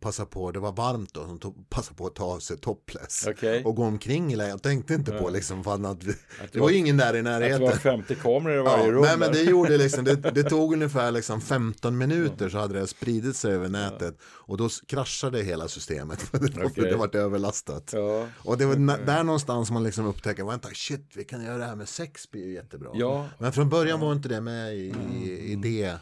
passa 0.00 0.26
på, 0.26 0.50
det 0.50 0.58
var 0.60 0.72
varmt 0.72 1.14
då, 1.14 1.54
passade 1.68 1.96
på 1.96 2.06
att 2.06 2.14
ta 2.14 2.24
av 2.24 2.38
sig 2.38 2.58
topless. 2.58 3.26
Okej. 3.28 3.64
Och 3.64 3.76
gå 3.76 3.82
omkring 3.84 4.32
i 4.32 4.52
och 4.54 4.62
tänkte 4.62 4.94
inte 4.94 5.12
på 5.12 5.30
liksom, 5.30 5.64
fan 5.64 5.84
att 5.86 6.04
vi, 6.04 6.12
det 6.12 6.18
det 6.52 6.58
var 6.58 6.66
var- 6.66 6.72
ingen 6.74 6.96
där 6.96 7.04
i 7.04 7.18
Att 7.18 7.24
det 7.24 7.30
närheten. 7.30 7.60
var 7.62 7.72
50 7.72 8.14
kameror 8.14 8.58
i 8.60 8.62
varje 8.62 8.84
Ja, 8.86 8.92
rum. 8.92 9.02
nej 9.02 9.16
men 9.18 9.32
det 9.32 9.42
gjorde 9.42 9.76
liksom, 9.78 10.04
det, 10.04 10.14
det 10.16 10.42
tog 10.50 10.72
ungefär 10.72 11.10
liksom 11.10 11.40
15 11.40 11.98
minuter 11.98 12.48
så 12.48 12.58
hade 12.58 12.80
det 12.80 12.86
spridit 12.86 13.36
sig 13.36 13.52
över 13.54 13.68
nätet 13.68 14.16
och 14.22 14.56
då 14.56 14.68
kraschade 14.86 15.42
hela 15.42 15.68
systemet 15.68 16.22
för 16.22 16.38
det, 16.48 16.56
var- 16.56 16.64
Okej. 16.64 16.84
det 16.90 16.96
var 16.96 17.16
överlastat. 17.16 17.90
Ja. 17.92 18.26
Och 18.36 18.58
det 18.58 18.66
var 18.66 18.74
na- 18.74 19.06
där 19.06 19.22
någonstans 19.24 19.70
man 19.70 19.84
liksom 19.84 20.06
upptäcker, 20.06 20.44
vänta 20.44 20.68
shit 20.74 21.10
vi 21.14 21.24
kan 21.24 21.44
göra 21.44 21.58
det 21.58 21.64
här 21.64 21.76
med 21.76 21.88
sex 21.88 22.30
blir 22.30 22.44
ju 22.46 22.54
jättebra. 22.54 22.90
Ja. 22.94 23.28
Men 23.38 23.52
från 23.52 23.68
början 23.68 24.00
var 24.00 24.12
inte 24.12 24.28
det 24.28 24.40
med 24.40 24.74
i, 24.74 24.94
i, 25.14 25.52
i 25.52 25.56
det 25.56 25.96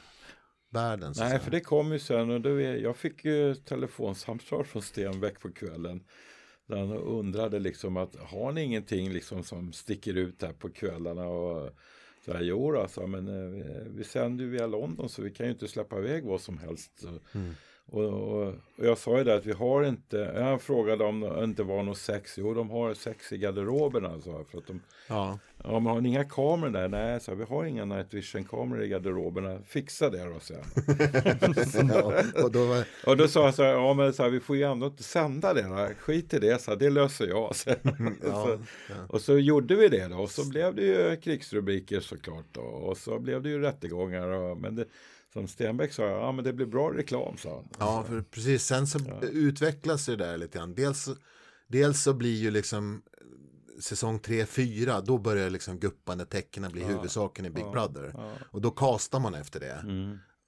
världen. 0.71 1.15
Så 1.15 1.21
Nej, 1.23 1.31
säga. 1.31 1.41
för 1.41 1.51
det 1.51 1.61
kom 1.61 1.93
ju 1.93 1.99
sen 1.99 2.31
och 2.31 2.41
då 2.41 2.61
jag 2.61 2.97
fick 2.97 3.25
ju 3.25 3.55
telefonsamtal 3.55 4.65
från 4.65 4.83
Stenbeck 4.83 5.41
på 5.41 5.53
kvällen. 5.53 6.05
Där 6.67 6.77
han 6.77 6.93
undrade 6.93 7.59
liksom 7.59 7.97
att 7.97 8.17
har 8.17 8.53
ni 8.53 8.63
ingenting 8.63 9.13
liksom 9.13 9.43
som 9.45 9.73
sticker 9.73 10.15
ut 10.15 10.43
här 10.43 10.53
på 10.53 10.69
kvällarna? 10.71 11.27
Och 11.29 11.71
så 12.25 12.33
här, 12.33 12.41
jo 12.43 12.73
då, 12.73 12.87
han, 12.97 13.07
men 13.07 13.29
eh, 13.29 13.83
vi- 13.91 14.05
sänder 14.05 14.45
ju 14.45 14.51
via 14.51 14.67
London 14.67 15.09
så 15.09 15.23
vi 15.23 15.31
kan 15.31 15.47
ju 15.47 15.53
inte 15.53 15.69
släppa 15.69 15.99
iväg 15.99 16.25
vad 16.25 16.41
som 16.41 16.59
helst. 16.59 17.05
Och, 17.91 18.05
och, 18.05 18.55
och 18.79 18.85
jag 18.87 18.99
sa 18.99 19.19
ju 19.19 19.25
det 19.25 19.35
att 19.35 19.47
vi 19.47 19.53
har 19.53 19.85
inte, 19.85 20.17
jag 20.17 20.63
frågade 20.63 21.05
om 21.05 21.21
det 21.21 21.45
inte 21.45 21.63
var 21.63 21.83
något 21.83 21.99
sex. 21.99 22.39
Jo, 22.39 22.55
de 22.55 22.71
har 22.71 22.95
sex 22.95 23.33
i 23.33 23.39
garderoberna. 23.39 24.21
Så, 24.21 24.45
för 24.51 24.59
att 24.59 24.67
de, 24.67 24.81
ja. 25.09 25.39
ja, 25.65 25.81
men 25.81 25.87
har 25.87 26.01
ni 26.01 26.09
inga 26.09 26.25
kameror 26.25 26.71
där? 26.71 26.89
Nej, 26.89 27.21
så, 27.21 27.35
vi 27.35 27.45
har 27.45 27.65
inga 27.65 27.85
night 27.85 28.15
vision-kameror 28.15 28.83
i 28.85 28.89
garderoberna. 28.89 29.59
Fixa 29.67 30.11
det 30.11 30.25
då, 30.25 30.41
sen. 30.41 30.65
ja, 31.89 32.23
och 32.45 32.53
då 32.53 32.65
var, 32.65 32.85
Och 33.07 33.17
då 33.17 33.29
sa 33.29 33.45
han 33.45 33.53
så 33.53 33.63
här, 33.63 33.73
ja 33.73 33.95
men 33.95 34.13
så 34.13 34.23
här, 34.23 34.31
vi 34.31 34.41
får 34.41 34.57
ju 34.57 34.63
ändå 34.63 34.87
inte 34.87 35.03
sända 35.03 35.55
det. 35.55 35.63
Då. 35.63 35.89
Skit 35.99 36.35
i 36.35 36.39
det, 36.39 36.61
så 36.61 36.71
här, 36.71 36.79
det 36.79 36.91
löser 36.91 37.27
jag. 37.27 37.57
Så, 37.57 37.71
ja, 38.23 38.45
så, 38.45 38.59
och 39.09 39.21
så 39.21 39.39
gjorde 39.39 39.75
vi 39.77 39.89
det 39.89 40.09
då. 40.09 40.17
Och 40.17 40.31
så 40.31 40.49
blev 40.49 40.75
det 40.75 40.83
ju 40.83 41.17
krigsrubriker 41.17 42.01
såklart. 42.01 42.47
Då. 42.53 42.61
Och 42.61 42.97
så 42.97 43.19
blev 43.19 43.43
det 43.43 43.49
ju 43.49 43.61
rättegångar. 43.61 44.29
Och, 44.29 44.57
men 44.59 44.75
det, 44.75 44.85
som 45.33 45.49
Stenbeck 45.49 45.93
sa, 45.93 46.03
ja 46.03 46.33
men 46.33 46.45
det 46.45 46.53
blir 46.53 46.67
bra 46.67 46.91
reklam, 46.91 47.37
sa 47.37 47.55
han. 47.55 47.69
Ja, 47.79 48.05
för 48.09 48.23
precis. 48.23 48.65
Sen 48.67 48.87
så 48.87 48.99
utvecklas 49.23 50.07
det 50.07 50.17
där 50.17 50.37
lite 50.39 50.59
grann. 50.59 50.75
Dels, 50.75 51.09
dels 51.67 52.03
så 52.03 52.15
blir 52.15 52.37
ju 52.37 52.51
liksom 52.51 52.95
eh, 52.95 53.81
säsong 53.81 54.19
3-4, 54.19 55.03
då 55.07 55.19
börjar 55.19 55.51
liksom 55.51 55.79
guppande 55.79 56.27
tecknen 56.27 56.73
bli 56.73 56.85
huvudsaken 56.85 57.47
i 57.47 57.51
Big 57.51 57.71
Brother. 57.71 58.15
Och 58.51 58.61
då 58.61 58.71
kastar 58.71 59.21
man 59.21 59.35
efter 59.35 59.61
det. 59.61 59.85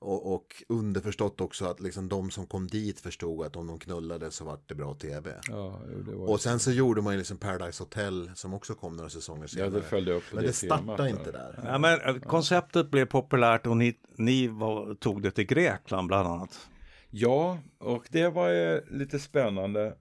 Och, 0.03 0.35
och 0.35 0.63
underförstått 0.69 1.41
också 1.41 1.65
att 1.65 1.81
liksom 1.81 2.09
de 2.09 2.31
som 2.31 2.47
kom 2.47 2.67
dit 2.67 3.01
förstod 3.01 3.47
att 3.47 3.57
om 3.57 3.67
de 3.67 3.79
knullade 3.79 4.31
så 4.31 4.45
vart 4.45 4.69
det 4.69 4.75
bra 4.75 4.95
tv. 4.95 5.35
Ja, 5.49 5.81
det 6.07 6.13
var 6.17 6.29
Och 6.31 6.41
sen 6.41 6.59
så 6.59 6.71
gjorde 6.73 7.03
man 7.03 7.13
ju 7.13 7.19
liksom 7.19 7.37
Paradise 7.39 7.83
Hotel 7.83 8.31
som 8.35 8.55
också 8.55 8.75
kom 8.75 8.97
några 8.97 9.11
säsonger 9.11 9.43
ja, 9.43 9.49
senare. 9.49 9.71
det 9.71 9.83
följde 9.83 10.13
upp 10.13 10.23
Men 10.33 10.45
det 10.45 10.53
temat 10.53 10.83
startade 10.85 11.03
där. 11.03 11.09
inte 11.19 11.33
där. 11.33 11.61
Ja, 11.65 11.79
men 11.79 12.01
eh, 12.01 12.15
konceptet 12.23 12.91
blev 12.91 13.07
populärt 13.07 13.67
och 13.67 13.77
ni, 13.77 13.95
ni 14.17 14.49
var, 14.49 14.95
tog 14.95 15.23
det 15.23 15.31
till 15.31 15.47
Grekland 15.47 16.09
bland 16.09 16.29
annat. 16.29 16.69
Ja, 17.11 17.59
och 17.79 18.05
det 18.11 18.29
var 18.29 18.49
ju 18.49 18.81
lite 18.91 19.19
spännande. 19.19 19.95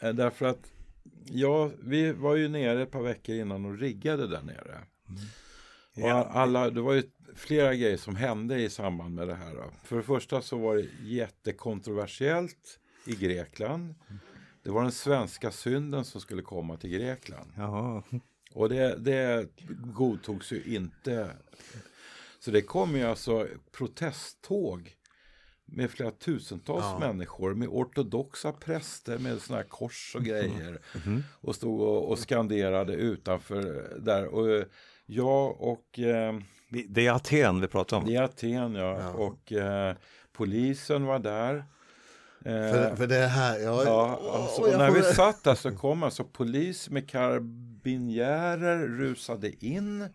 eh, 0.00 0.10
Därför 0.10 0.46
att 0.46 0.72
ja, 1.24 1.70
vi 1.82 2.12
var 2.12 2.36
ju 2.36 2.48
nere 2.48 2.82
ett 2.82 2.90
par 2.90 3.02
veckor 3.02 3.34
innan 3.34 3.64
och 3.64 3.78
riggade 3.78 4.26
där 4.28 4.42
nere. 4.42 4.78
Och 5.96 6.08
Ja. 6.08 6.24
alla, 6.32 6.70
det 6.70 6.80
var 6.80 6.92
ju 6.92 7.02
flera 7.34 7.74
grejer 7.74 7.96
som 7.96 8.16
hände 8.16 8.60
i 8.60 8.70
samband 8.70 9.14
med 9.14 9.28
det 9.28 9.34
här. 9.34 9.54
Då. 9.54 9.64
För 9.84 9.96
det 9.96 10.02
första 10.02 10.42
så 10.42 10.58
var 10.58 10.76
det 10.76 10.86
jättekontroversiellt 11.02 12.78
i 13.06 13.14
Grekland. 13.14 13.94
Det 14.62 14.70
var 14.70 14.82
den 14.82 14.92
svenska 14.92 15.50
synden 15.50 16.04
som 16.04 16.20
skulle 16.20 16.42
komma 16.42 16.76
till 16.76 16.90
Grekland. 16.90 17.52
Jaha. 17.56 18.02
Och 18.52 18.68
det, 18.68 18.96
det 18.96 19.48
godtogs 19.94 20.52
ju 20.52 20.62
inte. 20.64 21.30
Så 22.40 22.50
det 22.50 22.62
kom 22.62 22.96
ju 22.96 23.02
alltså 23.04 23.46
protesttåg 23.72 24.94
med 25.64 25.90
flera 25.90 26.10
tusentals 26.10 26.84
Ja. 26.84 26.98
människor 26.98 27.54
med 27.54 27.68
ortodoxa 27.68 28.52
präster 28.52 29.18
med 29.18 29.42
såna 29.42 29.56
här 29.58 29.64
kors 29.68 30.14
och 30.16 30.24
grejer. 30.24 30.80
Och 31.40 31.54
stod 31.54 31.80
och, 31.80 32.08
och 32.10 32.18
skanderade 32.18 32.92
utanför 32.94 33.92
där. 34.00 34.26
Och 34.26 34.50
eh, 34.50 34.64
jag 35.06 35.60
och 35.60 35.98
eh, 35.98 36.38
Det 36.68 37.06
är 37.06 37.12
Aten 37.12 37.60
vi 37.60 37.66
pratar 37.68 37.96
om. 37.96 38.06
i 38.08 38.16
Aten 38.16 38.74
ja, 38.74 38.98
Ja. 39.00 39.10
och 39.10 39.52
eh, 39.52 39.94
polisen 40.32 41.04
var 41.06 41.18
där. 41.18 41.56
Eh, 42.44 42.52
För, 42.72 42.96
för 42.96 43.06
det 43.06 43.26
här, 43.26 43.58
ja, 43.58 43.84
Ja, 43.84 44.20
alltså, 44.34 44.62
och 44.62 44.78
när 44.78 44.90
vi 44.90 45.02
satt 45.02 45.44
där 45.44 45.54
så 45.54 45.70
kom 45.76 46.02
alltså 46.02 46.24
polis 46.24 46.90
med 46.90 47.10
karabinjärer 47.10 48.78
rusade 48.88 49.64
in 49.66 50.08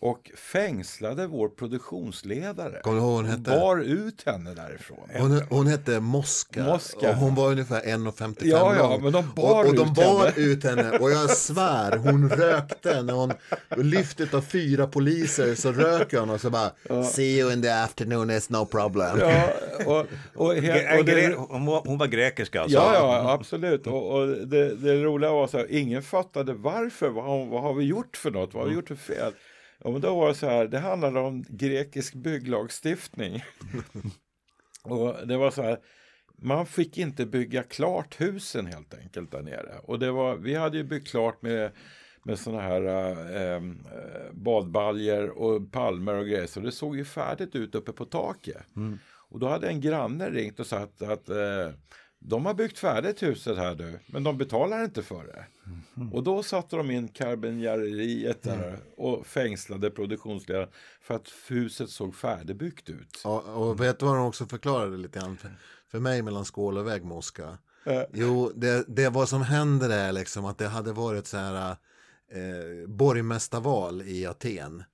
och 0.00 0.30
fängslade 0.36 1.26
vår 1.26 1.48
produktionsledare. 1.48 2.80
Kommer 2.82 2.96
du 2.96 3.02
ihåg 3.02 3.12
vad 3.12 3.22
hon 3.22 3.30
hette? 3.30 3.50
Bar 3.50 3.76
ut 3.78 4.22
henne 4.26 4.54
därifrån. 4.54 5.08
Hon, 5.18 5.42
hon 5.50 5.66
hette 5.66 6.00
Moska, 6.00 6.64
Moska. 6.64 7.10
och 7.10 7.14
hon 7.16 7.34
var 7.34 7.50
ungefär 7.50 7.80
1,55 7.80 8.34
Ja, 8.40 8.74
ja, 8.76 8.88
lång. 8.90 9.02
men 9.02 9.12
de 9.12 9.24
bar 9.36 9.64
och, 9.64 9.68
och 9.68 9.74
de 9.74 9.88
ut 9.88 9.94
bar 9.94 10.26
henne. 10.26 10.32
ut 10.36 10.64
henne 10.64 10.98
och 10.98 11.10
jag 11.10 11.30
svär, 11.30 11.96
hon 11.96 12.30
rökte 12.30 13.02
när 13.02 13.12
hon 13.14 13.32
lyftet 13.76 14.34
av 14.34 14.40
fyra 14.40 14.86
poliser 14.86 15.54
så 15.54 15.72
röker 15.72 16.18
hon 16.20 16.30
och 16.30 16.40
så 16.40 16.50
bara 16.50 16.70
See 17.04 17.38
you 17.40 17.52
in 17.52 17.62
the 17.62 17.68
afternoon, 17.70 18.30
it's 18.30 18.52
no 18.52 18.66
problem. 18.66 19.18
Ja, 19.20 19.48
och, 19.86 20.06
och, 20.34 20.54
he, 20.54 20.60
Gre- 20.72 20.98
och 20.98 21.04
det, 21.04 21.34
hon, 21.36 21.66
var, 21.66 21.82
hon 21.86 21.98
var 21.98 22.06
grekiska 22.06 22.60
alltså? 22.62 22.78
Ja, 22.78 22.94
ja, 22.94 23.32
absolut. 23.32 23.86
Och, 23.86 24.12
och 24.18 24.26
det, 24.28 24.74
det 24.74 25.02
roliga 25.04 25.32
var 25.32 25.46
så 25.46 25.56
här, 25.58 25.66
ingen 25.70 26.02
fattade 26.02 26.52
varför. 26.54 27.08
Vad, 27.08 27.24
har- 27.24 27.46
vad 27.46 27.62
har 27.62 27.74
vi 27.74 27.84
gjort 27.84 28.16
för 28.16 28.30
något? 28.30 28.54
Vad 28.54 28.62
har 28.62 28.68
vi 28.68 28.74
gjort 28.74 28.88
för 28.88 28.94
fel? 28.94 29.32
Ja, 29.84 29.90
men 29.90 30.00
då 30.00 30.14
var 30.16 30.28
det 30.28 30.34
så 30.34 30.46
här, 30.46 30.68
det 30.68 30.78
handlade 30.78 31.20
om 31.20 31.44
grekisk 31.48 32.14
bygglagstiftning. 32.14 33.44
och 34.82 35.26
det 35.26 35.36
var 35.36 35.50
så 35.50 35.62
här, 35.62 35.78
man 36.38 36.66
fick 36.66 36.98
inte 36.98 37.26
bygga 37.26 37.62
klart 37.62 38.20
husen 38.20 38.66
helt 38.66 38.94
enkelt 38.94 39.30
där 39.30 39.42
nere. 39.42 39.78
Och 39.82 39.98
det 39.98 40.10
var, 40.10 40.36
vi 40.36 40.54
hade 40.54 40.76
ju 40.76 40.84
byggt 40.84 41.08
klart 41.08 41.42
med 41.42 41.72
med 42.28 42.38
sådana 42.38 42.62
här 42.62 42.82
äh, 42.82 43.54
äh, 43.54 43.62
badbaljer 44.32 45.30
och 45.30 45.72
palmer 45.72 46.14
och 46.14 46.26
grejer. 46.26 46.46
Så 46.46 46.60
det 46.60 46.72
såg 46.72 46.96
ju 46.96 47.04
färdigt 47.04 47.56
ut 47.56 47.74
uppe 47.74 47.92
på 47.92 48.04
taket. 48.04 48.62
Och 49.30 49.38
då 49.38 49.48
hade 49.48 49.68
en 49.68 49.80
granne 49.80 50.30
ringt 50.30 50.60
och 50.60 50.66
sagt 50.66 51.02
att 51.02 51.28
eh, 51.28 51.70
de 52.20 52.46
har 52.46 52.54
byggt 52.54 52.78
färdigt 52.78 53.22
huset 53.22 53.56
här 53.56 53.74
nu, 53.74 53.98
men 54.06 54.24
de 54.24 54.38
betalar 54.38 54.84
inte 54.84 55.02
för 55.02 55.24
det. 55.24 55.46
Och 56.12 56.22
då 56.22 56.42
satte 56.42 56.76
de 56.76 56.90
in 56.90 57.08
karbonjäreriet 57.08 58.42
där 58.42 58.78
och 58.96 59.26
fängslade 59.26 59.90
produktionsledaren 59.90 60.68
för 61.00 61.14
att 61.14 61.28
huset 61.48 61.90
såg 61.90 62.14
färdigbyggt 62.14 62.90
ut. 62.90 63.20
Ja, 63.24 63.40
och 63.40 63.80
vet 63.80 63.98
du 63.98 64.06
vad 64.06 64.14
de 64.14 64.26
också 64.26 64.46
förklarade 64.46 64.96
lite 64.96 65.18
grann 65.18 65.36
för, 65.36 65.50
för 65.90 66.00
mig 66.00 66.22
mellan 66.22 66.44
skål 66.44 66.78
och 66.78 66.86
väg 66.86 67.04
Moska? 67.04 67.58
Eh. 67.84 68.02
Jo, 68.12 68.52
det, 68.54 68.84
det 68.88 69.08
vad 69.08 69.28
som 69.28 69.42
händer 69.42 69.90
är 69.90 70.12
liksom 70.12 70.44
att 70.44 70.58
det 70.58 70.68
hade 70.68 70.92
varit 70.92 71.26
så 71.26 71.36
här 71.36 71.70
eh, 72.32 72.88
borgmästarval 72.88 74.02
i 74.02 74.26
Aten. 74.26 74.84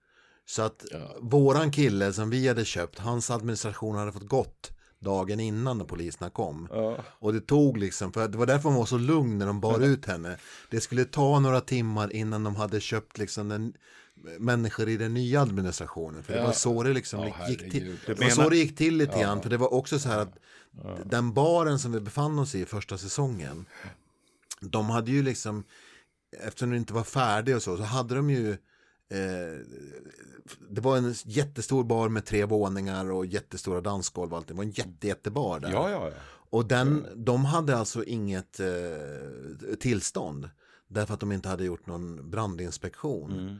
Så 0.46 0.62
att 0.62 0.84
våran 1.20 1.70
kille 1.70 2.12
som 2.12 2.30
vi 2.30 2.48
hade 2.48 2.64
köpt, 2.64 2.98
hans 2.98 3.30
administration 3.30 3.96
hade 3.96 4.12
fått 4.12 4.28
gått 4.28 4.73
dagen 5.04 5.40
innan 5.40 5.78
när 5.78 5.84
poliserna 5.84 6.30
kom. 6.30 6.68
Ja. 6.72 6.96
Och 7.06 7.32
det 7.32 7.40
tog 7.40 7.76
liksom, 7.78 8.12
för 8.12 8.28
det 8.28 8.38
var 8.38 8.46
därför 8.46 8.68
hon 8.68 8.78
var 8.78 8.86
så 8.86 8.98
lugn 8.98 9.38
när 9.38 9.46
de 9.46 9.60
bar 9.60 9.80
ut 9.80 10.06
henne. 10.06 10.36
Det 10.70 10.80
skulle 10.80 11.04
ta 11.04 11.40
några 11.40 11.60
timmar 11.60 12.12
innan 12.12 12.44
de 12.44 12.56
hade 12.56 12.80
köpt 12.80 13.18
liksom 13.18 13.48
den, 13.48 13.72
människor 14.38 14.88
i 14.88 14.96
den 14.96 15.14
nya 15.14 15.40
administrationen. 15.42 16.22
För 16.22 16.32
det 16.32 16.38
Ja. 16.38 16.46
var 16.46 16.52
så 16.52 16.82
det 16.82 16.92
liksom 16.92 17.20
Ja, 17.20 17.48
gick 17.48 17.70
till. 17.70 17.96
Det 18.06 18.18
var 18.20 18.28
så 18.28 18.48
det 18.48 18.56
gick 18.56 18.76
till 18.76 18.96
lite 18.96 19.20
grann. 19.20 19.42
För 19.42 19.50
det 19.50 19.56
var 19.56 19.74
också 19.74 19.98
så 19.98 20.08
här 20.08 20.18
att 20.18 20.34
den 21.04 21.32
baren 21.32 21.78
som 21.78 21.92
vi 21.92 22.00
befann 22.00 22.38
oss 22.38 22.54
i 22.54 22.60
i 22.60 22.64
första 22.64 22.98
säsongen. 22.98 23.66
De 24.60 24.90
hade 24.90 25.10
ju 25.10 25.22
liksom, 25.22 25.64
eftersom 26.42 26.70
den 26.70 26.78
inte 26.78 26.92
var 26.94 27.04
färdig 27.04 27.56
och 27.56 27.62
så, 27.62 27.76
så 27.76 27.82
hade 27.82 28.14
de 28.14 28.30
ju 28.30 28.56
Eh, 29.10 29.60
det 30.70 30.80
var 30.80 30.96
en 30.96 31.14
jättestor 31.24 31.84
bar 31.84 32.08
med 32.08 32.24
tre 32.24 32.44
våningar 32.44 33.10
och 33.10 33.26
jättestora 33.26 33.80
dansgolv 33.80 34.32
och 34.32 34.38
allt. 34.38 34.48
Det 34.48 34.54
var 34.54 34.64
en 34.64 34.70
jätte, 34.70 35.06
jättebar 35.06 35.60
där. 35.60 35.70
Ja, 35.70 35.90
ja, 35.90 36.08
ja. 36.08 36.16
Och 36.50 36.66
den, 36.66 37.06
de 37.14 37.44
hade 37.44 37.76
alltså 37.76 38.04
inget 38.04 38.60
eh, 38.60 38.66
tillstånd. 39.80 40.50
Därför 40.88 41.14
att 41.14 41.20
de 41.20 41.32
inte 41.32 41.48
hade 41.48 41.64
gjort 41.64 41.86
någon 41.86 42.30
brandinspektion. 42.30 43.32
Mm. 43.32 43.56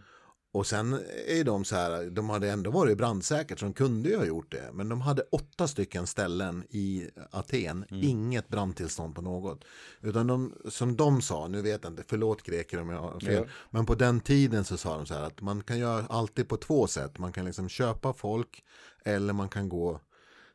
Och 0.55 0.67
sen 0.67 0.99
är 1.27 1.45
de 1.45 1.65
så 1.65 1.77
här, 1.77 2.11
de 2.11 2.31
hade 2.31 2.51
ändå 2.51 2.71
varit 2.71 2.99
brandsäkert 2.99 3.59
så 3.59 3.65
de 3.65 3.73
kunde 3.73 4.09
ju 4.09 4.17
ha 4.17 4.25
gjort 4.25 4.53
det. 4.53 4.71
Men 4.73 4.89
de 4.89 5.01
hade 5.01 5.23
åtta 5.23 5.69
stycken 5.69 6.07
ställen 6.07 6.65
i 6.71 7.09
Aten, 7.31 7.85
Mm. 7.91 8.03
inget 8.05 8.49
brandtillstånd 8.49 9.15
på 9.15 9.23
något. 9.23 9.65
Utan 10.01 10.27
de, 10.27 10.55
som 10.69 10.97
de 10.97 11.23
sa, 11.23 11.49
nu 11.49 11.63
vet 11.63 11.85
jag 11.85 11.93
inte, 11.93 12.03
förlåt 12.07 12.43
greker 12.43 12.81
om 12.81 12.89
jag 12.91 13.01
har 13.01 13.21
fel. 13.21 13.35
Ja. 13.35 13.45
Men 13.71 13.87
på 13.87 13.95
den 13.95 14.21
tiden 14.21 14.65
så 14.65 14.77
sa 14.77 14.97
de 14.97 15.07
så 15.07 15.15
här 15.15 15.23
att 15.23 15.41
man 15.41 15.63
kan 15.63 15.79
göra 15.79 16.07
alltid 16.09 16.49
på 16.49 16.57
två 16.57 16.87
sätt. 16.87 17.19
Man 17.19 17.33
kan 17.33 17.45
liksom 17.45 17.69
köpa 17.69 18.13
folk 18.13 18.65
eller 19.05 19.33
man 19.33 19.49
kan 19.49 19.69
gå 19.69 20.01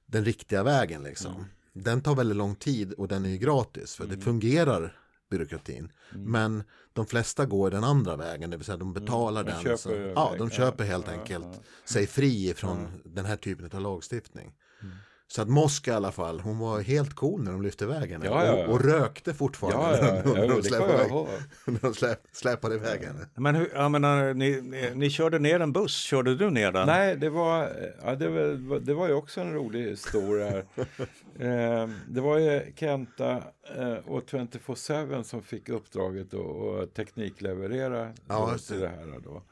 den 0.06 0.26
riktiga 0.26 0.64
vägen 0.64 1.04
liksom. 1.04 1.34
Mm. 1.34 1.46
Den 1.74 2.02
tar 2.02 2.16
väldigt 2.16 2.38
lång 2.38 2.56
tid 2.56 2.94
och 2.94 3.08
den 3.08 3.26
är 3.26 3.30
ju 3.30 3.38
gratis 3.38 3.96
för 3.96 4.06
det 4.06 4.18
fungerar 4.18 5.00
byråkratin. 5.30 5.92
Mm. 6.14 6.32
Men 6.32 6.64
de 6.94 7.06
flesta 7.06 7.46
går 7.46 7.72
den 7.72 7.84
andra 7.84 8.16
vägen, 8.16 8.50
det 8.50 8.58
vill 8.58 8.66
säga 8.66 8.78
de 8.78 8.94
betalar 8.94 9.44
de 9.44 9.64
den. 9.64 9.78
så, 9.78 9.92
ja, 9.92 10.36
de 10.38 10.50
köper 10.50 10.84
helt 10.84 11.08
enkelt 11.08 11.62
sig 11.86 12.08
fri 12.08 12.54
från 12.54 12.88
den 13.06 13.26
här 13.26 13.38
typen 13.38 13.70
av 13.74 13.82
lagstiftning. 13.82 14.54
Mm. 14.82 14.96
Så 15.32 15.42
att 15.42 15.50
Moska 15.50 15.92
i 15.92 15.94
alla 15.94 16.12
fall, 16.12 16.40
hon 16.40 16.60
var 16.60 16.80
helt 16.82 17.14
cool 17.16 17.44
när 17.44 17.52
de 17.52 17.62
lyfte 17.62 17.84
iväg 17.84 18.12
henne. 18.12 18.26
Ja, 18.26 18.46
ja, 18.46 18.58
ja. 18.58 18.68
Och, 18.68 18.74
och 18.74 18.82
rökte 18.82 19.34
fortfarande 19.34 19.98
Ja, 19.98 20.08
ja, 20.08 20.22
ja, 20.26 20.34
när 20.34 20.46
ja, 20.46 20.56
de 20.56 20.64
släpade 20.64 20.94
iväg- 20.94 21.28
när 21.66 21.80
de 21.82 21.94
släp, 21.94 22.20
släpade 22.32 22.76
iväg 22.76 23.02
henne. 23.04 23.20
Men 23.36 23.56
hur, 23.56 23.72
jag 23.74 23.92
menar, 23.92 24.34
ni, 24.34 24.62
ni, 24.62 24.92
ni 24.96 25.10
körde 25.10 25.40
ner 25.40 25.60
en 25.60 25.72
buss, 25.74 25.96
körde 25.98 26.36
du 26.36 26.50
ner 26.50 26.72
den? 26.72 26.88
Nej, 26.88 27.16
det 27.16 27.30
var, 27.30 27.70
ja, 28.04 28.16
det, 28.16 28.30
var, 28.30 28.80
det 28.80 28.94
var 28.94 29.08
ju 29.08 29.14
också 29.14 29.42
en 29.42 29.54
rolig 29.54 29.90
historia. 29.90 30.58
eh, 31.40 31.90
det 32.08 32.22
var 32.22 32.38
ju 32.38 32.74
Kenta 32.76 33.32
eh, 33.78 33.94
och 34.06 34.24
24-7 34.24 35.24
som 35.24 35.42
fick 35.44 35.70
uppdraget 35.70 36.34
att 36.34 36.94
teknikleverera 36.94 38.14
Ja, 38.28 38.58
till 38.68 38.80
det 38.80 38.88
här. 38.88 39.20
Då. 39.24 39.44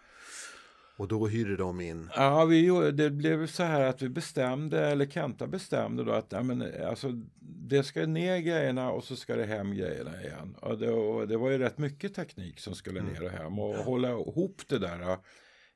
Och 0.98 1.08
då 1.08 1.28
hyrde 1.28 1.56
de 1.56 1.82
in. 1.82 2.10
Ja, 2.16 2.46
vi, 2.46 2.92
det 2.92 3.10
blev 3.10 3.48
så 3.48 3.64
här 3.64 3.82
att 3.82 4.02
vi 4.02 4.10
bestämde, 4.10 4.88
eller 4.88 5.06
Kenta 5.06 5.48
bestämde 5.48 6.04
då 6.04 6.12
att 6.12 6.32
ja, 6.32 6.44
men, 6.44 6.86
alltså, 6.86 7.12
det 7.40 7.84
ska 7.84 8.06
ner 8.06 8.38
grejerna 8.38 8.92
och 8.92 9.04
så 9.04 9.16
ska 9.16 9.36
det 9.36 9.46
hem 9.46 9.76
grejerna 9.76 10.22
igen. 10.22 10.56
Och 10.62 10.78
det, 10.78 10.92
och 10.92 11.28
det 11.28 11.38
var 11.38 11.50
ju 11.50 11.58
rätt 11.58 11.78
mycket 11.78 12.14
teknik 12.14 12.60
som 12.60 12.76
skulle 12.76 13.02
ner 13.02 13.24
och 13.24 13.30
hem 13.30 13.60
och 13.60 13.76
hålla 13.76 14.10
ihop 14.12 14.62
det 14.68 14.80
där 14.80 15.18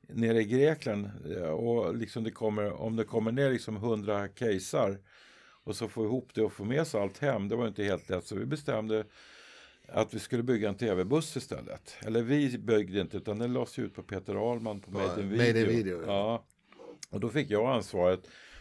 nere 0.08 0.40
i 0.40 0.44
Grekland. 0.44 1.10
Och 1.52 1.96
liksom 1.96 2.24
det 2.24 2.30
kommer, 2.30 2.72
om 2.72 2.96
det 2.96 3.04
kommer 3.04 3.32
ner 3.32 3.50
liksom 3.50 3.76
100 3.76 4.28
casear 4.28 4.98
och 5.64 5.76
så 5.76 5.88
få 5.88 6.04
ihop 6.04 6.30
det 6.34 6.42
och 6.42 6.52
få 6.52 6.64
med 6.64 6.86
sig 6.86 7.00
allt 7.00 7.18
hem, 7.18 7.48
det 7.48 7.56
var 7.56 7.68
inte 7.68 7.84
helt 7.84 8.10
lätt. 8.10 8.26
Så 8.26 8.36
vi 8.36 8.46
bestämde 8.46 9.04
att 9.94 10.14
vi 10.14 10.18
skulle 10.18 10.42
bygga 10.42 10.68
en 10.68 10.74
tv-buss 10.74 11.36
istället. 11.36 11.96
Eller 12.06 12.22
vi 12.22 12.58
byggde 12.58 13.00
inte, 13.00 13.16
utan 13.16 13.38
den 13.38 13.52
lades 13.52 13.78
ut 13.78 13.94
på 13.94 14.02
Peter 14.02 14.50
Ahlman 14.50 14.80
på 14.80 14.90
Made 14.90 15.22
in 15.22 15.28
Video. 15.28 15.46
Made 15.46 15.60
in 15.60 15.68
Video, 15.68 16.02
ja. 16.06 16.06
ja. 16.06 16.44
Och 17.10 17.20
då 17.20 17.28
fick 17.28 17.50
jag 17.50 17.66
ansvaret 17.66 18.20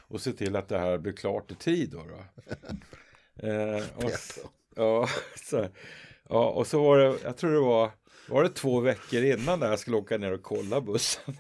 att 0.10 0.22
se 0.22 0.32
till 0.32 0.56
att 0.56 0.68
det 0.70 0.78
här 0.78 0.98
blev 0.98 1.14
klart 1.14 1.52
i 1.52 1.56
tid. 1.56 1.90
Då, 1.90 2.04
då. 2.04 3.48
eh, 3.48 3.84
och, 3.96 4.12
ja, 4.76 5.10
så, 5.50 5.68
ja, 6.30 6.50
och 6.50 6.68
så 6.68 6.84
var 6.84 6.98
det, 6.98 7.18
jag 7.24 7.38
tror 7.38 7.52
det 7.52 7.60
var, 7.60 7.92
var 8.30 8.44
det 8.44 8.50
två 8.50 8.80
veckor 8.80 9.24
innan 9.24 9.60
där 9.60 9.70
jag 9.70 9.80
skulle 9.80 9.98
åka 9.98 10.18
ner 10.18 10.32
och 10.32 10.44
kolla 10.44 10.82
bussen. 10.82 11.38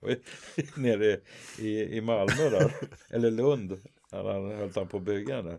Nere 0.76 1.20
i, 1.58 1.96
i 1.96 2.00
Malmö 2.00 2.50
där, 2.50 2.72
eller 3.10 3.30
Lund, 3.30 3.80
när 4.12 4.24
han 4.24 4.50
höll 4.50 4.86
på 4.86 4.96
att 4.96 5.02
bygga 5.02 5.36
den 5.36 5.44
där. 5.44 5.58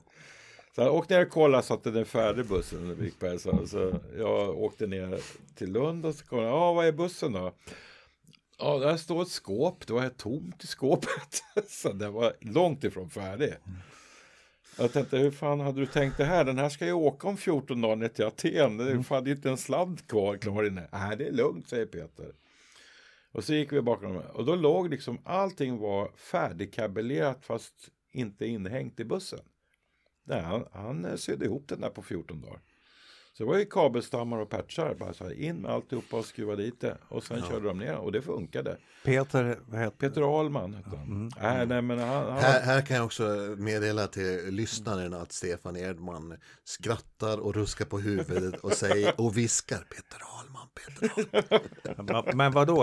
Så 0.79 0.85
jag 0.85 0.95
åkte 0.95 1.15
ner 1.17 1.25
och 1.25 1.31
kollade 1.31 1.63
så 1.63 1.73
att 1.73 1.83
den 1.83 1.95
är 1.95 2.03
färdig 2.03 2.45
bussen. 2.45 3.39
Så, 3.39 3.67
så 3.67 3.99
jag 4.17 4.57
åkte 4.57 4.87
ner 4.87 5.21
till 5.55 5.71
Lund 5.71 6.05
och 6.05 6.15
så 6.15 6.25
kollade 6.25 6.47
ja 6.47 6.73
vad 6.73 6.85
är 6.85 6.91
bussen 6.91 7.31
då? 7.31 7.53
Ja, 8.59 8.77
där 8.77 8.97
står 8.97 9.21
ett 9.21 9.27
skåp. 9.27 9.87
Det 9.87 9.93
var 9.93 10.01
helt 10.01 10.17
tomt 10.17 10.63
i 10.63 10.67
skåpet. 10.67 11.43
Så 11.67 11.93
det 11.93 12.09
var 12.09 12.33
långt 12.39 12.83
ifrån 12.83 13.09
färdig. 13.09 13.53
Jag 14.77 14.93
tänkte, 14.93 15.17
hur 15.17 15.31
fan 15.31 15.59
hade 15.59 15.79
du 15.79 15.85
tänkt 15.85 16.17
det 16.17 16.25
här? 16.25 16.45
Den 16.45 16.57
här 16.57 16.69
ska 16.69 16.85
ju 16.85 16.93
åka 16.93 17.27
om 17.27 17.37
14 17.37 17.81
dagar 17.81 17.95
ner 17.95 18.07
till 18.07 18.25
Aten. 18.25 18.77
Det 18.77 18.91
är 18.91 19.03
fan 19.03 19.27
inte 19.27 19.49
en 19.49 19.57
sladd 19.57 20.07
kvar, 20.07 20.37
klar 20.37 20.63
inne. 20.63 20.89
Nej, 20.91 21.17
det 21.17 21.27
är 21.27 21.31
lugnt, 21.31 21.69
säger 21.69 21.85
Peter. 21.85 22.31
Och 23.31 23.43
så 23.43 23.53
gick 23.53 23.73
vi 23.73 23.81
bakom 23.81 24.13
dem. 24.13 24.23
Och 24.33 24.45
då 24.45 24.55
låg 24.55 24.89
liksom 24.89 25.19
allting 25.23 25.77
var 25.77 26.11
färdigkabellerat 26.15 27.45
fast 27.45 27.89
inte 28.11 28.45
inhängt 28.45 28.99
i 28.99 29.05
bussen. 29.05 29.39
Nej, 30.29 30.41
han, 30.41 30.65
han 30.71 31.17
sydde 31.17 31.45
ihop 31.45 31.67
den 31.67 31.81
där 31.81 31.89
på 31.89 32.01
14 32.01 32.41
dagar. 32.41 32.61
Så 33.39 33.43
det 33.43 33.49
var 33.49 33.57
ju 33.57 33.65
kabelstammar 33.65 34.37
och 34.37 34.49
patchar. 34.49 34.95
Bara 34.99 35.13
så 35.13 35.23
här, 35.23 35.41
in 35.41 35.61
med 35.61 35.71
alltihopa 35.71 36.17
och 36.17 36.25
skruva 36.25 36.55
dit 36.55 36.81
det. 36.81 36.97
Och 37.09 37.23
sen 37.23 37.41
körde 37.49 37.67
de 37.67 37.77
ner 37.77 37.95
och 37.95 38.11
det 38.11 38.21
funkade. 38.21 38.77
Peter, 39.05 39.59
vad 39.65 39.79
heter 39.81 39.97
Peter 39.97 40.21
Ahlman 40.39 40.73
hette 40.73 40.89
han. 40.97 41.31
Nej, 41.41 41.65
nej, 41.67 41.81
men 41.81 41.99
han, 41.99 42.31
han 42.31 42.37
Här, 42.37 42.61
här 42.61 42.81
kan 42.81 42.95
jag 42.97 43.05
också 43.05 43.23
meddela 43.57 44.07
till 44.07 44.45
lyssnaren 44.49 45.13
att 45.13 45.31
Stefan 45.31 45.75
Edman 45.77 46.37
skrattar 46.63 47.37
och 47.37 47.55
ruskar 47.55 47.85
på 47.85 47.99
huvudet 47.99 48.55
och 48.59 48.73
säger 48.73 49.13
och 49.21 49.37
viskar 49.37 49.77
Peter 49.77 50.21
Ahlman, 50.37 50.67
Peter 50.75 51.11
Ahlman. 52.09 52.37
Men- 52.37 52.51
vad 52.51 52.67
då? 52.67 52.79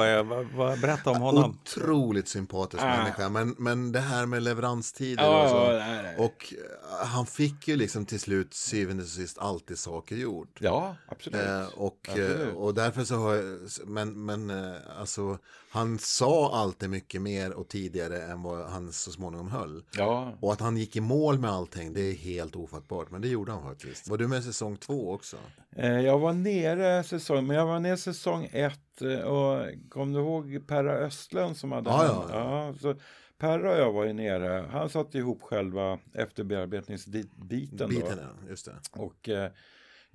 Berätta 0.81 1.11
om 1.11 1.21
honom. 1.21 1.59
Otroligt 1.63 2.29
sympatisk 2.29 2.83
Ah. 2.83 2.97
människa. 2.97 3.29
Men, 3.29 3.55
men 3.59 3.93
det 3.93 4.01
här 4.01 4.27
med 4.27 4.43
leveranstider 4.43 5.23
Ja, 5.25 5.43
och 5.45 5.49
så. 5.51 5.79
nej, 5.79 6.03
nej. 6.03 6.17
Och 6.19 6.55
eh, 7.01 7.07
han 7.07 7.27
fick 7.27 7.69
ju 7.69 7.77
liksom 7.77 8.07
till 8.07 8.21
slut 8.21 8.55
syvende 8.55 9.03
och 9.03 9.09
sist 9.09 9.39
alltid 9.39 9.79
saker 9.79 10.17
gjort. 10.47 10.61
Ja, 10.61 10.97
absolut. 11.09 11.41
Eh, 11.47 11.67
och, 11.77 11.99
Absolut. 12.09 12.41
eh, 12.49 12.55
och 12.55 12.75
därför 12.75 13.05
så 13.05 13.15
har 13.17 13.35
jag, 13.35 13.59
men, 13.87 14.25
men 14.25 14.51
eh, 14.51 14.75
alltså 14.99 15.39
han 15.71 15.99
sa 15.99 16.55
alltid 16.55 16.91
mycket 16.91 17.23
mer 17.23 17.53
och 17.53 17.69
tidigare 17.69 18.23
än 18.23 18.43
vad 18.43 18.67
han 18.71 18.93
så 18.93 19.11
småningom 19.13 19.49
höll. 19.51 19.85
Ja, 19.97 20.33
Och 20.41 20.53
att 20.53 20.61
han 20.61 20.77
gick 20.77 20.97
i 20.97 21.01
mål 21.01 21.39
med 21.39 21.51
allting, 21.51 21.93
det 21.93 22.01
är 22.01 22.15
helt 22.15 22.57
ofattbart. 22.57 23.11
Men 23.11 23.21
det 23.23 23.29
gjorde 23.29 23.53
han 23.53 23.63
faktiskt. 23.63 24.09
Var 24.09 24.17
du 24.19 24.29
med 24.29 24.45
säsong 24.45 24.77
två 24.77 25.13
också? 25.13 25.37
eh, 25.77 26.01
jag 26.01 26.19
var 26.19 26.33
nere 26.33 27.03
säsong, 27.03 27.47
men 27.47 27.57
jag 27.57 27.67
var 27.67 27.81
nere 27.81 27.97
säsong 27.97 28.49
ett 28.53 29.03
eh, 29.03 29.19
och 29.21 29.67
kom 29.89 30.13
du 30.13 30.19
ihåg 30.21 30.65
Perra 30.67 30.93
Östlund 30.93 31.57
som 31.57 31.73
hade 31.73 31.91
hand- 31.91 32.31
ja. 32.31 32.67
ja 32.69 32.75
så 32.81 32.95
Perra 33.39 33.73
och 33.73 33.79
jag 33.79 33.93
var 33.93 34.05
ju 34.05 34.13
nere, 34.13 34.67
han 34.73 34.89
satte 34.89 35.19
ihop 35.19 35.43
själva 35.43 35.99
efterbearbetningsbiten 36.15 37.49
Biten, 37.49 37.77
då. 37.91 38.01
ja, 38.01 38.49
just 38.49 38.65
det. 38.67 38.75
Och 38.93 39.29
eh, 39.29 39.51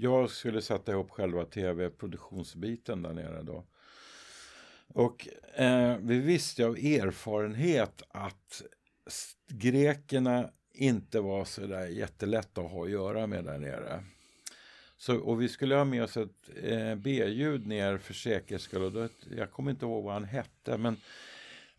jag 0.01 0.29
skulle 0.29 0.61
sätta 0.61 0.91
ihop 0.91 1.11
själva 1.11 1.45
tv-produktionsbiten 1.45 3.01
där 3.01 3.13
nere 3.13 3.41
då. 3.41 3.65
Och 4.87 5.27
eh, 5.53 5.97
vi 6.01 6.19
visste 6.19 6.65
av 6.65 6.77
erfarenhet 6.77 8.03
att 8.09 8.61
grekerna 9.47 10.49
inte 10.73 11.19
var 11.19 11.45
så 11.45 11.67
där 11.67 11.87
jättelätta 11.87 12.61
att 12.61 12.71
ha 12.71 12.85
att 12.85 12.91
göra 12.91 13.27
med 13.27 13.45
där 13.45 13.57
nere. 13.57 14.03
Så, 14.97 15.17
och 15.17 15.41
vi 15.41 15.49
skulle 15.49 15.75
ha 15.75 15.85
med 15.85 16.03
oss 16.03 16.17
ett 16.17 16.49
eh, 16.63 16.95
B-ljud 16.95 17.67
ner 17.67 17.97
för 17.97 18.13
säkerhets 18.13 18.63
skull. 18.63 19.09
Jag 19.37 19.51
kommer 19.51 19.71
inte 19.71 19.85
ihåg 19.85 20.03
vad 20.03 20.13
han 20.13 20.23
hette, 20.23 20.77
men 20.77 20.97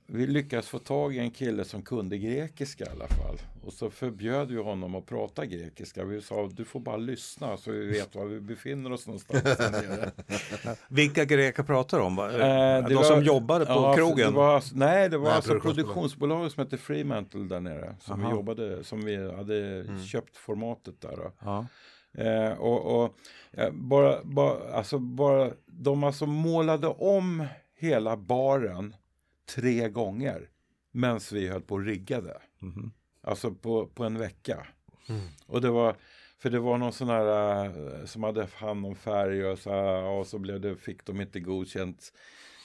vi 0.07 0.27
lyckades 0.27 0.69
få 0.69 0.79
tag 0.79 1.17
i 1.17 1.19
en 1.19 1.31
kille 1.31 1.65
som 1.65 1.83
kunde 1.83 2.19
grekiska 2.19 2.85
i 2.85 2.89
alla 2.89 3.09
fall. 3.09 3.37
Och 3.65 3.73
så 3.73 3.91
förbjöd 3.91 4.51
vi 4.51 4.57
honom 4.63 4.95
att 4.95 5.07
prata 5.07 5.47
grekiska. 5.47 6.05
Vi 6.05 6.21
sa 6.23 6.49
du 6.53 6.65
får 6.65 6.81
bara 6.81 6.97
lyssna 6.97 7.57
så 7.57 7.71
vi 7.73 7.87
vet 7.87 8.15
var 8.15 8.25
vi 8.25 8.41
befinner 8.41 8.93
oss 8.93 9.07
någonstans. 9.07 9.43
Vilka 10.89 11.25
greker 11.25 11.63
pratar 11.63 11.99
du 11.99 12.05
om? 12.05 12.19
Eh, 12.19 12.25
De 12.89 12.95
det 12.95 13.05
som 13.05 13.17
var- 13.17 13.23
jobbar 13.23 13.61
på 13.61 13.73
ja, 13.73 13.95
krogen? 13.97 14.31
Det 14.33 14.37
var, 14.37 14.63
nej, 14.75 15.09
det 15.09 15.19
var 15.19 15.25
Nej, 15.25 15.35
alltså 15.35 15.51
produktionsbolag. 15.51 15.85
produktionsbolaget 15.87 16.53
som 16.53 16.65
hette 16.65 16.79
Fremantle 16.79 17.41
där 17.45 17.61
nere. 17.61 17.97
Som 18.01 18.21
vi 18.25 18.31
jobbade, 18.31 18.85
som 18.85 19.05
vi 19.05 19.33
hade 19.33 19.81
Mm. 19.81 20.03
köpt 20.05 20.37
formatet 20.37 20.95
där. 21.01 21.31
Eh, 22.19 22.53
och, 22.59 23.03
och 23.05 23.15
eh, 23.53 23.71
bara, 23.73 24.25
bara, 24.25 24.73
alltså 24.73 24.99
bara, 24.99 25.51
de 25.67 26.05
alltså 26.05 26.27
målade 26.27 26.87
om 26.87 27.47
hela 27.79 28.17
baren 28.17 28.95
tre 29.47 29.89
gånger 29.89 30.49
medan 30.93 31.21
vi 31.33 31.49
höll 31.49 31.63
på 31.63 31.75
och 31.75 31.85
riggade. 31.85 32.43
Mhm. 32.59 32.93
Alltså 33.21 33.55
på, 33.55 33.87
på 33.87 34.05
en 34.05 34.19
vecka. 34.19 34.67
Och 35.47 35.61
det 35.61 35.71
var, 35.71 35.97
för 36.39 36.51
det 36.51 36.59
var 36.59 36.79
någon 36.79 36.93
sån 36.93 37.09
här 37.09 37.65
eh, 37.65 38.05
som 38.05 38.23
hade 38.23 38.47
hand 38.55 38.87
om 38.87 38.97
färg 38.97 39.47
och 39.47 39.59
så, 39.59 39.71
här, 39.71 40.03
och 40.03 40.27
så 40.27 40.39
blev 40.39 40.61
det, 40.61 40.77
fick 40.77 41.05
de 41.05 41.21
inte 41.21 41.41
godkänt. 41.41 42.13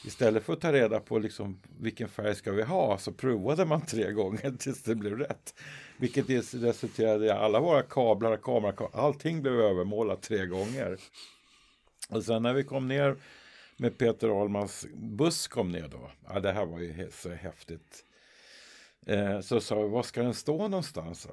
Istället 0.06 0.44
för 0.44 0.54
att 0.54 0.62
ta 0.62 0.74
reda 0.74 1.00
på 1.00 1.20
liksom, 1.20 1.62
vilken 1.80 2.10
färg 2.10 2.36
ska 2.36 2.52
vi 2.52 2.64
ha 2.64 2.98
så 2.98 3.12
provade 3.12 3.66
man 3.66 3.82
tre 3.82 4.12
gånger 4.12 4.52
tills 4.60 4.84
det 4.84 4.96
blev 4.96 5.18
rätt. 5.18 5.54
Vilket 5.98 6.30
resulterade 6.54 7.26
i 7.26 7.30
alla 7.30 7.60
våra 7.60 7.82
kablar, 7.82 8.38
kameror, 8.38 8.90
allting 8.94 9.42
blev 9.42 9.54
övermålat 9.54 10.22
tre 10.22 10.46
gånger. 10.46 10.98
Och 12.10 12.24
sen 12.24 12.44
när 12.44 12.54
vi 12.54 12.64
kom 12.64 12.88
ner 12.88 13.16
med 13.78 13.98
Peter 13.98 14.42
Ahlmans 14.42 14.86
buss 14.94 15.48
kom 15.48 15.72
ner 15.72 15.88
då. 15.88 16.12
Ja, 16.30 16.40
det 16.40 16.52
här 16.52 16.66
var 16.66 16.80
ju 16.80 17.10
så 17.12 17.30
häftigt. 17.30 18.04
Eh, 19.06 19.40
så 19.42 19.60
sa 19.62 19.82
vi, 19.82 19.90
var 19.90 20.04
ska 20.04 20.24
den 20.24 20.34
stå 20.34 20.68
någonstans? 20.68 21.28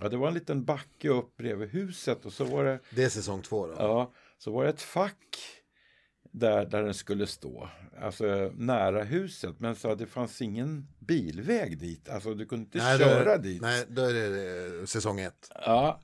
Ja, 0.00 0.08
det 0.08 0.16
var 0.16 0.28
en 0.28 0.34
liten 0.34 0.64
backe 0.64 1.08
upp 1.08 1.36
bredvid 1.36 1.68
huset 1.68 2.26
och 2.26 2.32
så 2.32 2.44
var 2.44 2.64
det, 2.64 2.78
Det 2.90 3.04
är 3.04 3.08
säsong 3.08 3.42
två 3.42 3.66
då? 3.66 3.74
ja, 3.78 4.12
så 4.38 4.52
var 4.52 4.64
det 4.64 4.70
ett 4.70 4.82
fack 4.82 5.36
där, 6.30 6.66
där 6.66 6.82
den 6.82 6.94
skulle 6.94 7.26
stå. 7.26 7.68
Alltså 8.00 8.52
nära 8.54 9.02
huset. 9.04 9.60
Men 9.60 9.76
så 9.76 9.94
det 9.94 10.06
fanns 10.06 10.42
ingen 10.42 10.88
bilväg 10.98 11.78
dit. 11.78 12.08
Alltså 12.08 12.34
du 12.34 12.46
kunde 12.46 12.64
inte 12.64 12.78
nej, 12.78 12.98
då 12.98 13.04
köra 13.04 13.36
det- 13.36 13.42
dit. 13.42 13.62
Nej, 13.62 13.84
då 13.88 14.02
är 14.02 14.12
det 14.14 14.78
eh, 14.80 14.84
säsong 14.84 15.20
ett. 15.20 15.48
Ja, 15.54 16.00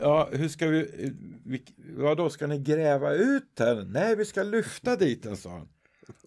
ja, 0.00 0.28
hur 0.32 0.48
ska 0.48 0.66
vi, 0.66 1.04
eh, 1.04 1.60
vadå, 1.96 2.30
ska 2.30 2.46
ni 2.46 2.58
gräva 2.58 3.12
ut 3.12 3.56
den? 3.56 3.92
Nej, 3.92 4.16
vi 4.16 4.24
ska 4.24 4.42
lyfta 4.42 4.96
dit 4.96 5.22
den, 5.22 5.36
sa 5.36 5.50
han. 5.50 5.68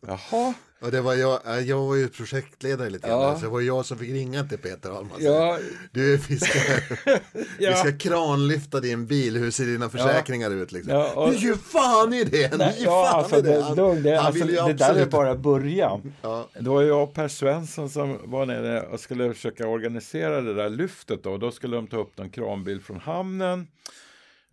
Jaha, 0.01 0.53
och 0.81 0.91
det 0.91 1.01
var 1.01 1.13
jag, 1.13 1.61
jag 1.65 1.77
var 1.87 1.95
ju 1.95 2.07
projektledare 2.07 2.89
lite 2.89 3.07
grann, 3.07 3.21
Ja. 3.21 3.35
så 3.35 3.41
det 3.45 3.51
var 3.51 3.61
jag 3.61 3.85
som 3.85 3.97
fick 3.97 4.09
ringa 4.09 4.43
till 4.43 4.57
Peter 4.57 4.89
Ahlman. 4.89 5.17
ja, 5.19 5.57
Du, 5.91 6.17
vi 6.17 6.39
ska, 6.39 6.59
vi 7.33 7.65
Ja. 7.65 7.75
ska 7.75 7.97
kranlyfta 7.97 8.79
din 8.79 9.05
bil, 9.05 9.37
hur 9.37 9.51
ser 9.51 9.65
dina 9.65 9.89
försäkringar 9.89 10.51
ut 10.51 10.71
liksom? 10.71 10.93
Ja, 10.93 11.11
och- 11.15 11.33
gör 11.35 11.55
fan 11.55 12.13
i 12.13 12.23
det! 12.23 12.57
Nej, 12.57 12.75
ja, 12.79 13.05
fan 13.11 13.19
alltså, 13.19 13.37
i 13.37 13.41
det, 13.41 13.61
Han- 13.61 13.75
det, 14.03 14.15
han 14.17 14.25
alltså, 14.25 14.45
vill 14.45 14.55
ju 14.55 14.61
det 14.61 14.73
där 14.73 14.95
är 14.95 15.05
bara 15.05 15.35
början. 15.35 16.13
Ja. 16.21 16.47
Det 16.59 16.69
var 16.69 16.81
jag 16.81 17.03
och 17.03 17.13
Per 17.13 17.27
Svensson 17.27 17.89
som 17.89 18.17
var 18.23 18.45
nere 18.45 18.81
och 18.81 18.99
skulle 18.99 19.33
försöka 19.33 19.67
organisera 19.67 20.41
det 20.41 20.53
där 20.53 20.69
lyftet. 20.69 21.23
Då, 21.23 21.37
då 21.37 21.51
skulle 21.51 21.75
de 21.75 21.87
ta 21.87 21.97
upp 21.97 22.19
en 22.19 22.29
kranbil 22.29 22.81
från 22.81 22.99
hamnen. 22.99 23.67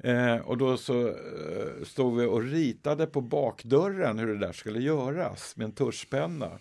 Eh, 0.07 0.37
och 0.37 0.59
då 0.59 0.77
så 0.77 1.09
eh, 1.09 1.85
stod 1.85 2.17
vi 2.19 2.27
och 2.27 2.43
ritade 2.43 3.07
på 3.07 3.21
bakdörren 3.21 4.19
hur 4.19 4.27
det 4.27 4.39
där 4.39 4.53
skulle 4.53 4.81
göras 4.81 5.57
med 5.57 5.65
en 5.65 5.73
tuschpenna. 5.73 6.59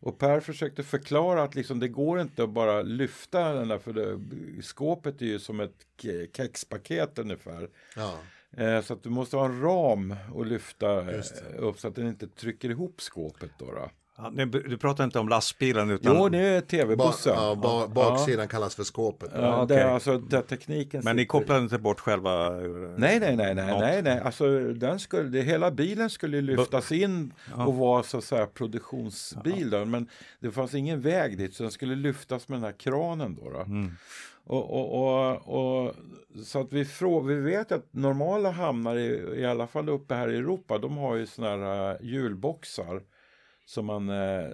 Och 0.00 0.18
Per 0.18 0.40
försökte 0.40 0.82
förklara 0.82 1.42
att 1.42 1.54
liksom, 1.54 1.80
det 1.80 1.88
går 1.88 2.20
inte 2.20 2.42
att 2.42 2.50
bara 2.50 2.82
lyfta 2.82 3.52
den 3.52 3.68
där, 3.68 3.78
för 3.78 3.92
det, 3.92 4.18
skåpet 4.62 5.22
är 5.22 5.26
ju 5.26 5.38
som 5.38 5.60
ett 5.60 5.86
ke- 6.00 6.36
kexpaket 6.36 7.18
ungefär. 7.18 7.70
Ja. 7.96 8.18
Eh, 8.56 8.82
så 8.82 8.92
att 8.92 9.02
du 9.02 9.10
måste 9.10 9.36
ha 9.36 9.44
en 9.44 9.60
ram 9.60 10.14
och 10.34 10.46
lyfta 10.46 11.14
eh, 11.14 11.22
upp 11.56 11.80
så 11.80 11.88
att 11.88 11.94
den 11.94 12.06
inte 12.08 12.28
trycker 12.28 12.70
ihop 12.70 13.00
skåpet. 13.00 13.50
Då, 13.58 13.72
då. 13.72 13.90
Ja, 14.18 14.30
nu- 14.34 14.46
du 14.46 14.76
pratar 14.78 15.04
inte 15.04 15.18
om 15.18 15.28
lastbilen 15.28 15.90
utan... 15.90 16.16
Jo, 16.16 16.28
det 16.28 16.38
är 16.38 16.60
Ba, 16.60 16.66
tv-bussen. 16.66 17.32
ja, 17.36 17.54
ba, 17.54 17.86
baksidan 17.88 18.48
kallas 18.48 18.74
för 18.74 18.84
skåpet. 18.84 19.30
Ja, 19.34 19.40
Ja, 19.40 19.64
det 19.64 19.74
är 19.74 19.78
okej. 19.84 19.92
alltså 19.94 20.18
där 20.18 20.42
tekniken 20.42 21.00
Men 21.04 21.16
ni 21.16 21.26
kopplade 21.26 21.60
inte 21.60 21.78
bort 21.78 22.00
själva... 22.00 22.50
Nej, 22.50 23.20
nej, 23.20 23.36
nej, 23.36 23.54
nej, 23.54 23.68
Ja. 23.68 23.78
nej, 23.78 24.02
nej. 24.02 24.20
Alltså, 24.20 24.58
den 24.60 24.98
skulle, 24.98 25.22
det, 25.28 25.42
hela 25.42 25.70
bilen 25.70 26.10
skulle 26.10 26.40
lyftas 26.40 26.92
in 26.92 27.32
och 27.66 27.74
vara 27.74 28.02
så, 28.02 28.20
så 28.20 28.36
här 28.36 28.46
produktionsbil. 28.46 29.70
Då, 29.70 29.84
men 29.84 30.08
det 30.40 30.50
fanns 30.50 30.74
ingen 30.74 31.00
väg 31.00 31.38
dit 31.38 31.54
så 31.54 31.62
den 31.62 31.72
skulle 31.72 31.94
lyftas 31.94 32.48
med 32.48 32.56
den 32.56 32.64
här 32.64 32.72
kranen. 32.78 33.34
Då, 33.34 33.50
då. 33.50 33.60
Mm. 33.60 33.90
Och, 34.44 34.70
och, 34.70 34.92
och, 34.94 35.86
och, 35.86 35.94
så 36.44 36.60
att 36.60 36.72
vi, 36.72 36.84
frå, 36.84 37.20
vi 37.20 37.34
vet 37.34 37.72
att 37.72 37.86
normala 37.90 38.50
hamnar, 38.50 38.96
i, 38.96 39.40
i 39.40 39.46
alla 39.46 39.66
fall 39.66 39.88
uppe 39.88 40.14
här 40.14 40.28
i 40.32 40.36
Europa, 40.36 40.78
de 40.78 40.96
har 40.96 41.14
ju 41.16 41.26
såna 41.26 41.48
här 41.48 41.90
uh, 41.94 41.96
hjulboxar 42.06 43.00
som 43.68 43.86
man 43.86 44.08
eh, 44.08 44.48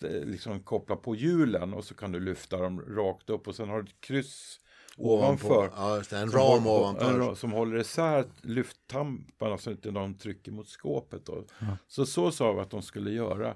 liksom 0.00 0.60
kopplar 0.60 0.96
på 0.96 1.14
hjulen 1.16 1.74
och 1.74 1.84
så 1.84 1.94
kan 1.94 2.12
du 2.12 2.20
lyfta 2.20 2.56
dem 2.56 2.80
rakt 2.80 3.30
upp 3.30 3.48
och 3.48 3.54
sen 3.54 3.68
har 3.68 3.82
du 3.82 3.88
ett 3.88 4.00
kryss 4.00 4.60
ovanför. 4.96 5.70
Ja, 5.76 6.02
det, 6.10 6.16
en 6.18 6.30
Som 6.30 6.40
ram 6.40 6.62
håller- 6.62 6.80
ovanför. 6.80 7.30
en 7.30 7.36
som 7.36 7.52
håller 7.52 7.76
isär 7.80 8.24
lyfttamparna 8.42 9.58
så 9.58 9.70
inte 9.70 9.90
de 9.90 10.14
trycker 10.18 10.52
mot 10.52 10.68
skåpet. 10.68 11.26
Då. 11.26 11.44
Så 11.88 12.06
så 12.06 12.30
sa 12.32 12.52
vi 12.52 12.60
att 12.60 12.70
de 12.70 12.82
skulle 12.82 13.10
göra. 13.10 13.54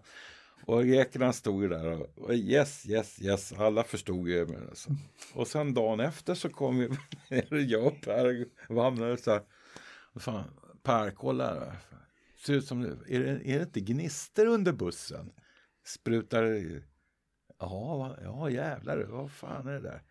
Och 0.67 0.85
grekerna 0.85 1.33
stod 1.33 1.63
ju 1.63 1.69
där 1.69 1.87
och, 2.01 2.19
och 2.19 2.35
yes, 2.35 2.87
yes, 2.89 3.23
yes, 3.23 3.53
alla 3.53 3.85
förstod 3.85 4.29
ju. 4.29 4.47
men 4.47 4.69
Alltså. 4.69 4.91
Och 5.35 5.47
sen 5.49 5.75
dagen 5.75 6.01
efter 6.01 6.35
så 6.35 6.49
kom 6.49 6.79
vi, 6.79 6.89
jag 7.73 7.87
och 7.87 8.01
Per 8.01 8.47
vandrade 8.69 9.17
så 9.17 9.31
här. 9.31 9.43
Och 10.13 10.23
fan, 10.23 10.45
Per, 10.83 11.11
kolla 11.11 11.47
här. 11.55 11.77
Ser 12.47 12.53
ut 12.53 12.67
som, 12.67 12.83
är 12.83 13.21
det, 13.21 13.51
är 13.51 13.59
det 13.59 13.63
inte 13.63 13.81
gnister 13.81 14.47
under 14.47 14.73
bussen? 14.73 15.33
Sprutar 15.85 16.43
Ja, 17.59 18.17
ja 18.23 18.51
jävlar, 18.51 19.05
vad 19.05 19.31
fan 19.31 19.67
är 19.67 19.73
det 19.73 19.81
där? 19.81 20.03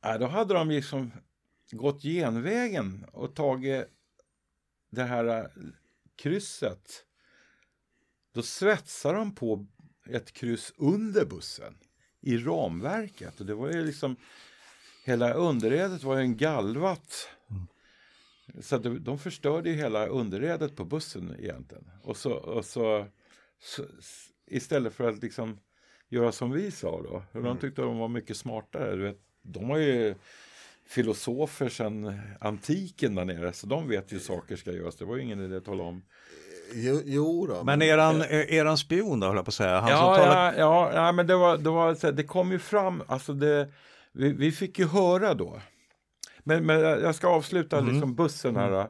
Ja, 0.00 0.18
då 0.18 0.26
hade 0.26 0.54
de 0.54 0.68
liksom 0.68 1.12
gått 1.70 2.02
genvägen 2.02 3.04
och 3.12 3.34
tagit 3.34 3.88
det 4.90 5.02
här 5.02 5.24
eh, 5.24 5.46
krysset. 6.16 7.04
Då 8.32 8.42
svetsar 8.42 9.14
de 9.14 9.34
på 9.34 9.66
ett 10.06 10.32
kryss 10.32 10.72
under 10.76 11.24
bussen 11.24 11.78
i 12.20 12.38
ramverket. 12.38 13.40
Och 13.40 13.46
det 13.46 13.54
var 13.54 13.70
ju 13.70 13.84
liksom 13.84 14.16
hela 15.04 15.34
underredet 15.34 16.02
var 16.02 16.16
ju 16.16 16.22
en 16.22 16.36
galvat. 16.36 17.28
Så 18.60 18.78
de, 18.78 19.04
de 19.04 19.18
förstörde 19.18 19.70
ju 19.70 19.76
hela 19.76 20.06
underredet 20.06 20.76
på 20.76 20.84
bussen 20.84 21.36
egentligen. 21.38 21.90
Och 22.02 22.16
så, 22.16 22.32
och 22.32 22.64
så, 22.64 23.06
så 23.60 23.84
istället 24.46 24.94
för 24.94 25.08
att 25.08 25.22
liksom 25.22 25.58
göra 26.08 26.32
som 26.32 26.50
vi 26.50 26.70
sa 26.70 27.02
då. 27.02 27.22
Och 27.32 27.42
De 27.42 27.58
tyckte 27.58 27.82
de 27.82 27.98
var 27.98 28.08
mycket 28.08 28.36
smartare. 28.36 28.96
Du 28.96 29.02
vet, 29.02 29.18
de 29.42 29.70
har 29.70 29.78
ju 29.78 30.14
filosofer 30.86 31.68
sedan 31.68 32.20
antiken 32.40 33.14
där 33.14 33.24
nere. 33.24 33.52
Så 33.52 33.66
de 33.66 33.88
vet 33.88 34.12
ju 34.12 34.18
saker 34.18 34.56
ska 34.56 34.72
göras. 34.72 34.96
Det 34.96 35.04
var 35.04 35.16
ju 35.16 35.22
ingen 35.22 35.40
idé 35.40 35.56
att 35.56 35.64
tala 35.64 35.82
om. 35.82 36.02
Jo, 36.74 37.00
jo 37.04 37.46
då. 37.46 37.64
Men 37.64 37.82
eran, 37.82 38.22
eran 38.30 38.78
spion 38.78 39.20
då, 39.20 39.26
höll 39.26 39.36
jag 39.36 39.44
på 39.44 39.48
att 39.48 39.54
säga. 39.54 39.80
Han 39.80 39.90
ja, 39.90 40.16
talar... 40.16 40.52
ja, 40.52 40.58
ja, 40.58 40.92
ja, 40.94 41.12
men 41.12 41.26
det 41.26 41.36
var, 41.36 41.58
det 41.58 41.70
var 41.70 42.12
det 42.12 42.24
kom 42.24 42.52
ju 42.52 42.58
fram, 42.58 43.02
alltså 43.06 43.32
det, 43.32 43.68
vi, 44.12 44.32
vi 44.32 44.52
fick 44.52 44.78
ju 44.78 44.86
höra 44.86 45.34
då. 45.34 45.60
Men, 46.44 46.66
men 46.66 46.80
jag 46.80 47.14
ska 47.14 47.28
avsluta 47.28 47.80
liksom 47.80 48.14
bussen 48.14 48.56
här. 48.56 48.88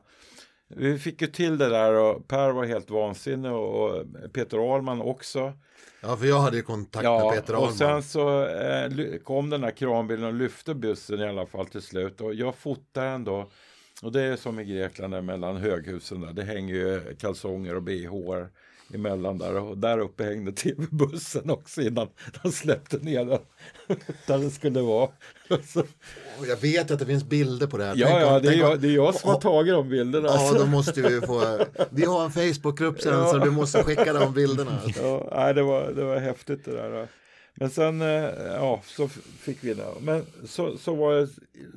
Vi 0.76 0.98
fick 0.98 1.22
ju 1.22 1.26
till 1.26 1.58
det 1.58 1.68
där 1.68 1.94
och 1.94 2.28
Per 2.28 2.50
var 2.50 2.64
helt 2.64 2.90
vansinnig 2.90 3.52
och, 3.52 3.90
och 3.90 4.04
Peter 4.32 4.74
Ahlman 4.74 5.00
också. 5.00 5.52
Ja, 6.00 6.16
för 6.16 6.26
jag 6.26 6.40
hade 6.40 6.56
ju 6.56 6.62
kontakt 6.62 7.04
med 7.04 7.32
Peter 7.32 7.54
och 7.54 7.62
Ahlman. 7.62 7.76
sen 7.76 8.02
så 8.02 8.46
eh, 8.46 9.18
kom 9.24 9.50
den 9.50 9.62
här 9.62 9.70
kranbilen 9.70 10.24
och 10.24 10.34
lyfte 10.34 10.74
bussen 10.74 11.20
i 11.20 11.28
alla 11.28 11.46
fall 11.46 11.66
till 11.66 11.82
slut. 11.82 12.20
Och 12.20 12.34
jag 12.34 12.54
fotar 12.54 13.04
den 13.04 13.24
då. 13.24 13.50
Och 14.02 14.12
det 14.12 14.22
är 14.22 14.36
som 14.36 14.60
i 14.60 14.64
Grekland 14.64 15.24
mellan 15.24 15.56
höghusen 15.56 16.20
där. 16.20 16.32
Det 16.32 16.44
hänger 16.44 16.74
ju 16.74 17.16
kalsonger 17.20 17.76
och 17.76 17.82
bh 17.82 18.10
emellan 18.94 19.38
där. 19.38 19.54
Och 19.54 19.78
där 19.78 19.98
uppe 19.98 20.24
hängde 20.24 20.52
tv-bussen 20.52 21.50
också 21.50 21.82
innan 21.82 22.08
de 22.42 22.52
släppte 22.52 22.96
ner 22.98 23.24
den. 23.24 23.38
där 24.26 24.38
det 24.38 24.50
skulle 24.50 24.80
vara. 24.80 25.10
Så, 25.66 25.84
jag 26.48 26.56
vet 26.56 26.90
att 26.90 26.98
det 26.98 27.06
finns 27.06 27.24
bilder 27.24 27.66
på 27.66 27.78
det 27.78 27.84
här. 27.84 27.94
ja, 27.96 28.06
Tänk 28.06 28.20
ja, 28.22 28.36
om- 28.36 28.42
det 28.42 28.48
är, 28.48 28.58
jag, 28.58 28.80
det 28.80 28.88
är 28.88 28.92
jag 28.92 29.14
som 29.14 29.30
har 29.30 29.40
tagit 29.40 29.74
de 29.74 29.88
bilderna. 29.88 30.28
Ja, 30.28 30.52
då 30.58 30.66
måste 30.66 31.02
vi 31.02 31.20
få... 31.20 31.58
Vi 31.90 32.04
har 32.04 32.24
en 32.24 32.30
Facebookgrupp 32.32 33.00
sen 33.00 33.12
Ja. 33.18 33.30
så 33.30 33.38
du 33.38 33.50
måste 33.50 33.82
skicka 33.82 34.12
de 34.12 34.34
bilderna. 34.34 34.80
Ja, 35.02 35.28
nej, 35.36 35.54
det, 35.54 35.62
var, 35.62 35.92
det 35.92 36.04
var 36.04 36.18
häftigt 36.18 36.64
det 36.64 36.72
där. 36.72 37.08
Men 37.54 37.70
sen, 37.70 38.00
eh, 38.02 38.08
ja, 38.46 38.80
så 38.84 39.08
fick 39.38 39.64
vi 39.64 39.74
det. 39.74 39.86
Men 40.00 40.26
så, 40.44 40.76
så 40.78 40.94
var 40.94 41.14
det, 41.14 41.28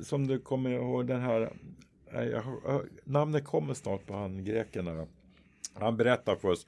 som 0.04 0.26
du 0.26 0.38
kommer 0.38 0.70
ihåg, 0.70 1.06
den 1.06 1.20
här, 1.20 1.52
jag, 2.12 2.42
namnet 3.04 3.44
kommer 3.44 3.74
snart 3.74 4.06
på 4.06 4.14
han 4.14 4.44
greken 4.44 4.84
där. 4.84 5.06
Han 5.74 5.96
berättar 5.96 6.36
för 6.36 6.48
oss 6.48 6.66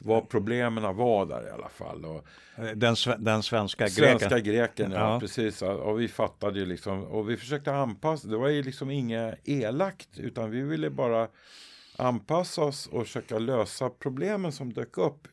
vad 0.00 0.28
problemen 0.28 0.96
var 0.96 1.26
där 1.26 1.46
i 1.46 1.50
alla 1.50 1.68
fall. 1.68 2.04
Och 2.04 2.26
Den, 2.74 2.94
sve- 2.94 3.18
den 3.18 3.42
svenska 3.42 3.84
greken. 3.88 4.18
svenska 4.18 4.38
greken, 4.40 4.92
ja, 4.92 5.12
Ja. 5.14 5.20
precis. 5.20 5.62
Och 5.62 6.00
vi 6.00 6.08
fattade 6.08 6.58
ju 6.58 6.66
liksom, 6.66 7.04
och 7.04 7.30
vi 7.30 7.36
försökte 7.36 7.72
anpassa, 7.74 8.28
det 8.28 8.36
var 8.36 8.48
ju 8.48 8.62
liksom 8.62 8.90
inget 8.90 9.48
elakt, 9.48 10.18
utan 10.18 10.50
vi 10.50 10.62
ville 10.62 10.90
bara 10.90 11.28
anpassa 11.96 12.62
oss 12.62 12.86
och 12.86 13.02
försöka 13.06 13.38
lösa 13.38 13.90
problemen 13.90 14.52
som 14.52 14.72
dök 14.72 14.98
upp. 14.98 15.28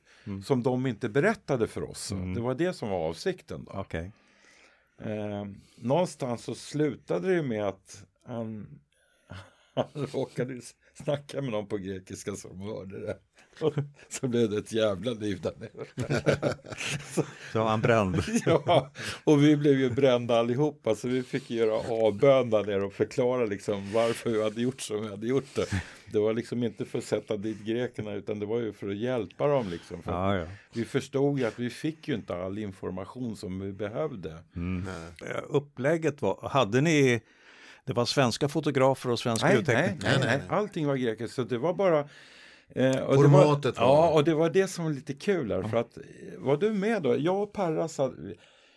Som 0.45 0.63
de 0.63 0.87
inte 0.87 1.09
berättade 1.09 1.67
för 1.67 1.89
oss. 1.89 2.13
Det 2.35 2.41
var 2.41 2.53
det 2.55 2.73
som 2.73 2.89
var 2.89 2.97
avsikten. 3.09 3.63
Då. 3.65 3.71
Okej. 3.79 4.11
Eh, 5.01 5.45
någonstans 5.75 6.43
så 6.43 6.55
slutade 6.55 7.27
det 7.27 7.33
ju 7.33 7.41
med 7.41 7.63
att 7.67 8.03
han, 8.25 8.67
han 9.75 9.85
råkade 10.13 10.53
snackade 11.03 11.43
med 11.43 11.51
någon 11.51 11.67
på 11.67 11.77
grekiska 11.77 12.35
som 12.35 12.61
hörde 12.61 12.99
det. 12.99 13.17
Och 13.61 13.73
så 14.09 14.27
blev 14.27 14.49
det 14.49 14.57
ett 14.57 14.71
jävla 14.71 15.11
liv 15.11 15.41
där 15.41 15.53
nere. 15.57 16.53
Så 17.53 17.59
var 17.59 17.69
han 17.69 17.81
bränd. 17.81 18.17
ja, 18.45 18.91
och 19.23 19.43
vi 19.43 19.57
blev 19.57 19.79
ju 19.79 19.89
brända 19.89 20.39
allihopa 20.39 20.95
så 20.95 21.07
vi 21.07 21.23
fick 21.23 21.49
göra 21.49 21.73
avbön 22.05 22.49
där 22.49 22.63
nere 22.63 22.83
och 22.83 22.93
förklara 22.93 23.45
liksom 23.45 23.93
varför 23.93 24.29
vi 24.29 24.43
hade 24.43 24.61
gjort 24.61 24.81
som 24.81 25.01
vi 25.01 25.07
hade 25.07 25.27
gjort 25.27 25.55
det. 25.55 25.65
Det 26.11 26.19
var 26.19 26.33
liksom 26.33 26.63
inte 26.63 26.85
för 26.85 26.97
att 26.97 27.03
sätta 27.03 27.37
dit 27.37 27.59
grekerna 27.59 28.13
utan 28.13 28.39
det 28.39 28.45
var 28.45 28.59
ju 28.59 28.73
för 28.73 28.89
att 28.89 28.97
hjälpa 28.97 29.47
dem 29.47 29.69
liksom. 29.69 30.03
För 30.03 30.11
Ja, 30.11 30.35
ja. 30.37 30.45
Vi 30.73 30.85
förstod 30.85 31.39
ju 31.39 31.45
att 31.45 31.59
vi 31.59 31.69
fick 31.69 32.07
ju 32.07 32.15
inte 32.15 32.35
all 32.35 32.57
information 32.57 33.35
som 33.35 33.59
vi 33.59 33.73
behövde. 33.73 34.31
Eh, 35.25 35.43
Upplägget 35.49 36.21
var, 36.21 36.49
hade 36.49 36.81
ni, 36.81 37.21
det 37.87 37.93
var 37.93 38.05
svenska 38.05 38.49
fotografer 38.49 39.09
och 39.09 39.19
svenska 39.19 39.47
Nej, 39.47 39.63
nej, 39.67 39.75
ljudtekniker? 39.75 40.07
nej, 40.09 40.17
Nej, 40.19 40.27
nej, 40.27 40.47
nej. 40.49 40.57
allting 40.57 40.87
var 40.87 40.95
grekiskt. 40.95 41.35
Så 41.35 41.43
det 41.43 41.57
var 41.57 41.73
bara... 41.73 41.99
Eh, 42.69 42.97
och 42.99 43.15
Formatet 43.15 43.75
det 43.75 43.81
var, 43.81 43.87
var- 43.87 43.95
Ja, 44.07 44.09
och 44.13 44.23
det 44.23 44.33
var 44.33 44.49
det 44.49 44.67
som 44.67 44.85
var 44.85 44.91
lite 44.91 45.13
kul 45.13 45.51
här. 45.51 45.63
För 45.63 45.77
att, 45.77 45.97
eh, 45.97 46.03
var 46.37 46.57
du 46.57 46.73
med 46.73 47.01
då? 47.01 47.17
Jag 47.19 47.41
och 47.43 47.53
Perra 47.53 47.87
satt, 47.87 48.11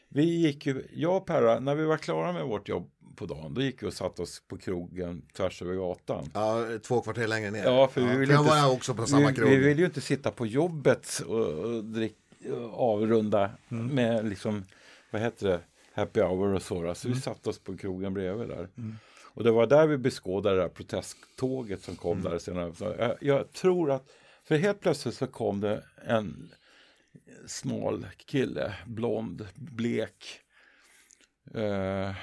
vi 0.08 0.22
gick 0.24 0.66
ju, 0.66 0.86
jag 0.94 1.16
och 1.16 1.26
Perra, 1.26 1.60
när 1.60 1.74
vi 1.74 1.84
var 1.84 1.96
klara 1.96 2.32
med 2.32 2.44
vårt 2.44 2.68
jobb 2.68 2.90
på 3.16 3.26
dagen, 3.26 3.54
då 3.54 3.62
gick 3.62 3.82
vi 3.82 3.86
och 3.86 3.92
satte 3.92 4.22
oss 4.22 4.42
på 4.48 4.58
krogen 4.58 5.22
tvärs 5.36 5.62
över 5.62 5.74
gatan. 5.74 6.30
Ja, 6.34 6.64
två 6.82 7.00
kvarter 7.00 7.26
längre 7.26 7.50
ner. 7.50 7.64
Ja, 7.64 7.88
för 7.88 8.00
vi 8.00 8.16
ville 8.16 8.32
jag 8.32 8.42
inte- 8.42 8.54
var 8.54 8.72
också 8.72 8.94
på 8.94 9.06
samma 9.06 9.28
vi, 9.28 9.34
krog. 9.34 9.50
vi 9.50 9.56
vill 9.56 9.78
ju 9.78 9.84
inte 9.84 10.00
sitta 10.00 10.30
på 10.30 10.46
jobbet 10.46 11.22
och, 11.26 11.46
och 11.48 11.84
drick, 11.84 12.16
och 12.52 12.92
avrunda 12.92 13.50
med 13.68 14.28
liksom, 14.28 14.64
vad 15.10 15.22
heter 15.22 15.48
det, 15.48 15.60
happy 16.00 16.20
hour 16.20 16.54
och 16.54 16.62
så. 16.62 16.94
Så 16.94 17.08
vi 17.08 17.14
satte 17.14 17.48
oss 17.48 17.58
på 17.58 17.76
krogen 17.76 18.14
bredvid 18.14 18.48
där. 18.48 18.68
Och 19.34 19.44
det 19.44 19.50
var 19.50 19.66
där 19.66 19.86
vi 19.86 19.98
beskådade 19.98 20.56
det 20.56 20.62
här 20.62 20.68
protesttåget 20.68 21.82
som 21.82 21.96
kom 21.96 22.22
där 22.22 22.38
senare. 22.38 22.72
Jag, 22.98 23.16
jag 23.20 23.52
tror 23.52 23.90
att, 23.90 24.10
för 24.44 24.56
helt 24.56 24.80
plötsligt 24.80 25.14
så 25.14 25.26
kom 25.26 25.60
det 25.60 25.84
en 26.06 26.50
smal 27.46 28.06
kille, 28.16 28.74
blond, 28.86 29.48
blek, 29.54 30.40
eh, 31.54 32.14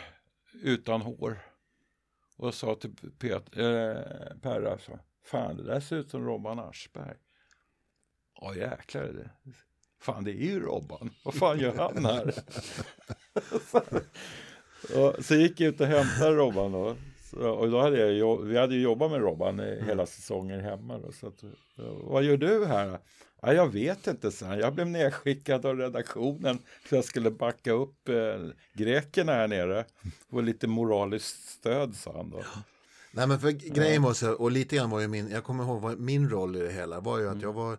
utan 0.63 1.01
hår. 1.01 1.39
Och 2.37 2.53
sa 2.53 2.75
till 2.75 2.95
Pet, 3.19 3.57
eh, 3.57 4.37
Perra, 4.41 4.77
så, 4.77 4.99
fan 5.23 5.57
det 5.57 5.63
där 5.63 5.79
ser 5.79 5.95
ut 5.95 6.09
som 6.09 6.25
Robban 6.25 6.59
Aschberg. 6.59 7.15
Ja 8.41 8.55
jäklar 8.55 9.03
det. 9.03 9.29
Fan 9.99 10.23
det 10.23 10.31
är 10.31 10.45
ju 10.45 10.59
Robban. 10.59 11.09
Vad 11.23 11.33
fan 11.33 11.59
gör 11.59 11.75
han 11.75 12.05
här? 12.05 12.33
och 15.17 15.25
så 15.25 15.35
gick 15.35 15.59
jag 15.59 15.69
ut 15.69 15.81
och 15.81 15.87
hämtade 15.87 16.35
Robban 16.35 16.71
då. 16.71 16.95
Så, 17.31 17.49
och 17.49 17.71
då 17.71 17.81
hade 17.81 18.13
jag, 18.13 18.41
vi 18.43 18.57
hade 18.57 18.75
ju 18.75 18.81
jobbat 18.81 19.11
med 19.11 19.21
Robban 19.21 19.59
eh, 19.59 19.85
hela 19.85 20.05
säsongen 20.05 20.59
hemma. 20.59 20.97
Då, 20.97 21.11
så 21.11 21.27
att, 21.27 21.43
vad 22.03 22.23
gör 22.23 22.37
du 22.37 22.65
här? 22.65 22.99
Ja, 23.41 23.53
jag 23.53 23.73
vet 23.73 24.07
inte, 24.07 24.31
så 24.31 24.45
Jag 24.45 24.73
blev 24.73 24.87
nedskickad 24.87 25.65
av 25.65 25.77
redaktionen 25.77 26.59
för 26.83 26.95
jag 26.95 27.05
skulle 27.05 27.31
backa 27.31 27.71
upp 27.71 28.09
eh, 28.09 28.15
grekerna 28.73 29.31
här 29.31 29.47
nere. 29.47 29.85
Och 30.29 30.43
lite 30.43 30.67
moraliskt 30.67 31.49
stöd, 31.49 31.95
sa 31.95 32.13
han 32.15 32.29
då. 32.29 32.43
Nej 33.11 33.27
men 33.27 33.39
för 33.39 33.51
grejen 33.51 34.01
var 34.01 34.13
så, 34.13 34.31
och 34.31 34.51
lite 34.51 34.75
grann 34.75 34.89
var 34.89 34.99
ju 34.99 35.07
min, 35.07 35.29
jag 35.29 35.43
kommer 35.43 35.63
ihåg 35.63 35.81
vad 35.81 35.99
min 35.99 36.29
roll 36.29 36.55
i 36.55 36.59
det 36.59 36.71
hela 36.71 36.99
var 36.99 37.19
ju 37.19 37.29
att 37.29 37.41
jag 37.41 37.53
var, 37.53 37.77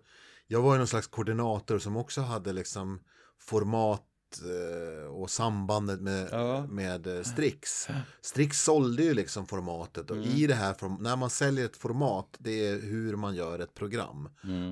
jag 0.49 0.63
var 0.63 0.73
ju 0.73 0.79
någon 0.79 0.87
slags 0.87 1.07
koordinator 1.07 1.79
som 1.79 1.97
också 1.97 2.21
hade 2.21 2.53
liksom 2.53 3.01
format 3.41 4.05
eh, 4.45 5.07
och 5.11 5.31
sambandet 5.31 6.01
med, 6.01 6.29
Ja. 6.33 6.67
med 6.67 7.07
eh, 7.07 7.23
Strix. 7.23 7.89
Strix 8.21 8.63
sålde 8.63 9.03
ju 9.03 9.15
liksom 9.15 9.47
formatet 9.47 10.11
och 10.11 10.17
i 10.17 10.47
det 10.47 10.55
här, 10.55 11.01
när 11.03 11.17
man 11.17 11.31
säljer 11.31 11.65
ett 11.65 11.77
format, 11.77 12.37
det 12.39 12.67
är 12.69 12.81
hur 12.81 13.17
man 13.17 13.35
gör 13.35 13.59
ett 13.59 13.75
program. 13.75 14.29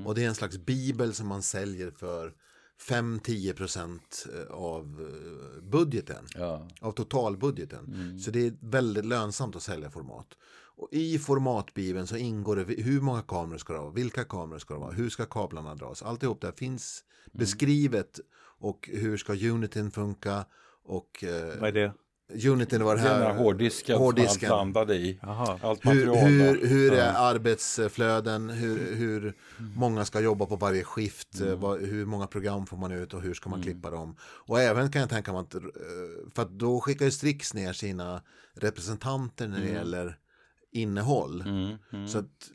Och 0.06 0.14
det 0.14 0.24
är 0.24 0.28
en 0.28 0.34
slags 0.34 0.58
bibel 0.58 1.14
som 1.14 1.26
man 1.26 1.42
säljer 1.42 1.90
för 1.90 2.32
5-10% 2.88 4.50
av 4.50 5.00
eh, 5.00 5.62
budgeten 5.62 6.24
Ja. 6.34 6.68
av 6.80 6.92
totalbudgeten. 6.92 8.18
Så 8.20 8.30
det 8.30 8.46
är 8.46 8.54
väldigt 8.60 9.04
lönsamt 9.04 9.56
att 9.56 9.62
sälja 9.62 9.90
format. 9.90 10.26
Och 10.78 10.88
i 10.92 11.18
formatbibeln 11.18 12.06
så 12.06 12.16
ingår 12.16 12.56
det 12.56 12.82
hur 12.82 13.00
många 13.00 13.22
kameror 13.22 13.58
ska 13.58 13.72
det 13.72 13.78
vara, 13.78 13.90
vilka 13.90 14.24
kameror 14.24 14.58
ska 14.58 14.74
det 14.74 14.80
vara, 14.80 14.92
hur 14.92 15.10
ska 15.10 15.26
kablarna 15.26 15.74
dras. 15.74 16.02
Alltihop 16.02 16.40
där 16.40 16.52
finns 16.52 17.04
beskrivet 17.32 18.20
och 18.58 18.88
hur 18.92 19.16
ska 19.16 19.32
Unitin 19.32 19.90
funka 19.90 20.44
och 20.84 21.24
eh, 21.24 21.60
Vad 21.60 21.68
är 21.68 21.72
det? 21.72 21.92
Unitin 22.48 22.84
var 22.84 22.96
det 22.96 23.02
Den 23.02 23.10
här 23.12 23.20
här 23.24 23.34
hårddisken, 23.36 23.98
hårddisken. 23.98 24.48
blandade 24.48 24.94
i. 24.94 25.18
Allt 25.22 25.60
Hur, 25.86 26.06
material. 26.06 26.16
hur, 26.28 26.66
hur 26.66 26.92
är 26.92 27.12
arbetsflöden, 27.16 28.50
hur, 28.50 28.94
hur 28.94 29.34
många 29.76 30.04
ska 30.04 30.20
jobba 30.20 30.46
på 30.46 30.56
varje 30.56 30.84
skift, 30.84 31.40
Mm. 31.40 31.52
eh, 31.52 31.58
vad, 31.58 31.80
hur 31.80 32.06
många 32.06 32.26
program 32.26 32.66
får 32.66 32.76
man 32.76 32.92
ut 32.92 33.14
och 33.14 33.22
hur 33.22 33.34
ska 33.34 33.50
man 33.50 33.62
klippa 33.62 33.90
dem. 33.90 34.16
Och 34.22 34.60
även 34.60 34.90
kan 34.90 35.00
jag 35.00 35.10
tänka 35.10 35.32
mig 35.32 35.40
att, 35.40 35.54
eh, 35.54 35.60
för 36.34 36.42
att 36.42 36.50
då 36.50 36.80
skickar 36.80 37.04
ju 37.04 37.10
Strix 37.10 37.54
ner 37.54 37.72
sina 37.72 38.22
representanter 38.54 39.48
när 39.48 39.60
det 39.60 39.68
gäller 39.70 40.18
innehåll. 40.76 41.40
Mm, 41.40 42.08
Så 42.08 42.18
att 42.18 42.50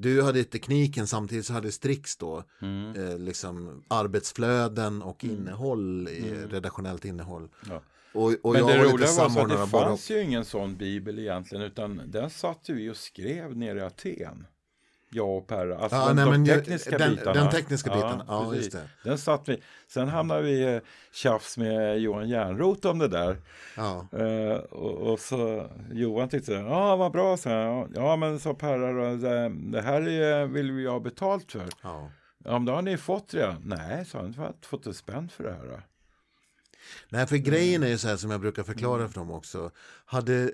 du 0.00 0.22
hade 0.22 0.44
tekniken 0.44 1.06
samtidigt 1.06 1.46
så 1.46 1.52
hade 1.52 1.72
Strix 1.72 2.16
då 2.16 2.44
mm. 2.62 2.94
eh, 2.96 3.18
liksom 3.18 3.82
arbetsflöden 3.88 5.02
och 5.02 5.24
innehåll, 5.24 6.08
i 6.08 6.34
redaktionellt 6.50 7.04
innehåll. 7.04 7.48
Ja. 7.68 7.82
Och, 8.12 8.34
och 8.42 8.52
Men 8.52 8.66
det 8.66 8.78
roliga 8.78 9.12
var 9.12 9.28
så 9.28 9.40
att 9.40 9.48
det 9.48 9.66
fanns 9.66 10.10
ju 10.10 10.22
ingen 10.22 10.44
sån 10.44 10.76
bibel 10.76 11.18
egentligen 11.18 11.64
utan 11.64 12.02
den 12.06 12.30
satt 12.30 12.68
ju 12.68 12.74
vi 12.74 12.90
och 12.90 12.96
skrev 12.96 13.56
nere 13.56 13.78
i 13.78 13.82
Aten. 13.82 14.46
Jag 15.12 15.28
och 15.36 15.46
Perra. 15.46 15.78
Alltså 15.78 15.96
Ja, 15.98 16.08
de, 16.08 16.14
nej, 16.14 16.24
de 16.24 16.46
tekniska 16.46 16.98
den- 16.98 17.10
bitarna. 17.10 17.32
den 17.40 17.50
tekniska 17.50 17.90
biten, 17.94 18.22
ja, 18.28 18.44
precis. 18.50 18.64
just 18.64 18.72
det. 18.72 19.08
Den 19.08 19.18
satt 19.18 19.48
vi. 19.48 19.62
Sen 19.88 20.08
hamnade 20.08 20.42
vi 20.42 20.50
i 20.50 20.80
tjafs 21.12 21.58
med 21.58 21.98
Johan 22.00 22.28
Järnroth 22.28 22.86
om 22.86 22.98
det 22.98 23.08
där. 23.08 23.36
Ja. 23.76 24.06
Eh, 24.18 24.56
och, 24.56 25.12
och 25.12 25.20
så 25.20 25.66
Johan 25.92 26.28
tyckte, 26.28 26.52
ja 26.52 26.76
ah, 26.76 26.96
vad 26.96 27.12
bra, 27.12 27.36
så 27.36 27.48
här. 27.48 27.86
Ja 27.94 28.16
men 28.16 28.38
sa 28.38 28.54
Perra, 28.54 29.14
det, 29.72 29.82
här 29.82 30.08
är, 30.08 30.46
vill 30.46 30.72
vi 30.72 30.86
ha 30.86 31.00
betalt 31.00 31.52
för. 31.52 31.64
Ja. 31.82 32.10
Ja 32.44 32.52
men 32.52 32.64
det 32.64 32.72
har 32.72 32.82
ni 32.82 32.96
fått 32.96 33.34
redan. 33.34 33.62
Nej, 33.64 34.04
sa 34.04 34.18
han, 34.18 34.32
jag 34.36 34.42
har 34.42 34.48
inte 34.48 34.68
fått 34.68 34.86
ett 34.86 34.96
spänn 34.96 35.28
för 35.28 35.44
det 35.44 35.50
här. 35.52 35.82
Nej, 37.08 37.26
för 37.26 37.36
grejen 37.36 37.82
är 37.82 37.88
ju 37.88 37.98
så 37.98 38.08
här 38.08 38.16
som 38.16 38.30
jag 38.30 38.40
brukar 38.40 38.62
förklara 38.62 39.08
för 39.08 39.14
dem 39.14 39.30
också. 39.30 39.70
Hade 40.04 40.52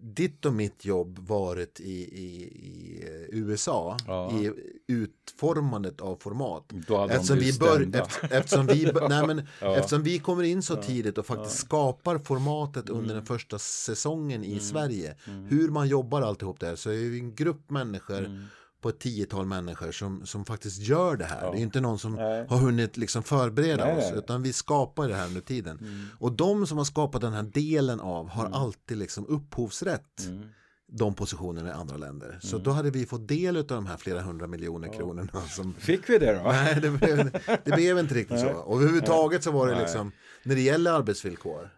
ditt 0.00 0.44
och 0.44 0.52
mitt 0.52 0.84
jobb 0.84 1.18
varit 1.18 1.80
i, 1.80 1.92
i, 1.92 2.42
i 2.42 3.38
USA 3.38 3.96
Ja. 4.06 4.32
i 4.40 4.52
utformandet 4.86 6.00
av 6.00 6.16
format. 6.16 6.72
Eftersom 7.10 7.38
vi, 7.38 7.58
bör, 7.58 7.80
efter, 8.00 8.32
eftersom, 8.32 8.66
vi, 8.66 8.92
nej, 9.08 9.26
men, 9.26 9.38
Ja. 9.60 9.76
eftersom 9.76 10.02
vi 10.02 10.18
kommer 10.18 10.42
in 10.42 10.62
så 10.62 10.76
tidigt 10.76 11.18
och 11.18 11.26
faktiskt 11.26 11.58
skapar 11.58 12.18
formatet 12.18 12.88
under 12.88 13.04
Mm. 13.04 13.16
den 13.16 13.26
första 13.26 13.58
säsongen 13.58 14.44
i 14.44 14.60
Sverige. 14.60 15.16
Hur 15.48 15.68
man 15.70 15.88
jobbar 15.88 16.22
alltihop 16.22 16.60
där 16.60 16.76
så 16.76 16.90
är 16.90 16.94
vi 17.10 17.18
en 17.18 17.34
grupp 17.34 17.70
människor 17.70 18.18
Mm. 18.18 18.44
På 18.80 18.88
ett 18.88 18.98
tiotal 18.98 19.46
människor 19.46 19.92
som, 19.92 20.26
som 20.26 20.44
faktiskt 20.44 20.78
gör 20.78 21.16
det 21.16 21.24
här. 21.24 21.52
Det 21.52 21.58
är 21.58 21.62
inte 21.62 21.80
någon 21.80 21.98
som 21.98 22.14
Nej. 22.14 22.46
har 22.48 22.58
hunnit 22.58 22.96
liksom 22.96 23.22
förbereda 23.22 23.84
Nej, 23.84 23.96
oss 23.96 24.12
utan 24.12 24.42
vi 24.42 24.52
skapar 24.52 25.08
det 25.08 25.14
här 25.14 25.26
under 25.26 25.40
tiden. 25.40 26.08
Och 26.18 26.32
de 26.32 26.66
som 26.66 26.78
har 26.78 26.84
skapat 26.84 27.20
den 27.20 27.32
här 27.32 27.42
delen 27.42 28.00
av 28.00 28.28
har 28.28 28.46
alltid 28.46 28.98
liksom 28.98 29.26
upphovsrätt 29.26 30.28
de 30.90 31.14
positionerna 31.14 31.68
i 31.68 31.72
andra 31.72 31.96
länder. 31.96 32.38
Så 32.42 32.58
då 32.58 32.70
hade 32.70 32.90
vi 32.90 33.06
fått 33.06 33.28
del 33.28 33.56
av 33.56 33.64
de 33.66 33.86
här 33.86 33.96
flera 33.96 34.20
hundra 34.20 34.46
miljoner 34.46 34.88
kronorna. 34.92 35.40
Som, 35.48 35.74
Fick 35.74 36.08
vi 36.10 36.18
det 36.18 36.32
då? 36.34 36.42
nej, 36.52 36.78
det 36.82 36.90
blev, 36.90 37.30
det 37.64 37.70
blev 37.72 37.98
inte 37.98 38.14
riktigt 38.14 38.40
så. 38.40 38.48
Och 38.48 38.76
överhuvudtaget 38.76 39.42
så 39.42 39.50
var 39.50 39.66
det 39.68 39.78
liksom, 39.80 40.12
när 40.42 40.54
det 40.54 40.60
gäller 40.60 40.92
arbetsvillkor. 40.92 41.70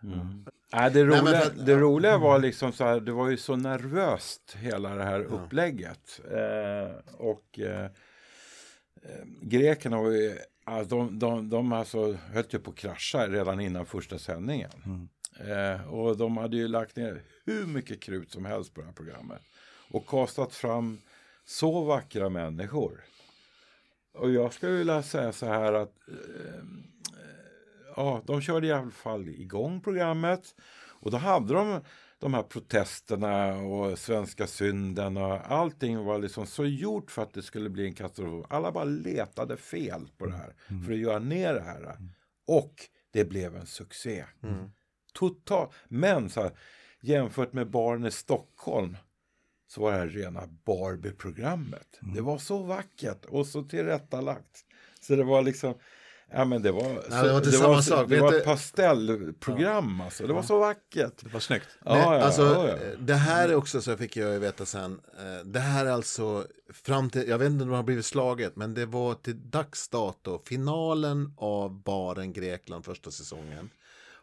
Nej, 0.72 0.90
det, 0.90 1.04
roliga, 1.04 1.22
för 1.24 1.34
att- 1.34 1.66
det 1.66 1.76
roliga 1.76 2.18
var 2.18 2.38
liksom 2.38 2.72
så 2.72 2.84
här, 2.84 3.00
det 3.00 3.12
var 3.12 3.28
ju 3.30 3.36
så 3.36 3.56
nervöst 3.56 4.56
hela 4.58 4.94
det 4.94 5.04
här 5.04 5.20
upplägget. 5.20 6.20
Eh, 6.30 7.14
och 7.18 7.58
eh, 7.58 7.90
grekerna 9.42 10.02
var 10.02 10.10
ju, 10.10 10.38
alltså, 10.64 10.96
de, 10.96 11.18
de, 11.18 11.48
de 11.50 11.72
alltså 11.72 12.12
höll 12.12 12.44
ju 12.50 12.58
på 12.58 12.70
att 12.70 12.76
krascha 12.76 13.26
redan 13.28 13.60
innan 13.60 13.86
första 13.86 14.18
sändningen. 14.18 14.70
Eh, 15.48 15.94
och 15.94 16.16
de 16.16 16.36
hade 16.36 16.56
ju 16.56 16.68
lagt 16.68 16.96
ner 16.96 17.22
hur 17.44 17.66
mycket 17.66 18.02
krut 18.02 18.32
som 18.32 18.44
helst 18.44 18.74
på 18.74 18.80
det 18.80 18.86
här 18.86 18.94
programmet. 18.94 19.42
Och 19.90 20.06
kastat 20.06 20.54
fram 20.54 20.98
så 21.44 21.84
vackra 21.84 22.28
människor. 22.28 23.04
Och 24.14 24.30
jag 24.30 24.52
skulle 24.52 24.72
vilja 24.72 25.02
säga 25.02 25.32
så 25.32 25.46
här 25.46 25.72
att 25.72 26.08
eh, 26.08 26.64
ja, 27.96 28.22
de 28.26 28.40
körde 28.40 28.66
i 28.66 28.72
alla 28.72 28.90
fall 28.90 29.28
igång 29.28 29.80
programmet. 29.80 30.54
Och 31.00 31.10
då 31.10 31.16
hade 31.16 31.54
de 31.54 31.80
de 32.20 32.34
här 32.34 32.42
protesterna 32.42 33.56
och 33.56 33.98
svenska 33.98 34.46
synden 34.46 35.16
och 35.16 35.52
allting 35.52 36.04
var 36.04 36.18
liksom 36.18 36.46
så 36.46 36.64
gjort 36.64 37.10
för 37.10 37.22
att 37.22 37.34
det 37.34 37.42
skulle 37.42 37.70
bli 37.70 37.86
en 37.86 37.94
katastrof. 37.94 38.46
Alla 38.50 38.72
bara 38.72 38.84
letade 38.84 39.56
fel 39.56 40.08
på 40.18 40.26
det 40.26 40.32
här 40.32 40.54
för 40.86 40.92
att 40.92 40.98
göra 40.98 41.18
ner 41.18 41.54
det 41.54 41.60
här. 41.60 41.96
Och 42.46 42.74
det 43.12 43.24
blev 43.24 43.56
en 43.56 43.66
succé. 43.66 44.24
Total. 45.20 45.68
Men 45.88 46.30
så 46.30 46.42
här, 46.42 46.50
jämfört 47.00 47.52
med 47.52 47.70
baren 47.70 48.06
i 48.06 48.10
Stockholm 48.10 48.96
så 49.68 49.80
var 49.80 49.92
det 49.92 49.98
här 49.98 50.06
rena 50.06 50.46
Barbie-programmet. 50.66 51.98
Mm. 52.02 52.14
Det 52.14 52.20
var 52.20 52.38
så 52.38 52.58
vackert 52.58 53.24
och 53.24 53.46
så 53.46 53.62
tillrättalagt. 53.62 54.64
Så 55.00 55.16
det 55.16 55.24
var 55.24 55.42
liksom, 55.42 55.74
ja 56.32 56.44
men 56.44 56.62
det 56.62 56.72
var, 56.72 57.02
så, 57.02 57.22
det 57.22 57.32
var 57.32 57.36
inte 57.36 57.52
samma 57.52 57.82
sak. 57.82 58.08
det 58.08 58.20
var 58.20 58.32
ett 58.32 58.44
pastellprogram 58.44 60.00
alltså. 60.00 60.26
Det 60.26 60.32
var 60.32 60.42
så 60.42 60.58
vackert. 60.58 61.14
Det 61.22 61.32
var 61.32 61.40
snyggt. 61.40 61.68
Ja, 61.84 61.94
Nej, 61.94 62.02
ja, 62.02 62.20
alltså, 62.20 62.42
ja, 62.42 62.68
ja. 62.68 62.76
Det 62.98 63.14
här 63.14 63.48
är 63.48 63.54
också, 63.54 63.82
så 63.82 63.96
fick 63.96 64.16
jag 64.16 64.32
ju 64.32 64.38
veta 64.38 64.66
sen, 64.66 65.00
eh, 65.18 65.44
det 65.46 65.60
här 65.60 65.86
är 65.86 65.90
alltså 65.90 66.46
fram 66.72 67.10
till, 67.10 67.28
jag 67.28 67.38
vet 67.38 67.50
inte 67.50 67.62
om 67.62 67.70
det 67.70 67.76
har 67.76 67.82
blivit 67.82 68.06
slaget, 68.06 68.56
men 68.56 68.74
det 68.74 68.86
var 68.86 69.14
till 69.14 69.50
dags 69.50 69.88
dato, 69.88 70.42
finalen 70.44 71.34
av 71.36 71.82
Baren 71.82 72.32
Grekland 72.32 72.84
första 72.84 73.10
säsongen 73.10 73.70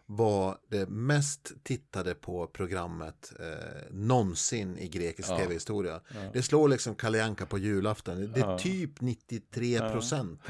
var 0.09 0.57
det 0.69 0.89
mest 0.89 1.51
tittade 1.63 2.15
på 2.15 2.47
programmet 2.47 3.33
eh, 3.39 3.91
någonsin 3.91 4.77
i 4.77 4.87
grekisk 4.87 5.29
tv-historia. 5.37 6.01
Det 6.33 6.41
slår 6.41 6.67
liksom 6.67 6.95
Kalle 6.95 7.23
Anka 7.23 7.45
på 7.45 7.57
julafton. 7.57 8.31
Det 8.33 8.39
är 8.39 8.57
typ 8.57 9.01
93 9.01 9.79
procent. 9.91 10.41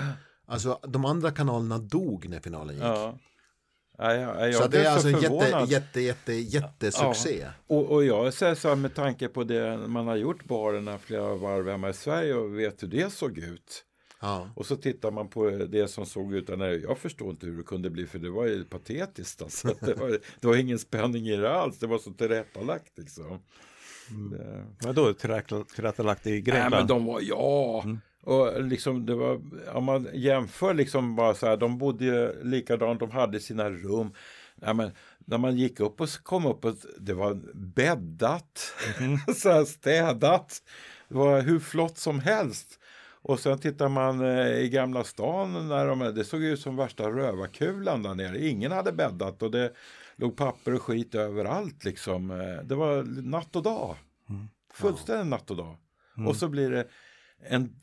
Alltså 0.46 0.80
de 0.88 1.06
andra 1.06 1.32
kanalerna 1.32 1.78
dog 1.78 2.30
när 2.30 2.40
finalen 2.40 2.76
gick. 2.76 2.84
Ja. 2.84 3.18
Ja, 3.98 4.14
ja, 4.48 4.54
Så 4.54 4.64
det 4.64 4.70
blev 4.70 4.86
är 4.86 4.90
alltså 4.90 5.08
en 5.08 5.22
jätte, 5.22 5.66
jätte, 5.74 6.02
jätte, 6.02 6.34
jättesuccé. 6.34 7.48
Och, 7.68 7.92
och 7.92 8.06
jag 8.06 8.34
säger 8.34 8.56
så 8.56 8.70
här 8.70 8.76
med 8.76 8.96
tanke 8.96 9.28
på 9.28 9.44
det 9.44 9.78
man 9.78 10.08
har 10.08 10.16
gjort 10.16 10.46
barerna 10.46 10.98
flera 10.98 11.36
varv 11.36 11.70
hemma 11.70 11.90
i 11.90 11.94
Sverige 11.94 12.34
och 12.34 12.60
vet 12.60 12.84
hur 12.84 12.88
det 12.88 13.14
såg 13.14 13.38
ut. 13.38 13.84
Ja. 14.20 14.50
Och 14.56 14.66
så 14.66 14.76
tittar 14.76 15.12
man 15.12 15.28
på 15.28 15.50
det 15.50 15.88
som 15.88 16.06
såg 16.06 16.34
ut 16.34 16.48
där 16.48 16.58
nere. 16.58 16.76
Jag 16.76 16.98
förstår 16.98 17.30
inte 17.30 17.46
hur 17.46 17.58
det 17.58 17.64
kunde 17.64 17.90
bli 17.90 18.08
för 18.08 18.20
det 18.20 18.30
var 18.30 18.46
ju 18.46 18.64
patetiskt. 18.66 19.42
Alltså. 19.42 19.68
Det, 19.82 19.94
var, 19.94 20.10
det 20.40 20.48
var 20.48 20.56
ingen 20.56 20.80
spänning 20.80 21.28
i 21.28 21.36
det 21.38 21.52
alls. 21.54 21.80
Det 21.80 21.88
var 21.88 21.98
så 21.98 22.12
tillrättalagt 22.14 22.98
liksom. 22.98 23.40
Det, 24.32 24.66
Vadå 24.88 25.14
tillrätta- 25.14 25.64
tillrättalagt 25.76 26.28
i 26.28 26.30
nej, 26.30 26.42
Grekland? 26.42 26.72
men 26.76 26.88
de 26.88 27.06
var, 27.06 27.22
ja. 27.24 27.84
Och 28.24 28.64
liksom 28.64 29.06
det 29.06 29.16
var, 29.16 29.42
om 29.74 29.84
man 29.84 30.08
jämför 30.14 30.74
liksom 30.74 31.16
bara 31.16 31.34
så 31.34 31.46
här, 31.46 31.58
de 31.58 31.78
bodde 31.78 32.06
ju 32.06 32.44
likadant, 32.44 33.00
de 33.00 33.12
hade 33.12 33.40
sina 33.40 33.70
rum. 33.70 34.12
Nej, 34.56 34.74
men, 34.74 34.92
när 35.26 35.38
man 35.38 35.58
gick 35.58 35.80
upp 35.80 36.02
och 36.02 36.10
kom 36.24 36.46
upp 36.46 36.66
och 36.66 36.76
det 37.00 37.14
var 37.14 37.40
bäddat, 37.54 38.74
så 39.36 39.50
här 39.50 39.66
städat. 39.66 40.62
Det 41.10 41.16
var 41.16 41.42
hur 41.42 41.60
flott 41.60 41.98
som 41.98 42.20
helst. 42.20 42.77
Och 43.28 43.40
sen 43.40 43.60
tittar 43.60 43.90
man 43.90 44.22
eh, 44.26 44.58
i 44.60 44.70
Gamla 44.70 45.04
stan, 45.04 45.68
när 45.68 45.88
de, 45.88 46.00
det 46.00 46.24
såg 46.24 46.44
ut 46.44 46.60
som 46.62 46.76
värsta 46.76 47.10
rövarkulan 47.10 48.04
där 48.04 48.16
nere. 48.16 48.48
Ingen 48.48 48.72
hade 48.72 48.92
bäddat 48.92 49.44
och 49.44 49.52
det 49.52 49.74
låg 50.16 50.38
papper 50.38 50.74
och 50.76 50.82
skit 50.82 51.16
överallt. 51.16 51.86
Liksom. 51.86 52.32
Eh, 52.32 52.64
Det 52.64 52.76
var 52.76 53.04
natt 53.22 53.56
och 53.56 53.64
dag. 53.64 53.96
Fullständigt 54.74 55.28
natt 55.28 55.52
och 55.52 55.58
dag. 55.58 55.78
Och 56.28 56.36
så 56.36 56.48
blir 56.48 56.70
det 56.72 56.88
en 57.50 57.76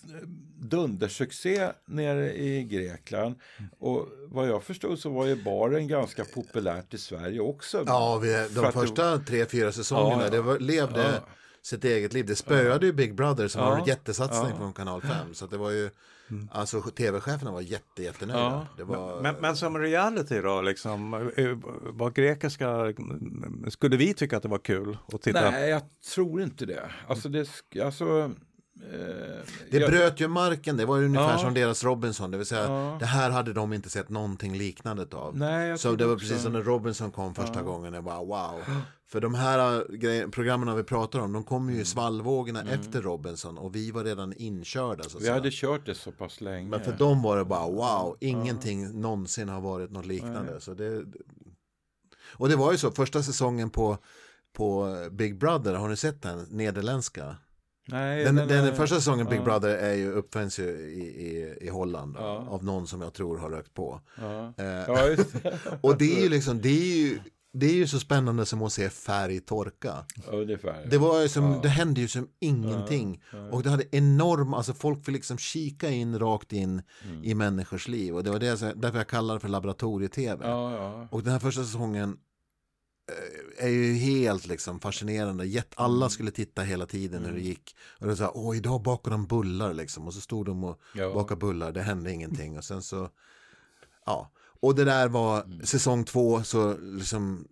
dundersuccé 0.57 1.69
nere 1.87 2.35
i 2.37 2.65
Grekland. 2.65 3.41
Och 3.79 4.09
vad 4.29 4.49
jag 4.49 4.63
förstod 4.63 4.99
så 4.99 5.11
var 5.11 5.27
ju 5.27 5.43
baren 5.43 5.89
ganska 5.89 6.25
populärt 6.25 6.95
i 6.95 6.99
Sverige 6.99 7.41
också. 7.41 7.85
Ja, 7.87 8.19
vi, 8.19 8.49
de 8.55 8.73
första 8.73 9.19
tre, 9.19 9.47
fyra 9.47 9.73
säsongerna, 9.73 10.25
ja. 10.25 10.31
det 10.31 10.41
var, 10.41 10.59
levde 10.59 11.03
Ja. 11.03 11.29
Sitt 11.65 11.85
eget 11.85 12.13
liv. 12.13 12.27
Det 12.27 12.37
spöade 12.37 12.87
ju 12.87 12.93
Big 12.93 13.15
Brother 13.15 13.49
som 13.49 13.63
Ja. 13.63 13.71
var 13.71 13.79
en 13.79 13.85
jättesatsning 13.85 14.51
Ja. 14.51 14.57
från 14.57 14.73
kanal 14.73 15.01
5. 15.03 15.35
Så 15.35 15.45
att 15.45 15.51
det 15.51 15.57
var 15.57 15.71
ju, 15.71 15.91
alltså 16.51 16.81
tv-cheferna 16.81 17.51
var 17.53 17.61
jätte, 17.61 18.03
jättenöjda. 18.03 18.41
Ja. 18.41 18.67
Det 18.77 18.85
var, 18.85 19.21
Men, 19.23 19.35
men 19.41 19.57
som 19.57 19.79
reality 19.79 20.41
då, 20.41 20.63
liksom, 20.63 21.15
eh, 21.37 21.49
var 21.93 22.11
grekiska, 22.11 22.93
skulle 23.71 23.97
vi 23.97 24.15
tycka 24.15 24.37
att 24.37 24.43
det 24.43 24.49
var 24.49 24.59
kul 24.59 24.99
att 25.13 25.23
titta? 25.23 25.51
Nej, 25.51 25.71
jag 25.71 25.83
tror 26.15 26.43
inte 26.43 26.67
det. 26.67 26.91
Alltså, 27.09 27.29
det, 27.29 27.49
alltså 27.85 28.31
det 29.71 29.79
jag- 29.79 29.91
bröt 29.91 30.21
ju 30.21 30.29
marken, 30.29 30.77
det 30.77 30.87
var 30.87 30.99
ungefär 31.03 31.33
Ja. 31.33 31.39
som 31.39 31.55
deras 31.55 31.85
Robinson, 31.85 32.31
det 32.31 32.37
vill 32.37 32.47
säga 32.47 32.65
Ja. 32.69 32.97
det 33.01 33.07
här 33.07 33.31
hade 33.31 33.53
de 33.53 33.73
inte 33.73 33.91
sett 33.91 34.09
någonting 34.09 34.59
liknande 34.59 35.07
av. 35.13 35.37
Nej, 35.37 35.79
Så 35.79 35.95
det 35.97 36.07
var 36.07 36.17
precis 36.17 36.43
som 36.43 36.53
när 36.53 36.63
Robinson 36.63 37.11
kom 37.11 37.35
första 37.35 37.63
gången, 37.63 37.93
det 37.93 38.01
var 38.01 38.25
wow. 38.25 38.61
För 39.07 39.21
de 39.21 39.35
här 39.35 39.77
äh, 40.23 40.29
programmen 40.31 40.77
vi 40.77 40.83
pratar 40.83 41.19
om, 41.19 41.33
de 41.33 41.45
kom 41.45 41.71
ju 41.71 41.81
i 41.81 41.85
svallvågorna 41.85 42.63
efter 42.63 43.03
Robinson 43.03 43.59
och 43.59 43.75
vi 43.75 43.91
var 43.91 44.05
redan 44.05 44.33
inkörda. 44.37 45.03
Så 45.03 45.09
Mm. 45.11 45.19
Vi 45.19 45.25
säga. 45.25 45.35
hade 45.35 45.51
kört 45.53 45.87
det 45.87 45.95
så 45.95 46.13
pass 46.13 46.41
länge. 46.41 46.69
Men 46.69 46.81
för 46.81 46.93
dem 46.93 47.23
var 47.23 47.37
det 47.37 47.45
bara 47.45 47.67
wow, 47.71 48.17
ingenting 48.21 49.01
någonsin 49.01 49.49
har 49.49 49.61
varit 49.61 49.91
något 49.91 50.07
liknande. 50.07 50.61
Så 50.61 50.75
det, 50.75 51.05
och 52.37 52.49
det 52.49 52.57
var 52.57 52.73
ju 52.73 52.79
så, 52.79 52.91
första 52.91 53.23
säsongen 53.23 53.71
på, 53.71 53.99
på 54.53 54.97
Big 55.11 55.39
Brother, 55.39 55.75
har 55.75 55.89
ni 55.89 55.97
sett 55.97 56.23
den 56.23 56.47
nederländska? 56.51 57.37
Nej, 57.87 58.25
Den, 58.25 58.35
den, 58.37 58.49
den, 58.49 58.65
är- 58.65 58.73
första 58.73 58.97
säsongen 58.97 59.27
Big 59.27 59.39
ja. 59.39 59.45
Brother 59.45 59.69
är 59.77 59.95
ju, 59.95 60.13
uppfinns 60.13 60.59
ju 60.59 60.65
i, 60.71 61.01
i, 61.01 61.59
i 61.61 61.69
Holland 61.69 62.17
Ja. 62.19 62.47
av 62.51 62.65
någon 62.65 62.87
som 62.87 63.01
jag 63.01 63.13
tror 63.15 63.39
har 63.39 63.51
rökt 63.51 63.75
på. 63.75 64.01
Ja. 64.21 64.53
Eh, 64.59 64.65
ja, 64.67 65.17
och 65.81 65.99
det 65.99 66.19
är 66.19 66.23
ju 66.23 66.29
liksom, 66.29 66.61
det 66.61 66.69
är 66.69 66.97
ju, 66.97 67.19
det 67.53 67.67
är 67.67 67.75
ju 67.75 67.87
så 67.87 67.99
spännande 68.01 68.47
som 68.47 68.63
att 68.63 68.73
se 68.73 68.91
färg 68.91 69.41
torka. 69.41 69.95
Ungefär. 70.27 70.87
Det, 70.91 70.99
var 70.99 71.27
som, 71.29 71.45
Ja. 71.53 71.59
det 71.63 71.69
hände 71.69 72.01
ju 72.01 72.09
som 72.09 72.29
ingenting. 72.41 73.23
Och 73.53 73.63
det 73.63 73.71
hade 73.71 73.85
enorm, 73.97 74.55
alltså 74.55 74.73
folk 74.75 75.05
fick 75.05 75.15
liksom 75.15 75.39
kika 75.39 75.91
in 75.91 76.19
rakt 76.19 76.53
in 76.53 76.83
Mm. 77.11 77.25
i 77.25 77.35
människors 77.35 77.89
liv. 77.89 78.15
Och 78.15 78.25
det 78.25 78.31
var 78.31 78.39
det, 78.39 78.75
därför 78.77 78.99
jag 78.99 79.07
kallar 79.09 79.35
det 79.35 79.41
för 79.41 79.49
laboratorie-tv. 79.49 80.47
Ja, 80.49 80.73
ja. 80.77 81.09
Och 81.11 81.23
den 81.23 81.33
här 81.33 81.39
första 81.39 81.65
säsongen 81.65 82.17
är 83.59 83.69
ju 83.69 83.93
helt 83.95 84.47
liksom 84.47 84.81
fascinerande. 84.81 85.45
Mm. 85.45 85.63
alla 85.77 86.09
skulle 86.09 86.31
titta 86.31 86.63
hela 86.63 86.87
tiden 86.87 87.25
hur 87.25 87.33
det 87.33 87.41
gick. 87.41 87.77
Och 88.01 88.07
det 88.07 88.17
så 88.17 88.23
här, 88.23 88.33
åh 88.35 88.57
idag 88.57 88.83
bakar 88.83 89.11
de 89.11 89.27
bullar 89.27 89.75
liksom. 89.75 90.07
Och 90.07 90.15
så 90.15 90.21
stod 90.21 90.47
de 90.47 90.65
och 90.65 90.81
Ja. 90.95 91.15
bakade 91.15 91.39
bullar, 91.39 91.73
det 91.73 91.83
hände 91.83 92.13
ingenting. 92.13 92.59
Och 92.59 92.65
sen 92.65 92.83
så, 92.83 93.09
ja. 94.07 94.31
Och 94.61 94.75
det 94.75 94.85
där 94.85 95.09
var, 95.09 95.43
Mm. 95.43 95.67
säsong 95.67 96.05
två 96.05 96.43
så 96.43 96.77
liksom 96.81 97.49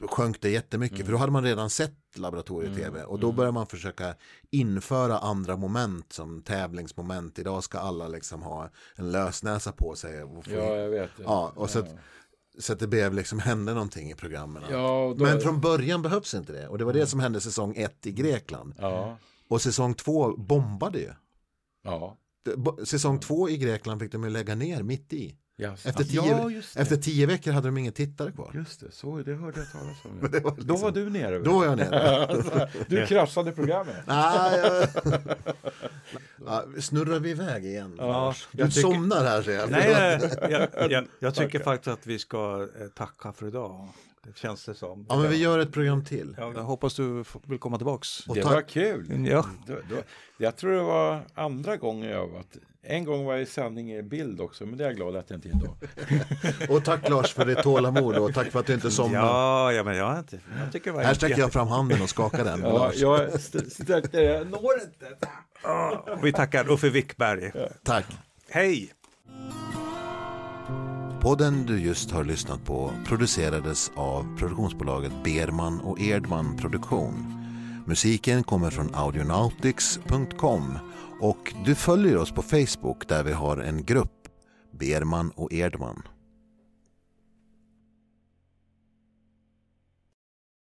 sjönk 0.00 0.40
det 0.40 0.50
jättemycket. 0.50 0.96
Mm. 0.98 1.06
För 1.06 1.12
då 1.12 1.18
hade 1.18 1.32
man 1.32 1.44
redan 1.44 1.70
sett 1.70 1.94
laboratorie-tv. 2.14 3.02
Och 3.04 3.20
då 3.20 3.32
började 3.32 3.52
man 3.52 3.66
försöka 3.66 4.14
införa 4.50 5.18
andra 5.18 5.56
moment 5.56 6.12
som 6.12 6.42
tävlingsmoment. 6.42 7.38
Idag 7.38 7.64
ska 7.64 7.78
alla 7.78 8.08
liksom 8.08 8.42
ha 8.42 8.70
en 8.96 9.12
lösnäsa 9.12 9.72
på 9.72 9.94
sig. 9.94 10.22
Och 10.22 10.44
få 10.44 10.50
ja, 10.50 10.74
jag 10.76 10.88
vet. 10.90 11.10
Ja, 11.24 11.52
och 11.56 11.70
så 11.70 11.78
att, 11.78 11.88
så 12.60 12.72
att 12.72 12.78
det 12.78 12.86
blev 12.86 13.14
liksom, 13.14 13.38
hände 13.38 13.74
någonting 13.74 14.10
i 14.10 14.14
programmen. 14.14 14.62
Ja, 14.70 15.14
då- 15.18 15.24
Men 15.24 15.40
från 15.40 15.60
början 15.60 16.02
behövs 16.02 16.34
inte 16.34 16.52
det. 16.52 16.68
Och 16.68 16.78
det 16.78 16.84
var 16.84 16.92
det 16.92 17.06
som 17.06 17.20
hände 17.20 17.40
säsong 17.40 17.74
ett 17.76 18.06
i 18.06 18.12
Grekland. 18.12 18.74
Ja, 18.78 19.18
Och 19.48 19.62
säsong 19.62 19.94
två 19.94 20.36
bombade 20.36 20.98
ju. 20.98 21.10
ja. 21.84 22.16
Säsong 22.84 23.20
två 23.20 23.48
i 23.48 23.56
Grekland 23.56 24.00
fick 24.00 24.12
de 24.12 24.24
ju 24.24 24.30
lägga 24.30 24.54
ner 24.54 24.82
mitt 24.82 25.12
i. 25.12 25.36
Yes. 25.60 25.86
Efter 25.86 26.04
tio, 26.04 26.50
ja, 26.50 26.80
efter 26.80 26.96
tio 26.96 27.26
veckor 27.26 27.52
hade 27.52 27.68
de 27.68 27.78
ingen 27.78 27.92
tittare 27.92 28.32
kvar. 28.32 28.50
Just 28.54 28.80
det, 28.80 28.86
så, 28.92 29.16
det 29.16 29.34
hörde 29.34 29.60
jag 29.60 29.72
talas 29.72 29.96
om. 30.04 30.30
det 30.32 30.40
var 30.40 30.50
Då 30.50 30.56
liksom- 30.56 30.80
var 30.80 30.90
du 30.90 31.10
nere. 31.10 31.38
Då 31.38 31.58
var 31.58 31.64
jag 31.64 31.76
nere. 31.78 32.68
du 32.88 33.06
kraschade 33.06 33.52
programmet. 33.52 33.96
Nej, 34.06 34.86
ja, 36.46 36.64
snurrar 36.80 37.18
vi 37.18 37.30
iväg 37.30 37.64
igen? 37.64 37.94
Lars? 37.96 38.48
Du 38.52 38.66
tycker- 38.68 38.80
somnar 38.80 39.24
här 39.24 39.42
ser 39.42 39.52
jag. 39.52 39.70
Nej, 39.70 40.20
jag, 40.50 40.90
jag, 40.90 41.06
jag 41.18 41.34
tycker 41.34 41.58
faktiskt 41.58 41.88
att 41.88 42.06
vi 42.06 42.18
ska 42.18 42.68
eh, 42.80 42.86
tacka 42.88 43.32
för 43.32 43.46
idag. 43.46 43.88
Det 44.24 44.36
känns 44.38 44.64
det 44.64 44.74
som. 44.74 45.06
Ja, 45.08 45.16
men 45.18 45.30
vi 45.30 45.36
gör 45.36 45.58
ett 45.58 45.72
program 45.72 46.04
till. 46.04 46.34
Ja, 46.38 46.52
jag 46.54 46.62
hoppas 46.62 46.94
du 46.94 47.24
vill 47.46 47.58
komma 47.58 47.76
tillbaks. 47.76 48.26
Och 48.28 48.34
Det 48.34 48.42
var 48.42 48.62
kul. 48.62 49.26
Ja. 49.26 49.46
Då, 49.66 49.74
då, 49.74 49.96
jag 50.38 50.56
tror 50.56 50.72
det 50.72 50.82
var 50.82 51.20
andra 51.34 51.76
gången 51.76 52.10
jag 52.10 52.28
varit. 52.28 52.56
En 52.82 53.04
gång 53.04 53.24
var 53.24 53.32
jag 53.32 53.42
i 53.42 53.46
sändning 53.46 53.92
i 53.92 54.02
bild 54.02 54.40
också, 54.40 54.66
men 54.66 54.78
det 54.78 54.84
är 54.84 54.88
jag 54.88 54.96
glad 54.96 55.16
att 55.16 55.30
jag 55.30 55.36
inte 55.36 55.48
är 55.48 55.52
idag. 55.56 55.76
Och 56.76 56.84
tack 56.84 57.08
Lars 57.08 57.32
för 57.32 57.44
ditt 57.46 57.62
tålamod 57.62 58.16
och 58.16 58.34
tack 58.34 58.46
för 58.50 58.60
att 58.60 58.66
du 58.66 58.74
inte 58.74 58.90
somnar. 58.90 59.18
Ja, 59.20 59.72
ja, 59.72 59.84
men 59.84 59.96
jag, 59.96 60.18
inte, 60.18 60.40
jag 60.62 60.72
tycker 60.72 60.92
Här 60.92 61.14
sträcker 61.14 61.28
jätte- 61.30 61.40
jag 61.40 61.52
fram 61.52 61.68
handen 61.68 62.02
och 62.02 62.08
skakar 62.10 62.44
den. 62.44 62.60
Ja, 62.60 62.72
Lars. 62.78 62.96
jag 62.96 63.34
st- 63.34 63.70
sträckte 63.70 64.16
det, 64.20 64.22
jag 64.24 64.50
når 64.50 64.72
inte. 64.82 65.26
Och 66.12 66.24
Vi 66.26 66.32
tackar 66.32 66.70
Uffe 66.70 66.88
Wickberg. 66.90 67.52
Tack. 67.84 68.04
Hej! 68.50 68.92
Podden 71.20 71.66
du 71.66 71.80
just 71.80 72.10
har 72.10 72.24
lyssnat 72.24 72.64
på 72.64 72.92
producerades 73.06 73.90
av 73.94 74.36
produktionsbolaget 74.38 75.12
Berman 75.24 75.80
och 75.80 76.00
Erdman 76.00 76.56
Produktion. 76.56 77.36
Musiken 77.86 78.42
kommer 78.42 78.70
från 78.70 78.94
audionautics.com 78.94 80.78
och 81.20 81.54
du 81.64 81.74
följer 81.74 82.16
oss 82.16 82.32
på 82.32 82.42
Facebook 82.42 83.08
där 83.08 83.24
vi 83.24 83.32
har 83.32 83.56
en 83.56 83.84
grupp, 83.84 84.28
Berman 84.72 85.30
och 85.30 85.52
Erdman. 85.52 86.02